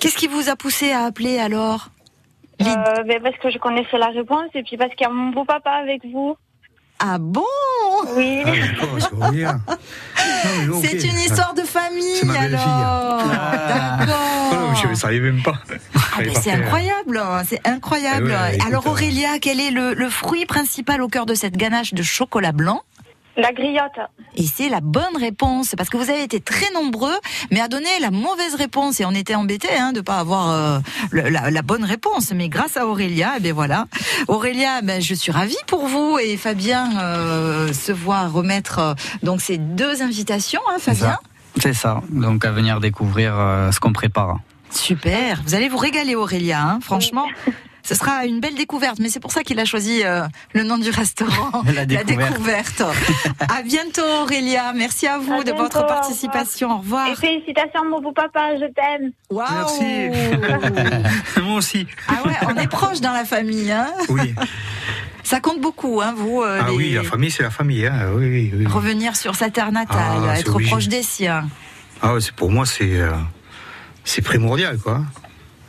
Qu'est-ce 0.00 0.16
qui 0.16 0.26
vous 0.26 0.48
a 0.48 0.56
poussé 0.56 0.90
à 0.90 1.04
appeler 1.04 1.38
alors? 1.38 1.90
Euh, 2.62 3.02
ben, 3.04 3.20
parce 3.22 3.36
que 3.36 3.50
je 3.50 3.58
connaissais 3.58 3.98
la 3.98 4.06
réponse 4.08 4.48
et 4.54 4.62
puis 4.62 4.76
parce 4.76 4.90
qu'il 4.94 5.02
y 5.02 5.10
a 5.10 5.12
mon 5.12 5.30
beau 5.30 5.44
papa 5.44 5.70
avec 5.72 6.02
vous. 6.04 6.36
Ah 6.98 7.18
bon? 7.18 7.42
Oui. 8.16 8.42
C'est 10.82 11.04
une 11.04 11.18
histoire 11.18 11.52
de 11.54 11.60
famille 11.62 12.16
C'est 12.20 12.26
ma 12.26 12.32
belle-fille. 12.32 12.58
alors. 12.58 13.18
D'accord. 13.28 14.52
Oh, 14.52 14.74
je 14.82 14.88
ne 14.88 14.94
savais 14.94 15.20
même 15.20 15.42
pas. 15.42 15.54
Ah, 15.94 15.98
mais 16.20 16.34
c'est 16.34 16.52
incroyable, 16.52 17.20
c'est 17.46 17.66
incroyable. 17.68 18.30
Eh 18.30 18.34
ouais, 18.34 18.54
écoute, 18.56 18.66
Alors 18.68 18.86
euh, 18.86 18.90
Aurélia, 18.90 19.38
quel 19.40 19.60
est 19.60 19.70
le, 19.70 19.92
le 19.92 20.08
fruit 20.08 20.46
principal 20.46 21.02
au 21.02 21.08
cœur 21.08 21.26
de 21.26 21.34
cette 21.34 21.56
ganache 21.58 21.92
de 21.92 22.02
chocolat 22.02 22.52
blanc? 22.52 22.80
La 23.36 23.52
griotte. 23.52 23.98
Et 24.34 24.44
c'est 24.46 24.68
la 24.70 24.80
bonne 24.80 25.16
réponse, 25.18 25.74
parce 25.76 25.90
que 25.90 25.96
vous 25.98 26.08
avez 26.10 26.22
été 26.22 26.40
très 26.40 26.70
nombreux, 26.72 27.14
mais 27.50 27.60
à 27.60 27.68
donner 27.68 27.88
la 28.00 28.10
mauvaise 28.10 28.54
réponse. 28.54 28.98
Et 29.00 29.04
on 29.04 29.10
était 29.12 29.34
embêtés 29.34 29.76
hein, 29.78 29.92
de 29.92 30.00
pas 30.00 30.18
avoir 30.18 30.50
euh, 30.50 30.78
le- 31.10 31.28
la, 31.28 31.50
la 31.50 31.62
bonne 31.62 31.84
réponse. 31.84 32.32
Mais 32.32 32.48
grâce 32.48 32.76
à 32.78 32.86
Aurélia, 32.86 33.34
eh 33.36 33.40
bien 33.40 33.52
voilà. 33.52 33.86
Aurélia, 34.28 34.80
ben, 34.82 35.02
je 35.02 35.14
suis 35.14 35.32
ravie 35.32 35.54
pour 35.66 35.86
vous 35.86 36.18
et 36.18 36.36
Fabien 36.38 36.98
euh, 36.98 37.72
se 37.72 37.92
voit 37.92 38.26
remettre 38.28 38.78
euh, 38.78 38.94
donc 39.22 39.40
ces 39.42 39.58
deux 39.58 40.02
invitations, 40.02 40.60
hein, 40.70 40.76
C'est 40.78 40.94
Fabien. 40.94 41.12
ça. 41.16 41.20
C'est 41.60 41.74
ça. 41.74 42.02
Donc 42.10 42.44
à 42.44 42.52
venir 42.52 42.80
découvrir 42.80 43.34
euh, 43.38 43.70
ce 43.72 43.80
qu'on 43.80 43.92
prépare. 43.92 44.38
Super, 44.70 45.42
vous 45.46 45.54
allez 45.54 45.68
vous 45.68 45.76
régaler 45.78 46.14
Aurélia, 46.14 46.60
hein, 46.62 46.78
franchement. 46.82 47.24
Ce 47.88 47.94
sera 47.94 48.24
une 48.26 48.40
belle 48.40 48.56
découverte, 48.56 48.98
mais 48.98 49.08
c'est 49.08 49.20
pour 49.20 49.30
ça 49.30 49.44
qu'il 49.44 49.60
a 49.60 49.64
choisi 49.64 50.02
euh, 50.04 50.22
le 50.54 50.64
nom 50.64 50.76
du 50.76 50.90
restaurant, 50.90 51.62
La 51.74 51.86
découverte. 51.86 52.82
à 53.40 53.62
bientôt 53.62 54.02
Aurélia, 54.22 54.72
merci 54.74 55.06
à 55.06 55.18
vous 55.18 55.34
À 55.34 55.38
de 55.38 55.44
bientôt, 55.44 55.62
votre 55.62 55.78
au 55.78 55.82
revoir. 55.82 56.00
participation. 56.00 56.72
Au 56.72 56.78
revoir. 56.78 57.06
Et 57.08 57.14
félicitations 57.14 57.84
mon 57.88 58.00
beau 58.00 58.10
papa, 58.10 58.56
je 58.56 58.66
t'aime. 58.72 59.12
Waouh 59.30 59.46
Moi 61.44 61.58
aussi. 61.58 61.86
Ah 62.08 62.26
ouais, 62.26 62.34
on 62.48 62.56
est 62.60 62.66
proche 62.68 63.00
dans 63.00 63.12
la 63.12 63.24
famille. 63.24 63.70
Hein 63.70 63.86
Oui. 64.08 64.34
Ça 65.22 65.38
compte 65.40 65.60
beaucoup, 65.60 66.00
hein, 66.02 66.12
vous. 66.16 66.42
euh, 66.42 66.58
Ah 66.62 66.66
les- 66.70 66.76
oui, 66.76 66.90
la 66.92 67.02
famille, 67.04 67.30
c'est 67.30 67.42
la 67.44 67.50
famille. 67.50 67.86
Hein. 67.86 68.10
Oui, 68.14 68.28
oui, 68.28 68.52
oui. 68.56 68.66
Revenir 68.66 69.14
sur 69.16 69.36
sa 69.36 69.48
terre 69.50 69.70
natale, 69.70 69.98
Ah, 70.28 70.38
être 70.38 70.54
obligé. 70.54 70.70
proche 70.70 70.88
des 70.88 71.02
siens. 71.04 71.48
Ah 72.02 72.14
ouais, 72.14 72.20
c'est 72.20 72.32
pour 72.34 72.50
moi, 72.50 72.66
c'est 72.66 73.00
euh, 73.00 73.12
c'est 74.04 74.22
primordial, 74.22 74.78
quoi. 74.78 75.02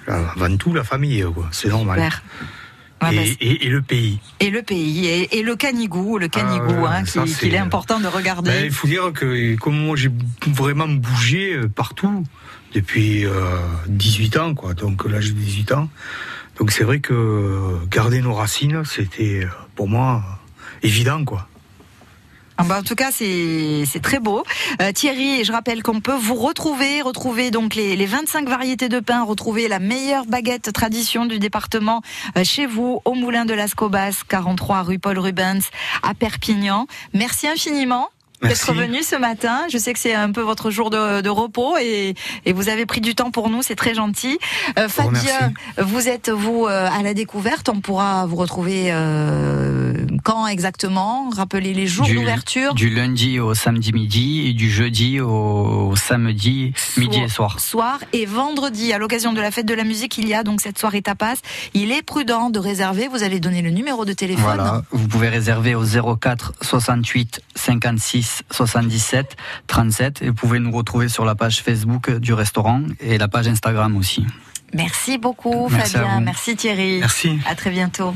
Avant 0.07 0.55
tout, 0.57 0.73
la 0.73 0.83
famille. 0.83 1.23
C'est 1.51 1.69
normal. 1.69 1.97
Super. 1.99 2.23
Ouais, 2.99 3.15
bah, 3.15 3.21
et, 3.21 3.37
et- 3.41 3.65
et 3.67 3.69
le 3.69 3.81
pays. 3.83 4.19
Et 4.39 4.49
le 4.49 4.63
pays, 4.63 5.05
et, 5.05 5.37
et 5.37 5.43
le 5.43 5.55
canigou, 5.55 6.17
le 6.17 6.29
canigou, 6.29 6.73
Ah 6.79 6.81
ouais, 6.81 6.89
hein, 6.89 7.25
qu'il 7.25 7.53
est 7.53 7.57
important 7.59 7.99
de 7.99 8.07
regarder. 8.07 8.49
Ben, 8.49 8.65
il 8.65 8.71
faut 8.71 8.87
dire 8.87 9.11
que 9.13 9.55
comme 9.57 9.77
moi 9.77 9.95
j'ai 9.95 10.09
vraiment 10.47 10.87
bougé 10.87 11.53
euh, 11.53 11.67
partout 11.67 12.23
depuis 12.73 13.23
euh, 13.25 13.59
18 13.87 14.37
ans, 14.37 14.53
quoi. 14.55 14.73
Donc 14.73 15.05
l'âge 15.07 15.27
de 15.27 15.39
18 15.39 15.73
ans. 15.73 15.89
Donc 16.57 16.71
c'est 16.71 16.83
vrai 16.83 16.99
que 16.99 17.13
euh, 17.13 17.77
garder 17.87 18.19
nos 18.21 18.33
racines, 18.33 18.83
c'était 18.83 19.43
euh, 19.43 19.49
pour 19.75 19.87
moi 19.87 20.23
euh, 20.25 20.87
évident, 20.87 21.23
quoi. 21.23 21.47
Ah 22.59 22.63
bah, 22.63 22.79
en 22.79 22.83
tout 22.83 22.95
cas, 22.95 23.11
c'est 23.11 24.01
très 24.01 24.19
beau. 24.19 24.43
Euh, 24.81 24.91
Thierry, 24.91 25.43
je 25.43 25.51
rappelle 25.51 25.83
qu'on 25.83 26.01
peut 26.01 26.15
vous 26.15 26.35
retrouver, 26.35 27.01
retrouver 27.01 27.51
donc 27.51 27.75
les, 27.75 27.95
les 27.95 28.05
25 28.07 28.49
variétés 28.49 28.89
de 28.89 28.99
pain, 28.99 29.23
retrouver 29.23 29.67
la 29.67 29.77
meilleure 29.79 30.25
baguette 30.25 30.73
tradition 30.73 31.25
du 31.25 31.37
département 31.37 32.01
euh, 32.35 32.43
chez 32.43 32.65
vous, 32.65 33.01
au 33.05 33.13
Moulin 33.13 33.45
de 33.45 33.53
las 33.53 33.75
Cobas, 33.75 34.23
43 34.27 34.81
rue 34.81 34.97
Paul 34.97 35.19
Rubens, 35.19 35.69
à 36.01 36.15
Perpignan. 36.15 36.87
Merci 37.13 37.47
infiniment. 37.47 38.09
D'être 38.41 38.73
venu 38.73 39.01
ce 39.03 39.15
matin. 39.15 39.61
Je 39.71 39.77
sais 39.77 39.93
que 39.93 39.99
c'est 39.99 40.13
un 40.13 40.31
peu 40.31 40.41
votre 40.41 40.69
jour 40.69 40.89
de, 40.89 41.21
de 41.21 41.29
repos 41.29 41.75
et, 41.77 42.13
et 42.45 42.53
vous 42.53 42.69
avez 42.69 42.85
pris 42.85 43.01
du 43.01 43.15
temps 43.15 43.31
pour 43.31 43.49
nous, 43.49 43.61
c'est 43.63 43.75
très 43.75 43.93
gentil. 43.95 44.37
Euh. 44.77 44.87
Fabien, 44.87 45.53
vous 45.77 46.07
êtes 46.07 46.29
vous 46.29 46.65
euh, 46.67 46.87
à 46.91 47.01
la 47.01 47.13
découverte. 47.13 47.69
On 47.69 47.81
pourra 47.81 48.25
vous 48.27 48.35
retrouver 48.35 48.91
euh, 48.91 50.05
quand 50.23 50.45
exactement? 50.47 51.29
Rappelez 51.35 51.73
les 51.73 51.87
jours 51.87 52.07
d'ouverture? 52.07 52.73
du 52.73 52.89
lundi 52.89 53.39
au 53.39 53.53
samedi 53.53 53.91
midi 53.91 54.47
et 54.47 54.53
du 54.53 54.69
jeudi 54.69 55.19
au 55.19 55.95
samedi 55.95 56.73
midi 56.97 57.19
et 57.21 57.27
soir. 57.29 57.59
soir 57.59 57.99
et 58.13 58.25
vendredi 58.25 58.93
à 58.93 58.97
l'occasion 58.97 59.33
de 59.33 59.41
la 59.41 59.51
fête 59.51 59.65
de 59.65 59.73
la 59.73 59.83
musique 59.83 60.17
il 60.17 60.27
y 60.27 60.33
a 60.33 60.43
donc 60.43 60.61
cette 60.61 60.77
soirée 60.77 61.01
tapas 61.01 61.35
il 61.73 61.91
est 61.91 62.01
prudent 62.01 62.49
de 62.49 62.59
réserver 62.59 63.07
vous 63.07 63.23
allez 63.23 63.39
donner 63.39 63.61
le 63.61 63.69
numéro 63.69 64.05
de 64.05 64.13
téléphone 64.13 64.43
Voilà, 64.43 64.83
vous 64.91 65.07
pouvez 65.07 65.29
réserver 65.29 65.75
au 65.75 65.83
04 65.85 66.53
68 66.61 67.41
56 67.55 68.26
77 68.51 69.35
37 69.67 70.21
et 70.21 70.27
vous 70.27 70.33
pouvez 70.33 70.59
nous 70.59 70.71
retrouver 70.71 71.09
sur 71.09 71.25
la 71.25 71.35
page 71.35 71.61
Facebook 71.61 72.11
du 72.17 72.33
restaurant 72.33 72.81
et 72.99 73.17
la 73.17 73.27
page 73.27 73.47
Instagram 73.47 73.95
aussi. 73.97 74.25
merci 74.73 75.17
beaucoup 75.17 75.67
Merci 75.69 75.93
Fabien. 75.93 76.19
merci 76.21 76.55
Thierry. 76.55 76.99
Merci. 76.99 77.39
à 77.47 77.55
très 77.55 77.69
bientôt 77.71 78.13